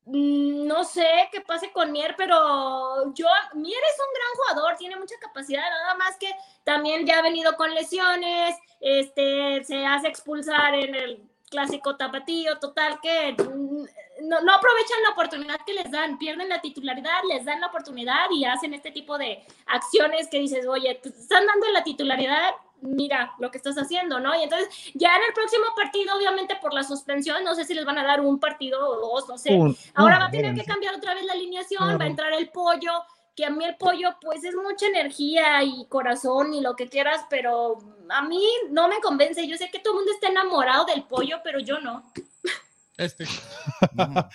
[0.07, 4.97] Mm, no sé qué pase con Mier, pero yo, Mier es un gran jugador, tiene
[4.97, 6.31] mucha capacidad, nada más que
[6.65, 13.01] también ya ha venido con lesiones, este, se hace expulsar en el clásico tapatío, total
[13.01, 13.35] que
[14.23, 18.45] no, aprovechan la oportunidad que les dan, pierden la titularidad, les dan la oportunidad y
[18.45, 23.51] hacen este tipo de acciones que dices, oye, te están dando la titularidad, mira lo
[23.51, 24.39] que estás haciendo, ¿no?
[24.39, 27.85] Y entonces ya en el próximo partido, obviamente por la suspensión, no sé si les
[27.85, 29.59] van a dar un partido o dos, no sé.
[29.95, 32.93] Ahora va a tener que cambiar otra vez la alineación, va a entrar el pollo,
[33.39, 37.21] que a mí el pollo pues es mucha energía y corazón y lo que quieras,
[37.31, 37.79] pero
[38.09, 38.43] a mí
[38.73, 39.47] no me convence.
[39.47, 42.13] Yo sé que todo el mundo está enamorado del pollo, pero yo no.
[42.97, 43.27] Este.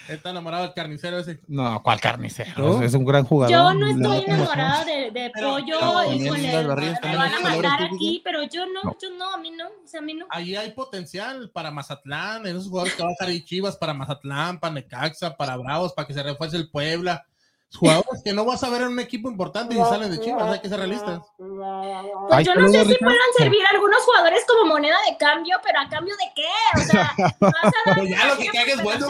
[0.08, 1.42] está enamorado del carnicero ese.
[1.50, 2.82] No, ¿cuál carnicero?
[2.82, 3.52] Es un gran jugador.
[3.52, 6.14] Yo no estoy enamorada de, de pollo.
[6.14, 9.68] y me van a matar aquí, pero yo no, yo no, a mí no.
[9.68, 10.28] O sea, a mí no.
[10.30, 13.94] Ahí hay potencial para Mazatlán, en esos jugadores que van a estar ahí Chivas, para
[13.94, 17.28] Mazatlán, para Necaxa, para Bravos, para que se refuerce el Puebla
[17.76, 20.60] jugadores que no vas a ver en un equipo importante y salen de Chivas, hay
[20.60, 21.22] que ser realistas.
[21.38, 25.90] Pues yo no sé si puedan servir algunos jugadores como moneda de cambio, pero a
[25.90, 26.82] cambio de qué?
[26.82, 29.08] O sea, vas a dar pues ya lo que caiga es bueno.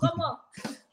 [0.00, 0.40] ¿Cómo?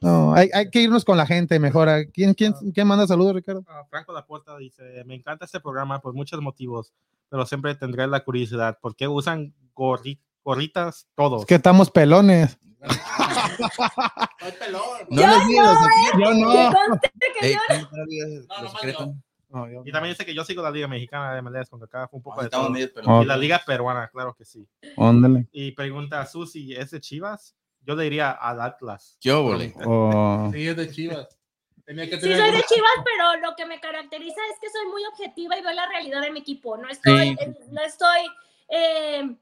[0.01, 1.87] No, hay, hay, que irnos con la gente mejor.
[2.11, 3.61] ¿Quién, quién, quién manda saludos, Ricardo?
[3.61, 6.91] Uh, Franco Laporta dice, me encanta este programa por muchos motivos,
[7.29, 8.79] pero siempre tendré la curiosidad.
[8.81, 11.41] ¿Por qué usan gorri gorritas todos?
[11.41, 12.57] Es que estamos pelones.
[14.71, 15.49] No yo, no,
[16.19, 16.71] yo no.
[17.09, 17.23] Yo
[19.03, 19.83] no.
[19.85, 22.23] y también dice que yo sigo la Liga Mexicana de MLS, con acá fue un
[22.23, 22.73] poco de todo.
[22.77, 24.67] Y la Liga Peruana, claro que sí.
[24.95, 25.47] Óndale.
[25.51, 27.55] Y pregunta a Susi, ¿es de Chivas?
[27.83, 29.17] Yo le diría al Atlas.
[29.19, 29.73] Yo, vole.
[29.85, 30.49] Oh.
[30.53, 31.37] Sí, es de Chivas.
[31.85, 35.03] Tenía que sí, soy de Chivas, pero lo que me caracteriza es que soy muy
[35.05, 36.77] objetiva y veo la realidad de mi equipo.
[36.77, 37.45] No estoy, sí.
[37.71, 38.21] no estoy
[38.69, 39.35] eh,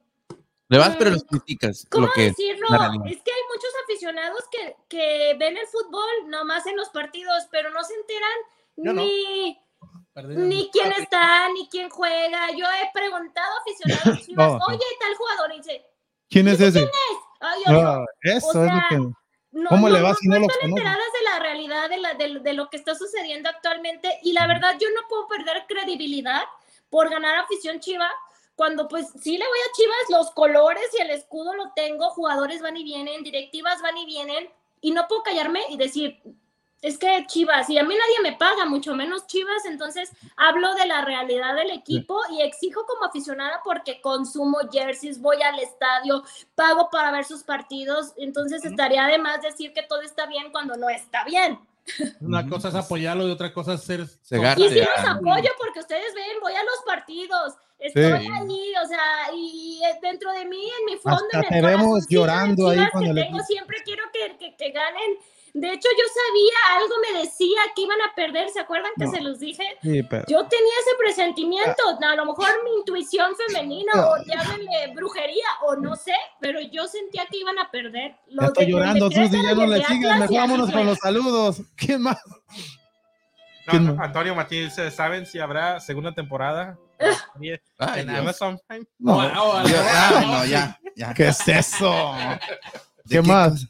[0.70, 1.88] le vas, pero los criticas.
[1.90, 2.68] ¿Cómo lo que decirlo?
[2.68, 7.72] Es que hay muchos aficionados que, que, ven el fútbol nomás en los partidos, pero
[7.72, 8.38] no se enteran
[8.76, 9.58] ni,
[10.14, 10.46] no.
[10.46, 12.52] ni quién está, ni quién juega.
[12.52, 14.72] Yo he preguntado a aficionados chivas, oh.
[14.72, 15.86] oye, tal jugador, y dice,
[16.30, 16.80] ¿quién es ese?
[16.80, 17.18] ¿Quién es?
[17.40, 19.16] Ay, no, eso o sea, es lo que...
[19.52, 21.98] No, ¿Cómo no, le va si no, no lo están enteradas de la realidad de,
[21.98, 25.66] la, de, de, lo que está sucediendo actualmente y la verdad yo no puedo perder
[25.68, 26.44] credibilidad
[26.92, 28.12] por ganar afición chiva
[28.60, 32.62] cuando pues sí le voy a Chivas, los colores y el escudo lo tengo, jugadores
[32.62, 34.50] van y vienen, directivas van y vienen,
[34.82, 36.22] y no puedo callarme y decir,
[36.82, 40.88] es que Chivas, y a mí nadie me paga, mucho menos Chivas, entonces hablo de
[40.88, 46.26] la realidad del equipo y exijo como aficionada porque consumo jerseys, voy al estadio,
[46.56, 50.76] pago para ver sus partidos, entonces estaría de más decir que todo está bien cuando
[50.76, 51.58] no está bien.
[52.22, 54.08] Una cosa es apoyarlo y otra cosa es ser...
[54.24, 54.64] Cegarte.
[54.64, 58.30] Y sí los apoyo porque ustedes ven, voy a los partidos, estoy sí.
[58.42, 62.06] allí, o sea, y dentro de mí, en mi fondo, Hasta en el te vemos
[62.10, 65.18] llorando ahí cuando que tengo, siempre quiero que, que, que, ganen.
[65.60, 69.12] De hecho, yo sabía, algo me decía que iban a perder, ¿se acuerdan que no.
[69.12, 69.64] se los dije?
[69.82, 70.24] Sí, pero...
[70.28, 75.98] Yo tenía ese presentimiento, a lo mejor mi intuición femenina, o llámenle brujería, o no
[75.98, 78.16] sé, pero yo sentía que iban a perder.
[78.28, 81.62] Los ya estoy de, llorando, Susi, ya no le sigas, mejor vámonos con los saludos.
[81.76, 82.18] ¿Quién más?
[83.74, 86.78] No, Antonio Martínez dice, ¿saben si habrá segunda temporada?
[87.78, 88.86] Ay, en Amazon Prime.
[88.98, 91.14] No, no, no, ya, no, ya, ya.
[91.14, 92.14] ¿Qué es eso?
[93.08, 93.68] ¿Qué, ¿Qué más?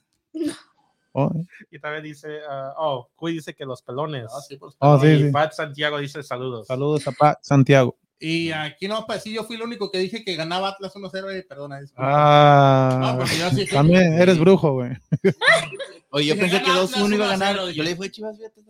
[1.25, 1.45] Oh.
[1.71, 4.27] Y también dice, uh, oh, Cuy dice que los pelones.
[4.31, 5.31] Oh, sí, pues, oh, sí, y sí.
[5.31, 6.67] Pat Santiago dice saludos.
[6.67, 7.97] Saludos a Pat Santiago.
[8.19, 11.39] Y aquí no, pues sí, yo fui el único que dije que ganaba Atlas 1-0
[11.39, 11.79] y perdona.
[11.95, 14.91] Ah, no, yo sí también eres brujo, güey.
[16.11, 17.69] Oye, yo pensé que 2-1 iba a ganar.
[17.69, 18.61] Yo le dije Chivas, fíjate,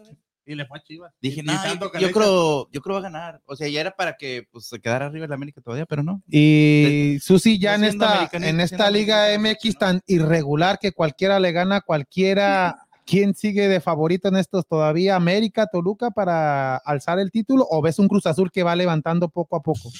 [0.49, 1.13] y le fue a Chivas.
[1.21, 3.41] Dije, no, yo, yo, creo, yo creo va a ganar.
[3.45, 6.01] O sea, ya era para que pues, se quedara arriba en la América todavía, pero
[6.01, 6.23] no.
[6.27, 11.51] Y de, Susi, ya en esta, en esta Liga MX tan irregular que cualquiera le
[11.51, 15.15] gana a cualquiera, ¿quién sigue de favorito en estos todavía?
[15.15, 17.67] ¿América, Toluca para alzar el título?
[17.69, 19.91] ¿O ves un Cruz Azul que va levantando poco a poco?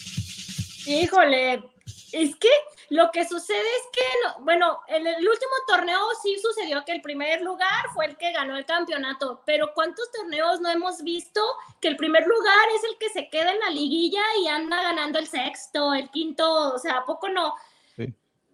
[0.88, 1.63] Híjole,
[2.11, 2.49] es que
[2.90, 7.02] lo que sucede es que, no, bueno, en el último torneo sí sucedió que el
[7.02, 11.41] primer lugar fue el que ganó el campeonato, pero ¿cuántos torneos no hemos visto
[11.80, 15.20] que el primer lugar es el que se queda en la liguilla y anda ganando
[15.20, 16.74] el sexto, el quinto?
[16.74, 17.53] O sea, ¿a poco no?
[17.95, 18.14] Sí.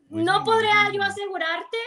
[0.09, 1.77] No podría yo asegurarte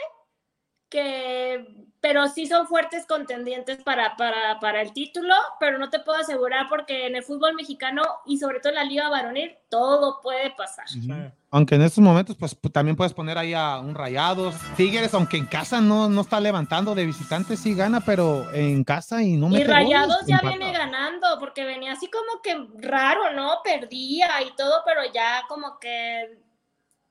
[0.88, 1.66] que,
[2.00, 6.68] pero sí son fuertes contendientes para, para, para el título, pero no te puedo asegurar
[6.68, 10.88] porque en el fútbol mexicano y sobre todo en la liga varonil, todo puede pasar.
[10.88, 11.08] Sí.
[11.50, 14.54] Aunque en estos momentos, pues también puedes poner ahí a un Rayados.
[14.76, 19.22] Tigres, aunque en casa no, no está levantando de visitantes, sí gana, pero en casa
[19.22, 19.60] y no me.
[19.60, 20.56] Y Rayados ya empata.
[20.56, 23.60] viene ganando, porque venía así como que raro, ¿no?
[23.64, 26.47] Perdía y todo, pero ya como que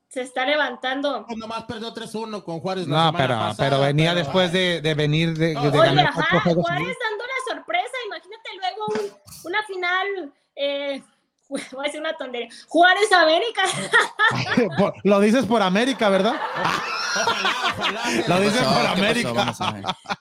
[0.07, 1.25] se está levantando.
[1.35, 2.87] Nomás perdió 3-1 con Juárez.
[2.87, 6.39] No, pero, pasada, pero venía pero, después de, de, venir de, de Oye, ganar ajá,
[6.41, 7.93] Juárez dando la sorpresa.
[8.05, 10.33] Imagínate luego un, una final.
[10.55, 11.03] Eh,
[11.49, 12.49] voy a decir una tontería.
[12.67, 13.63] Juárez América.
[15.03, 16.35] Lo dices por América, ¿verdad?
[18.27, 19.55] Lo dices por América.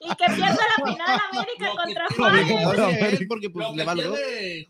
[0.00, 3.20] y que pierda la final América contra Juárez.
[3.28, 3.94] Porque pues, le va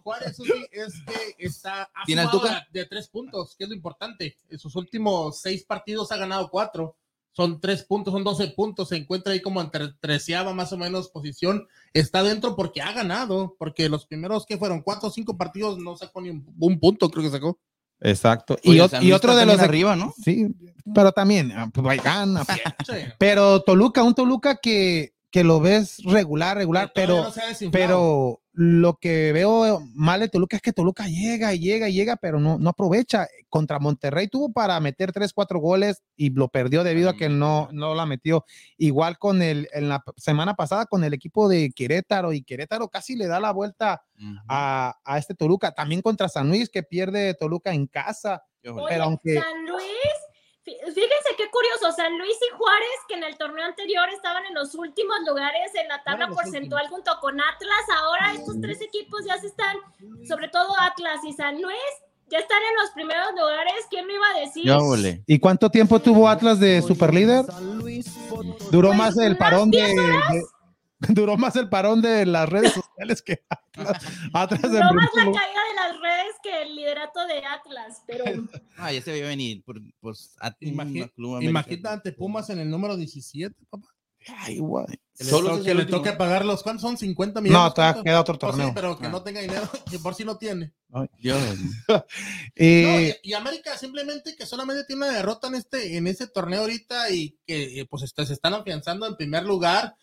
[0.03, 0.39] Juárez
[0.73, 2.67] es que está ¿Tiene altura?
[2.71, 4.37] de tres puntos, que es lo importante.
[4.49, 6.97] En sus últimos seis partidos ha ganado cuatro
[7.37, 11.11] son tres puntos, son 12 puntos, se encuentra ahí como en treceava más o menos
[11.11, 15.79] posición, está dentro porque ha ganado, porque los primeros que fueron cuatro o cinco partidos
[15.79, 17.59] no sacó ni un, un punto, creo que sacó.
[18.01, 18.57] Exacto.
[18.63, 20.15] Y, otro de los de arriba, ¿no?
[20.23, 20.47] Sí,
[20.95, 22.43] pero también, pues gana.
[22.45, 22.93] sí.
[23.19, 29.33] Pero Toluca, un Toluca que, que lo ves regular, regular, pero, no pero lo que
[29.35, 32.71] veo mal de Toluca es que Toluca llega y llega y llega, pero no, no
[32.71, 33.29] aprovecha.
[33.51, 37.69] Contra Monterrey tuvo para meter 3, 4 goles y lo perdió debido a que no,
[37.73, 38.47] no la metió.
[38.79, 43.15] Igual con el, en la semana pasada con el equipo de Querétaro y Querétaro casi
[43.15, 44.43] le da la vuelta uh -huh.
[44.49, 45.73] a, a, este Toluca.
[45.73, 48.43] También contra San Luis que pierde Toluca en casa.
[48.65, 49.35] Oye, pero aunque...
[49.35, 50.17] San Luis
[50.67, 54.75] Fíjense qué curioso, San Luis y Juárez, que en el torneo anterior estaban en los
[54.75, 59.47] últimos lugares en la tabla porcentual junto con Atlas, ahora estos tres equipos ya se
[59.47, 59.77] están,
[60.27, 61.77] sobre todo Atlas y San Luis,
[62.29, 65.23] ya están en los primeros lugares, ¿quién me iba a decir?
[65.29, 67.45] ¿Y cuánto tiempo tuvo Atlas de superlíder?
[68.73, 70.43] Duró pues más el parón de,
[71.15, 74.63] duró más el parón de las redes sociales que Atlas.
[74.63, 78.25] duró más la caída de las redes que el liderato de Atlas, pero.
[78.79, 79.63] Ah, ya se veía venir.
[79.65, 80.15] Por, por
[80.61, 83.89] imagínate Pumas en el número 17, papá.
[84.39, 84.87] Ay, guay.
[85.15, 86.99] Solo que le toque pagar los, ¿cuántos son?
[86.99, 87.73] 50 millones.
[87.77, 88.73] No, queda otro pues torneo.
[88.75, 90.73] pero que no tenga dinero, que por si no tiene.
[91.19, 91.41] Dios.
[92.55, 97.11] y, y, América simplemente que solamente tiene una derrota en este, en este torneo ahorita
[97.11, 99.95] y que eh, pues se están afianzando en primer lugar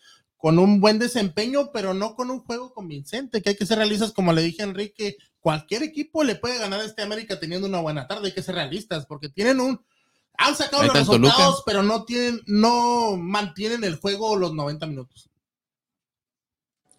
[0.44, 4.12] con un buen desempeño, pero no con un juego convincente, que hay que ser realistas,
[4.12, 7.80] como le dije a Enrique, cualquier equipo le puede ganar a este América teniendo una
[7.80, 9.82] buena tarde, hay que ser realistas, porque tienen un,
[10.36, 15.30] han sacado los resultados, pero no tienen, no mantienen el juego los 90 minutos.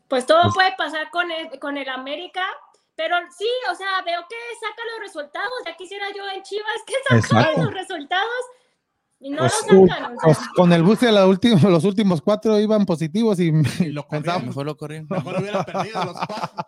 [0.08, 2.48] Pues todo pues puede pasar con el, con el América,
[2.96, 6.96] pero sí, o sea, veo que saca los resultados, ya quisiera yo en Chivas que
[7.22, 8.46] saca los resultados,
[9.38, 9.54] pues,
[10.24, 13.52] pues, con el bus de la los últimos cuatro iban positivos y,
[13.92, 14.48] lo pensábamos.
[14.48, 15.16] Mejor lo corriendo.
[15.16, 16.64] Mejor hubiera perdido los cuatro.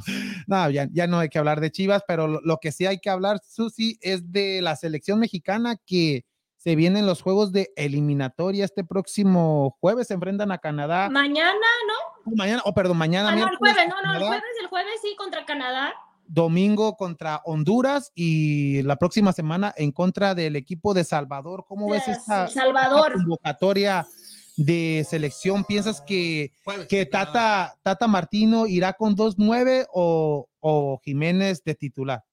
[0.48, 3.10] no, ya, ya, no hay que hablar de Chivas, pero lo, que sí hay que
[3.10, 6.26] hablar, Susi, es de la selección mexicana que
[6.58, 11.10] se vienen los juegos de eliminatoria este próximo jueves, se enfrentan a Canadá.
[11.10, 12.34] Mañana, ¿no?
[12.36, 13.30] Mañana, oh, perdón, mañana.
[13.30, 15.94] Ah, no, el jueves, no, no, el jueves, el jueves sí, contra Canadá
[16.28, 21.66] domingo contra Honduras y la próxima semana en contra del equipo de Salvador.
[21.68, 22.48] ¿Cómo ves esta,
[23.14, 24.08] convocatoria
[24.56, 25.64] de selección?
[25.64, 26.52] ¿Piensas que,
[26.90, 32.24] que Tata, Tata Martino irá con 2-9 o, o Jiménez de titular?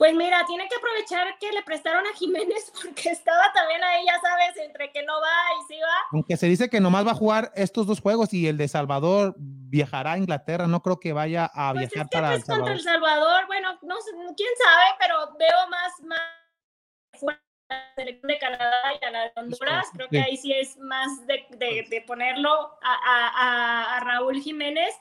[0.00, 4.18] Pues mira, tiene que aprovechar que le prestaron a Jiménez porque estaba también ahí, ya
[4.18, 5.28] sabes, entre que no va
[5.60, 5.94] y sí va.
[6.12, 9.34] Aunque se dice que nomás va a jugar estos dos juegos y el de Salvador
[9.36, 13.46] viajará a Inglaterra, no creo que vaya a pues viajar para pues, contra el Salvador,
[13.46, 13.96] bueno, no
[14.38, 17.22] quién sabe, pero veo más más
[17.68, 21.26] la selección de Canadá y a la de Honduras, creo que ahí sí es más
[21.26, 22.50] de, de, ponerlo
[22.82, 24.94] a, a, a Raúl Jiménez.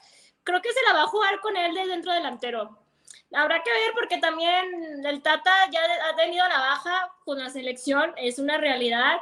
[0.43, 2.88] Creo que se la va a jugar con él de dentro delantero
[3.33, 8.11] Habrá que ver porque también el Tata ya ha tenido la baja con la selección,
[8.17, 9.17] es una realidad,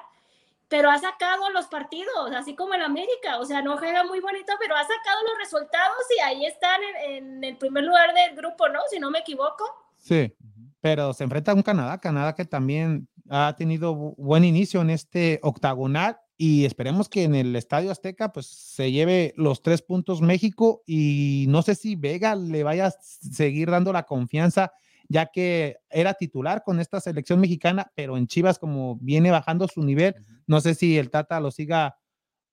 [0.70, 4.54] pero ha sacado los partidos, así como el América, o sea, no juega muy bonito,
[4.60, 8.80] pero ha sacado los resultados y ahí están en, el primer lugar del grupo, ¿no?
[8.90, 9.66] Si no me equivoco.
[9.98, 10.34] Sí,
[10.80, 15.40] pero se enfrenta a un Canadá, Canadá que también ha tenido buen inicio en este
[15.44, 20.84] octagonal y esperemos que en el Estadio Azteca pues se lleve los tres puntos México
[20.86, 24.72] y no sé si Vega le vaya a seguir dando la confianza
[25.10, 29.82] ya que era titular con esta selección mexicana, pero en Chivas como viene bajando su
[29.82, 30.16] nivel,
[30.46, 31.98] no sé si el Tata lo siga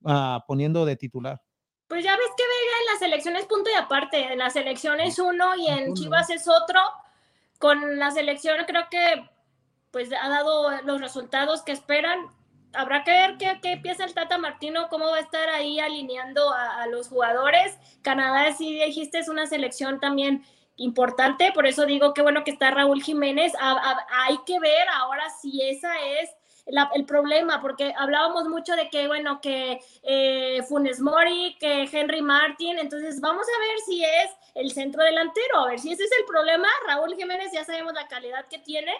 [0.04, 1.42] ah, poniendo de titular.
[1.88, 5.00] Pues ya ves que Vega en la selección es punto y aparte, en la selección
[5.00, 6.80] es uno y en Chivas es otro.
[7.58, 9.28] Con la selección creo que
[9.90, 12.18] pues ha dado los resultados que esperan
[12.74, 16.52] habrá que ver qué, qué, piensa el Tata Martino, cómo va a estar ahí alineando
[16.52, 17.76] a, los jugadores.
[18.02, 20.44] Canadá, sí dijiste, es una selección también
[20.76, 23.52] importante, por eso digo que bueno que está Raúl Jiménez.
[23.60, 26.30] hay que ver ahora si esa es
[26.94, 32.78] el problema, porque hablábamos mucho de que, bueno, que eh, Funes Mori, que Henry Martin,
[32.78, 36.24] entonces vamos a ver si es el centro delantero, a ver si ese es el
[36.24, 36.68] problema.
[36.86, 38.92] Raúl Jiménez ya sabemos la calidad que tiene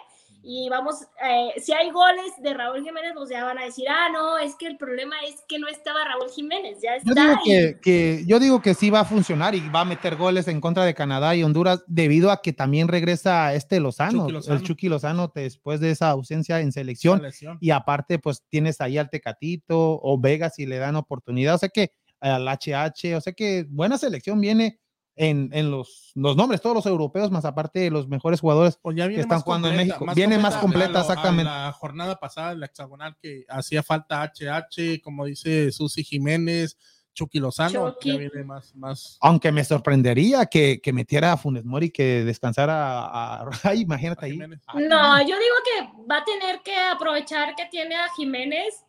[0.47, 0.95] y vamos,
[1.27, 4.55] eh, si hay goles de Raúl Jiménez, pues ya van a decir, ah, no, es
[4.55, 7.09] que el problema es que no estaba Raúl Jiménez, ya está.
[7.09, 10.15] Yo digo que, que, yo digo que sí va a funcionar y va a meter
[10.15, 14.61] goles en contra de Canadá y Honduras debido a que también regresa este Lozano, el
[14.61, 17.23] Chucky Lozano después de esa ausencia en selección,
[17.59, 21.69] y aparte pues tienes ahí al Tecatito o Vega si le dan oportunidad, o sea
[21.69, 24.79] que al HH, o sea que buena selección viene
[25.15, 28.95] en, en los, los, nombres, todos los europeos, más aparte de los mejores jugadores pues
[28.95, 30.05] que están jugando en México.
[30.13, 31.45] Viene más completa, exactamente.
[31.45, 36.77] La jornada pasada, la hexagonal, que hacía falta HH, como dice Susi Jiménez,
[37.13, 39.17] Chucky Lozano, viene más, más.
[39.21, 44.37] Aunque me sorprendería que, que metiera a Funes Mori, que descansara a, Ay, imagínate ahí.
[44.37, 48.84] No, yo digo que va a tener que aprovechar que tiene a Jiménez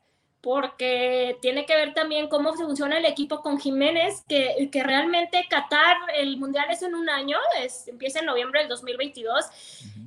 [0.47, 5.97] porque tiene que ver también cómo funciona el equipo con Jiménez, que, que realmente Qatar,
[6.17, 9.45] el Mundial es en un año, es, empieza en noviembre del 2022,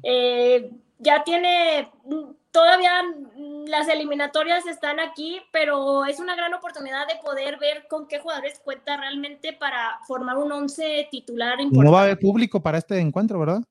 [0.01, 1.91] eh, ya tiene,
[2.51, 3.03] todavía
[3.67, 8.61] las eliminatorias están aquí, pero es una gran oportunidad de poder ver con qué jugadores
[8.63, 11.85] cuenta realmente para formar un once titular importante.
[11.85, 13.61] No va a haber público para este encuentro, ¿verdad?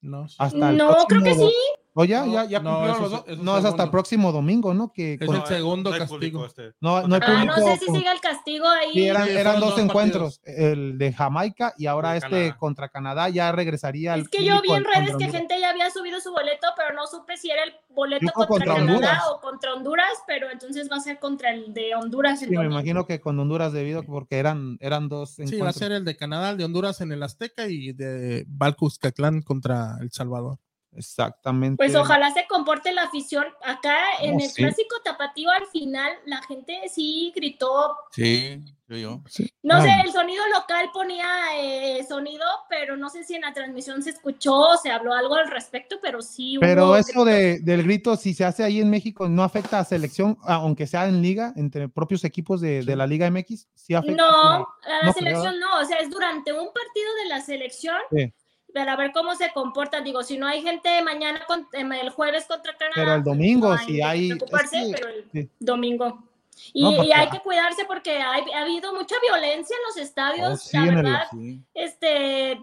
[0.00, 0.26] No,
[0.72, 1.54] no creo que sí.
[1.98, 3.38] O ya, ya, ya cumplieron los dos.
[3.38, 4.92] No, es hasta el próximo domingo, ¿no?
[4.92, 6.44] Que es el segundo castigo.
[6.44, 6.74] Este.
[6.78, 8.92] No, no, hay ah, no sé si sigue el castigo ahí.
[8.92, 14.14] Sí, eran, eran dos, encuentros, el de Jamaica y ahora este contra Canadá ya regresaría.
[14.16, 17.06] Es que yo vi en redes que gente ya había subido su boleto, pero no
[17.06, 21.18] supe si era el boleto contra, Canadá o contra Honduras, pero entonces va a ser
[21.18, 22.40] contra el de Honduras.
[22.40, 25.58] Sí, me imagino que con Honduras debido porque eran, eran dos encuentros.
[25.58, 28.44] Sí, va a ser el de Canadá, el de Honduras en el Azteca y de
[28.46, 30.58] Balcuscatlán contra El Salvador.
[30.96, 31.76] Exactamente.
[31.76, 33.44] Pues ojalá se comporte la afición.
[33.62, 37.96] Acá en el clásico tapatío al final la gente sí gritó.
[38.12, 39.20] Sí, yo.
[39.62, 44.02] No sé, el sonido local ponía eh, sonido, pero no sé si en la transmisión
[44.02, 46.56] se escuchó o se habló algo al respecto, pero sí.
[46.60, 50.38] Pero eso de, del grito, si se hace ahí en México, no afecta a selección,
[50.42, 54.22] aunque sea en liga, entre propios equipos de, de la Liga MX, sí afecta.
[54.22, 54.66] No, a
[55.02, 57.98] la, selección no, o sea, es durante un partido de la selección.
[58.10, 58.32] Sí
[58.76, 60.04] para ver cómo se comportan.
[60.04, 62.94] Digo, si no hay gente mañana, em, el jueves contra Canadá.
[62.94, 64.28] Pero el domingo, si hay.
[64.92, 66.22] pero el domingo.
[66.74, 71.26] Y, hay que cuidarse porque ha habido mucha violencia en los estadios, oh, la verdad.
[71.72, 72.60] Este,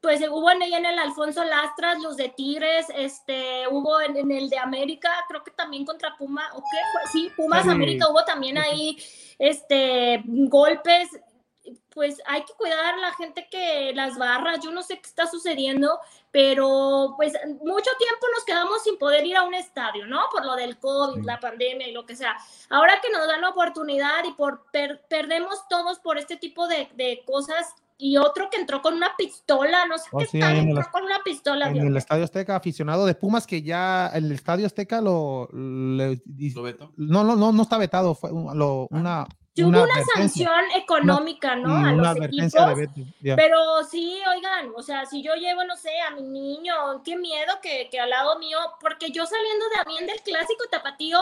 [0.00, 4.58] pues hubo en, en el Alfonso Lastras, los de Tigres, este, hubo en, el de
[4.58, 7.10] América, creo que también contra Puma, ¿o qué?
[7.12, 8.96] Sí, Pumas América, hubo también ahí,
[9.38, 11.08] este, golpes
[11.94, 15.26] pues hay que cuidar a la gente que las barras, yo no sé qué está
[15.26, 15.98] sucediendo,
[16.30, 20.22] pero pues mucho tiempo nos quedamos sin poder ir a un estadio, ¿no?
[20.30, 22.36] Por lo del COVID, la pandemia y lo que sea.
[22.68, 24.64] Ahora que nos dan la oportunidad y por
[25.08, 29.86] perdemos todos por este tipo de, de, cosas y otro que entró con una pistola,
[29.86, 31.68] no sé oh, qué tal, entró con una pistola.
[31.68, 35.48] En el Estadio Azteca, aficionado de Pumas, que ya el Estadio Azteca lo...
[35.52, 36.16] ¿Lo
[36.96, 38.88] No, no, no, no está vetado, fue lo,
[39.58, 39.66] ah.
[39.66, 41.76] una hubo una sanción económica, ¿no?
[41.76, 42.52] a los equipos.
[43.22, 47.54] Pero sí, oigan, o sea, si yo llevo, no sé, a mi niño, qué miedo
[47.62, 51.20] que, que al lado mío, porque yo saliendo también del clásico tapatío,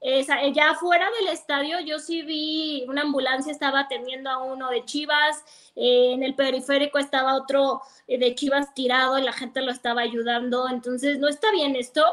[0.00, 0.24] eh,
[0.54, 5.44] ya fuera del estadio, yo sí vi una ambulancia estaba atendiendo a uno de Chivas,
[5.74, 10.02] eh, en el periférico estaba otro eh, de Chivas tirado y la gente lo estaba
[10.02, 12.04] ayudando, entonces no está bien esto.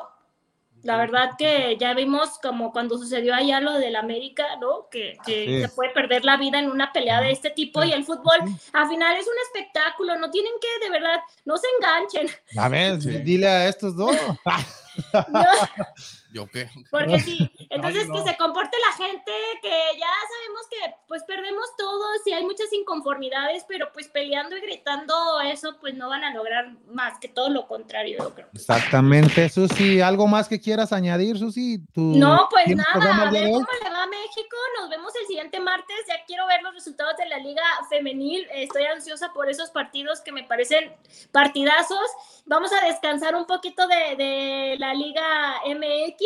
[0.86, 4.88] La verdad que ya vimos como cuando sucedió allá lo del América, ¿no?
[4.92, 8.38] Que, se puede perder la vida en una pelea de este tipo y el fútbol
[8.72, 12.28] al final es un espectáculo, no tienen que de verdad, no se enganchen.
[12.56, 14.16] A ver, dile a estos dos.
[16.36, 16.70] ¿Yo qué?
[16.92, 19.32] Porque sí, entonces que se comporte la gente,
[19.62, 24.60] que ya sabemos que pues perdemos todos y hay muchas inconformidades, pero pues peleando y
[24.60, 28.50] gritando eso pues no van a lograr más que todo lo contrario, yo creo.
[28.54, 31.80] Exactamente, Susi, ¿algo más que quieras añadir, Susi?
[31.96, 35.96] no, pues nada, a ver cómo le va a México, nos vemos el siguiente martes,
[36.06, 40.34] ya quiero ver los resultados de la liga femenil, estoy ansiosa por esos partidos que
[40.34, 40.94] me parecen
[41.32, 42.10] partidazos,
[42.46, 46.25] vamos a descansar un poquito de, de la liga MX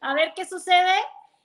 [0.00, 0.94] a ver qué sucede.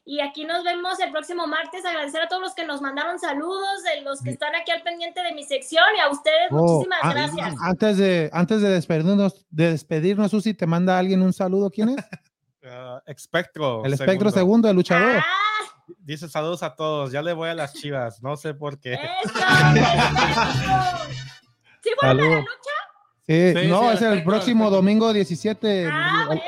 [0.06, 1.86] Y aquí nos vemos el próximo martes.
[1.86, 5.24] Agradecer a todos los que nos mandaron saludos, de los que están aquí al pendiente
[5.24, 7.56] de mi sección y a ustedes oh, muchísimas ah, gracias.
[7.62, 11.70] Antes de, antes de despedirnos, de despedirnos, Susi, ¿te manda alguien un saludo?
[11.70, 11.96] ¿Quién es?
[12.64, 13.84] Uh, espectro.
[13.84, 15.18] El espectro segundo, el luchador.
[15.18, 15.24] Ah.
[15.98, 17.12] Dice saludos a todos.
[17.12, 18.24] Ya le voy a las chivas.
[18.24, 18.94] No sé por qué.
[18.94, 19.04] Eso,
[21.84, 22.72] ¿Sí vuelve a la lucha?
[23.28, 25.90] Sí, no, es el próximo domingo 17.
[25.92, 26.42] Ah, bueno,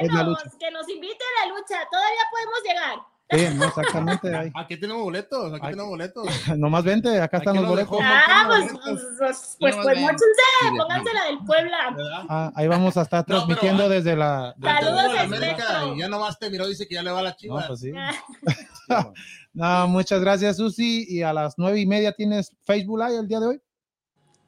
[0.60, 1.25] que nos invite
[1.68, 3.16] todavía podemos llegar.
[3.32, 4.52] Sí, exactamente.
[4.56, 6.28] Aquí tenemos boletos, aquí, tenemos boletos.
[6.58, 7.98] Nomás vente, acá están los boletos.
[8.02, 11.96] Ah, pues, pues, pues, pues, pues pónganse la del Puebla.
[12.30, 14.54] Ah, ahí vamos a estar transmitiendo desde la.
[14.62, 15.86] Saludos a América.
[15.96, 17.62] Y ya nomás te miró, dice que ya le va la chiva.
[17.62, 17.92] No, pues sí.
[19.54, 21.06] no, muchas gracias, Susi.
[21.10, 23.62] Y a las nueve y media tienes Facebook Live el día de hoy.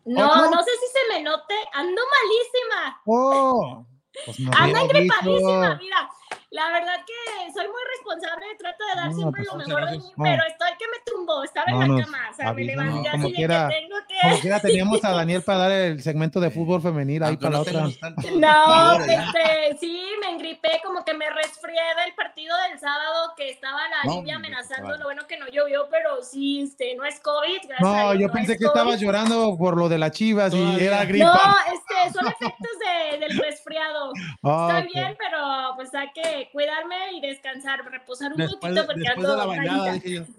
[0.06, 3.02] No, no sé si se me note, ando malísima.
[3.06, 3.86] Oh,
[4.24, 6.10] pues ando gripadísima, mira.
[6.58, 10.04] La verdad que soy muy responsable, trato de dar siempre lo pues, mejor de mí,
[10.18, 13.68] pero estoy que me tumbo, estaba en la cama, o sea, me levanté así quiera,
[13.68, 14.16] de que tengo que...
[14.24, 17.62] Como quiera teníamos a Daniel para dar el segmento de fútbol femenil ahí para la
[17.62, 17.82] otra.
[18.38, 23.80] No, este, sí, me engripé, como que me resfrié del partido del sábado que estaba
[23.90, 27.82] la lluvia amenazando, lo bueno que no llovió, pero sí, este, no es COVID, gracias
[27.82, 31.26] No, yo pensé que estabas llorando por lo de las chivas y era gripa.
[31.36, 34.12] No, este, son efectos de, del resfriado.
[34.44, 39.42] Ah, Estoy bien, pero pues hay que cuidarme y descansar, reposar un poquito porque ando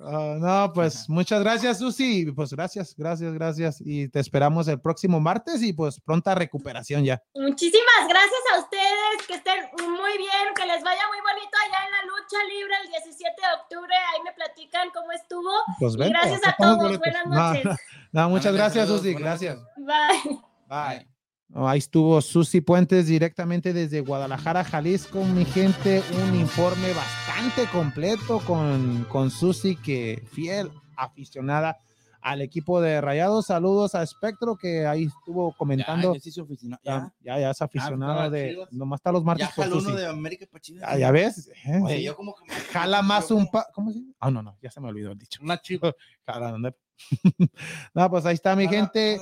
[0.01, 2.31] ah, no, pues muchas gracias, Susi.
[2.33, 3.83] Pues gracias, gracias, gracias.
[3.85, 7.23] Y te esperamos el próximo martes y pues pronta recuperación ya.
[7.35, 11.93] Muchísimas gracias a ustedes, que estén muy bien, que les vaya muy bonito allá en
[11.93, 13.95] la lucha libre el 17 de octubre.
[13.95, 15.51] Ahí me platican cómo estuvo.
[15.79, 16.99] Pues gracias a todos.
[16.99, 17.77] Buenas noches.
[18.13, 19.15] No, muchas gracias, Susi.
[19.15, 19.59] Gracias.
[19.77, 20.41] Bye.
[20.69, 21.18] Bye.
[21.55, 25.25] Ahí estuvo Susi Puentes directamente desde Guadalajara, Jalisco.
[25.25, 31.79] Mi gente, un informe bastante completo con, con Susi, que fiel aficionada
[32.21, 33.47] al equipo de Rayados.
[33.47, 36.15] Saludos a Espectro, que ahí estuvo comentando.
[36.15, 37.13] Ya, ya.
[37.23, 37.51] Ya, ya.
[37.51, 38.67] es aficionado de.
[38.71, 40.47] Nomás está los martes Ya por uno de América.
[40.83, 41.51] Ah, ya ves.
[41.65, 43.67] Eh, Oye, yo como que me- Jala más yo un pa.
[43.73, 44.13] ¿Cómo se dice?
[44.21, 45.41] Ah, no, no, ya se me olvidó el dicho.
[45.43, 45.95] Una chiva.
[46.27, 46.75] Jala.
[47.95, 49.19] no, pues ahí está mi gente.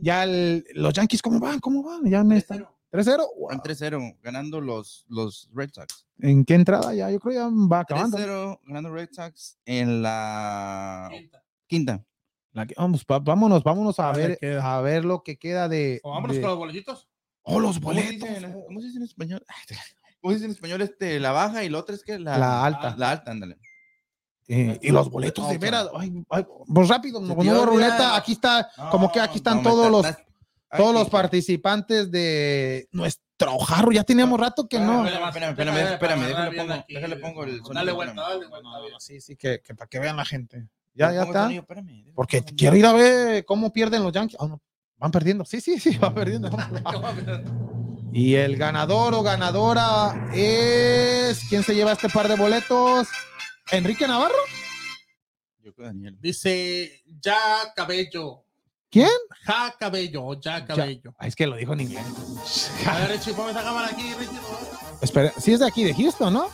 [0.00, 1.58] Ya el- los Yankees, ¿cómo van?
[1.60, 2.04] ¿Cómo van?
[2.10, 2.58] Ya me están.
[2.60, 2.68] 3-0.
[2.90, 3.18] 3-0.
[3.36, 3.48] Wow.
[3.48, 6.06] Van 3-0, ganando los, los Red Sox.
[6.20, 6.94] ¿En qué entrada?
[6.94, 8.16] Ya, yo creo ya va acabando.
[8.16, 11.10] 3-0, ganando Red Sox en la
[11.66, 12.04] quinta.
[12.52, 16.00] La que- vamos, va- vámonos, vámonos a A ver a ver lo que queda de.
[16.02, 17.08] O vámonos de- con los boletitos.
[17.42, 18.28] Oh, los ¿Cómo se boletos.
[18.28, 19.44] dice ¿Cómo se dice en español?
[20.20, 22.64] ¿Cómo se dice en español este, la baja y la otra es que la, La
[22.64, 22.94] alta.
[22.98, 23.58] La alta, ándale.
[24.50, 25.88] Eh, y los boletos de veras.
[25.94, 28.16] Ay, ay, pues rápido, hubo ruleta.
[28.16, 30.06] Aquí está, como que aquí están No, todos los,
[30.74, 33.92] todos los participantes de nuestro jarro.
[33.92, 35.06] Ya teníamos rato que no.
[35.06, 36.94] Espérame, espérame, espérame, déjale bien pongo, aquí.
[36.94, 37.74] déjale pongo el sonido.
[37.74, 38.68] Dale vuelta, dale vuelta.
[39.00, 40.66] Sí, sí, que, que para que vean la gente.
[40.94, 41.42] Ya, ya está.
[41.42, 44.38] sonido, espérame, déjale Porque quiero ir a ver cómo pierden los Yankees.
[44.40, 44.62] Ah, no,
[44.96, 45.44] van perdiendo.
[45.44, 46.50] Sí, sí, sí, van perdiendo.
[48.14, 51.44] Y el ganador o ganadora es.
[51.50, 53.08] ¿Quién se lleva este par de boletos?
[53.70, 54.34] ¿Enrique Navarro?
[55.62, 56.16] Yo creo Daniel.
[56.20, 57.38] Dice ya
[57.74, 58.44] cabello.
[58.90, 59.10] ¿Quién?
[59.44, 61.14] Ja cabello, ya cabello.
[61.18, 62.70] Ah, es que lo dijo en inglés.
[62.86, 64.38] A ver, Richie, ponme esa cámara aquí, Richie.
[65.02, 66.48] Espera, sí es de aquí, de Houston, ¿no?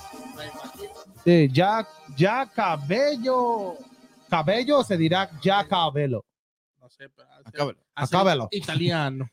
[1.24, 1.86] Sí, ya,
[2.16, 3.76] ya cabello.
[4.28, 6.24] Cabello se dirá ya cabello.
[6.80, 7.28] No sé, pero
[7.94, 8.48] Acábalo.
[8.50, 9.30] Italiano.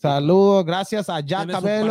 [0.00, 1.86] Saludos, gracias a de cabello.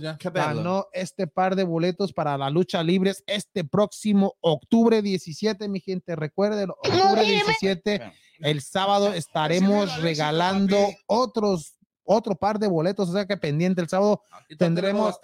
[0.00, 0.16] ya.
[0.56, 6.16] ganó este par de boletos para la lucha libres este próximo octubre 17, mi gente.
[6.16, 8.12] Recuerden, octubre 17, Espérame.
[8.40, 11.74] el sábado estaremos regalando otros
[12.04, 15.14] otro par de boletos, o sea que pendiente el sábado Aquí tendremos-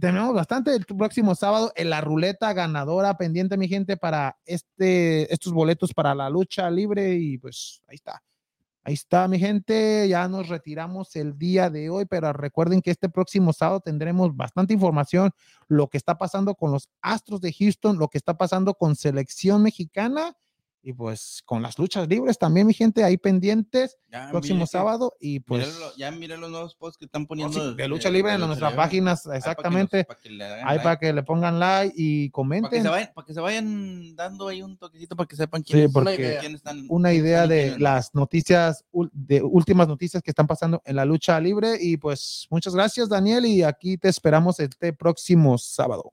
[0.00, 5.52] tenemos bastante el próximo sábado en la ruleta ganadora pendiente mi gente para este estos
[5.52, 8.20] boletos para la lucha libre y pues ahí está.
[8.84, 13.08] Ahí está mi gente, ya nos retiramos el día de hoy, pero recuerden que este
[13.08, 15.30] próximo sábado tendremos bastante información,
[15.68, 19.62] lo que está pasando con los Astros de Houston, lo que está pasando con selección
[19.62, 20.36] mexicana
[20.84, 25.14] y pues con las luchas libres también mi gente ahí pendientes Ya, próximo mire sábado
[25.20, 27.70] y pues míralo, ya miré los nuevos posts que están Oh, poniendo.
[27.70, 30.04] sí, de lucha libre en nuestras páginas, exactamente.
[30.04, 32.82] Para que, Ahí like, para que le pongan like y para que comenten.
[32.82, 35.92] se vayan, para que se vayan dando ahí un toquecito para que sepan Sí, quiénes,
[35.92, 36.84] porque quiénes están.
[36.88, 41.76] Una idea de las noticias, de últimas noticias que están pasando en la lucha libre.
[41.80, 43.46] Y pues muchas gracias, Daniel.
[43.46, 46.12] Y aquí te esperamos este próximo sábado.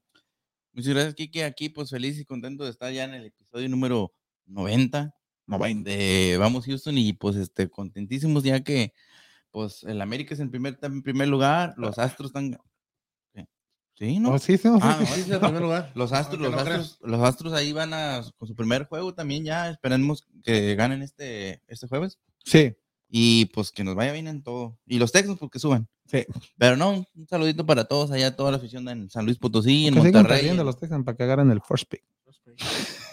[0.74, 1.44] Muchas gracias, Kike.
[1.44, 4.14] Aquí, pues feliz y contento de estar ya en el episodio número
[4.50, 5.14] 90
[5.84, 8.94] de Vamos Houston y pues este contentísimos ya que
[9.52, 12.58] pues el América es en primer, está en primer lugar, los Astros están.
[13.96, 14.32] Sí, ¿no?
[14.32, 15.04] Oh, sí, sí, Ah, sí.
[15.04, 15.92] no, Sí, sí, en primer lugar.
[15.94, 19.44] Los Astros, los no Astros, los Astros ahí van a con su primer juego también
[19.44, 22.74] ya, esperemos que ganen este este jueves Sí,
[23.10, 24.78] y pues que nos vaya bien en todo.
[24.86, 25.90] Y los Texans porque suban.
[26.06, 26.26] sí.
[26.58, 29.96] Pero no, un saludito para todos allá, toda la afición en San Luis Potosí, en
[29.96, 30.56] Monterrey.
[30.56, 32.04] los Texans para que agarren el first pick.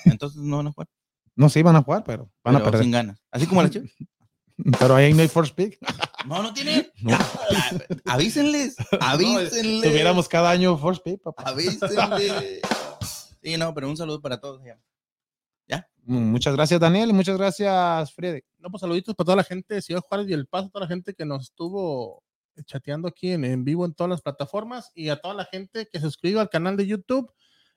[0.05, 0.89] Entonces no van a jugar.
[1.37, 2.83] No, sí, van a jugar, pero van a perder.
[2.83, 3.23] sin ganas.
[3.31, 3.91] Así como la Chivas.
[4.81, 5.79] Pero ahí no hay first pick.
[6.27, 6.55] No, no.
[6.55, 6.89] Ya,
[8.07, 8.75] avísenles.
[9.01, 9.83] Avísenles.
[9.83, 11.43] Tuviéramos cada año first pick, papá.
[11.45, 12.63] Avísenles.
[13.43, 14.63] Sí, no, pero un saludo para todos.
[14.63, 14.81] allá.
[16.09, 17.11] Mm, Muchas gracias, Daniel.
[17.11, 18.41] Y muchas gracias, Freddy.
[18.59, 20.89] No, pues saluditos para toda la gente de Ciudad Juárez y El Paso, toda la
[20.89, 22.23] gente que nos estuvo
[22.65, 25.99] chateando aquí en, en vivo en todas las plataformas y a toda la gente que
[25.99, 27.31] se suscriba al canal de YouTube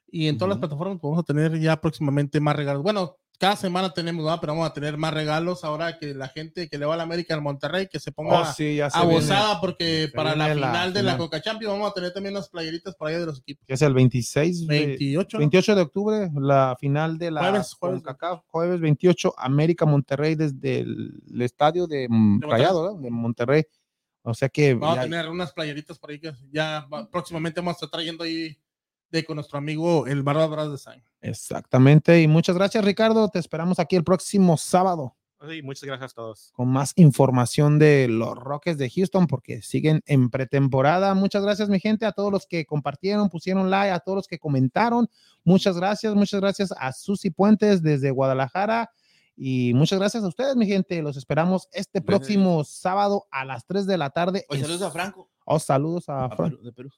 [0.08, 0.62] y en todas las Ujú.
[0.62, 2.84] plataformas pues, vamos a tener ya próximamente más regalos.
[2.84, 4.38] Bueno, cada semana tenemos, ¿verdad?
[4.42, 7.04] pero vamos a tener más regalos ahora que la gente que le va a la
[7.04, 10.94] América al Monterrey que se ponga Oh, sí, ya se abusada porque para la final
[10.94, 11.18] de la.
[11.18, 13.66] Coca Champions vamos a tener también unas playeritas por ahí de los equipos.
[13.66, 15.38] que es el 26, de- 28.
[15.38, 15.40] ¿no?
[15.40, 18.04] 28 de octubre, la final de la Jueves, jueves.
[18.04, 22.52] CONCACAF, jueves 28, América Monterrey desde el, el estadio de, Monterrey.
[22.52, 23.02] Rayado, ¿no?
[23.02, 23.64] de Monterrey.
[24.22, 27.62] O sea que Vamos ya- a tener unas playeritas por ahí que ya va- próximamente
[27.62, 28.58] vamos a estar trayendo ahí
[29.12, 31.04] de con nuestro amigo el Barba Bras Design.
[31.22, 32.22] exactamente.
[32.22, 33.30] Y muchas gracias, Ricardo.
[33.30, 35.16] Te esperamos aquí el próximo sábado
[35.50, 36.52] Sí, muchas gracias a todos.
[36.54, 41.14] con más información de los Rockets de Houston porque siguen en pretemporada.
[41.14, 44.38] Muchas gracias, mi gente, a todos los que compartieron, pusieron like, a todos los que
[44.38, 45.08] comentaron.
[45.46, 48.92] Muchas gracias, muchas gracias a Susi Puentes desde Guadalajara.
[49.38, 51.02] Y muchas gracias a ustedes, mi gente.
[51.02, 52.04] Los esperamos este Gracias.
[52.06, 54.46] próximo sábado a las 3 de la tarde.
[54.50, 55.30] En- saludos a Franco.
[55.46, 56.90] Oh, saludos a, a Fran- Perú- de Perú.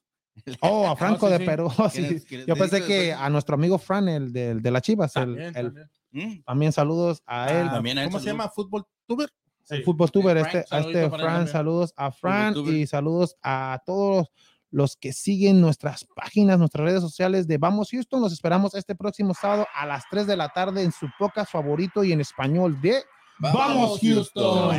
[0.62, 1.46] Oh, a Franco sí, de sí.
[1.46, 1.72] Perú.
[1.78, 2.02] Oh, sí.
[2.02, 3.26] ¿Quieres- quieres- Yo pensé que después?
[3.26, 5.90] a nuestro amigo Fran, el del- de, la Chivas, el- También, el- también.
[6.14, 7.68] Mm, también saludos a él.
[7.70, 8.44] Ah, También a él ¿Cómo se saludos.
[8.46, 8.52] llama?
[8.54, 9.30] ¿Fútbol tuber?
[9.70, 14.28] el fútbol tuber, este, a este Fran, saludos a Fran y saludos a todos
[14.70, 18.20] los que siguen nuestras páginas, nuestras redes sociales de Vamos Houston.
[18.22, 22.04] Los esperamos este próximo sábado a las 3 de la tarde en su podcast favorito
[22.04, 23.02] y en español de
[23.40, 24.76] Vamos Houston.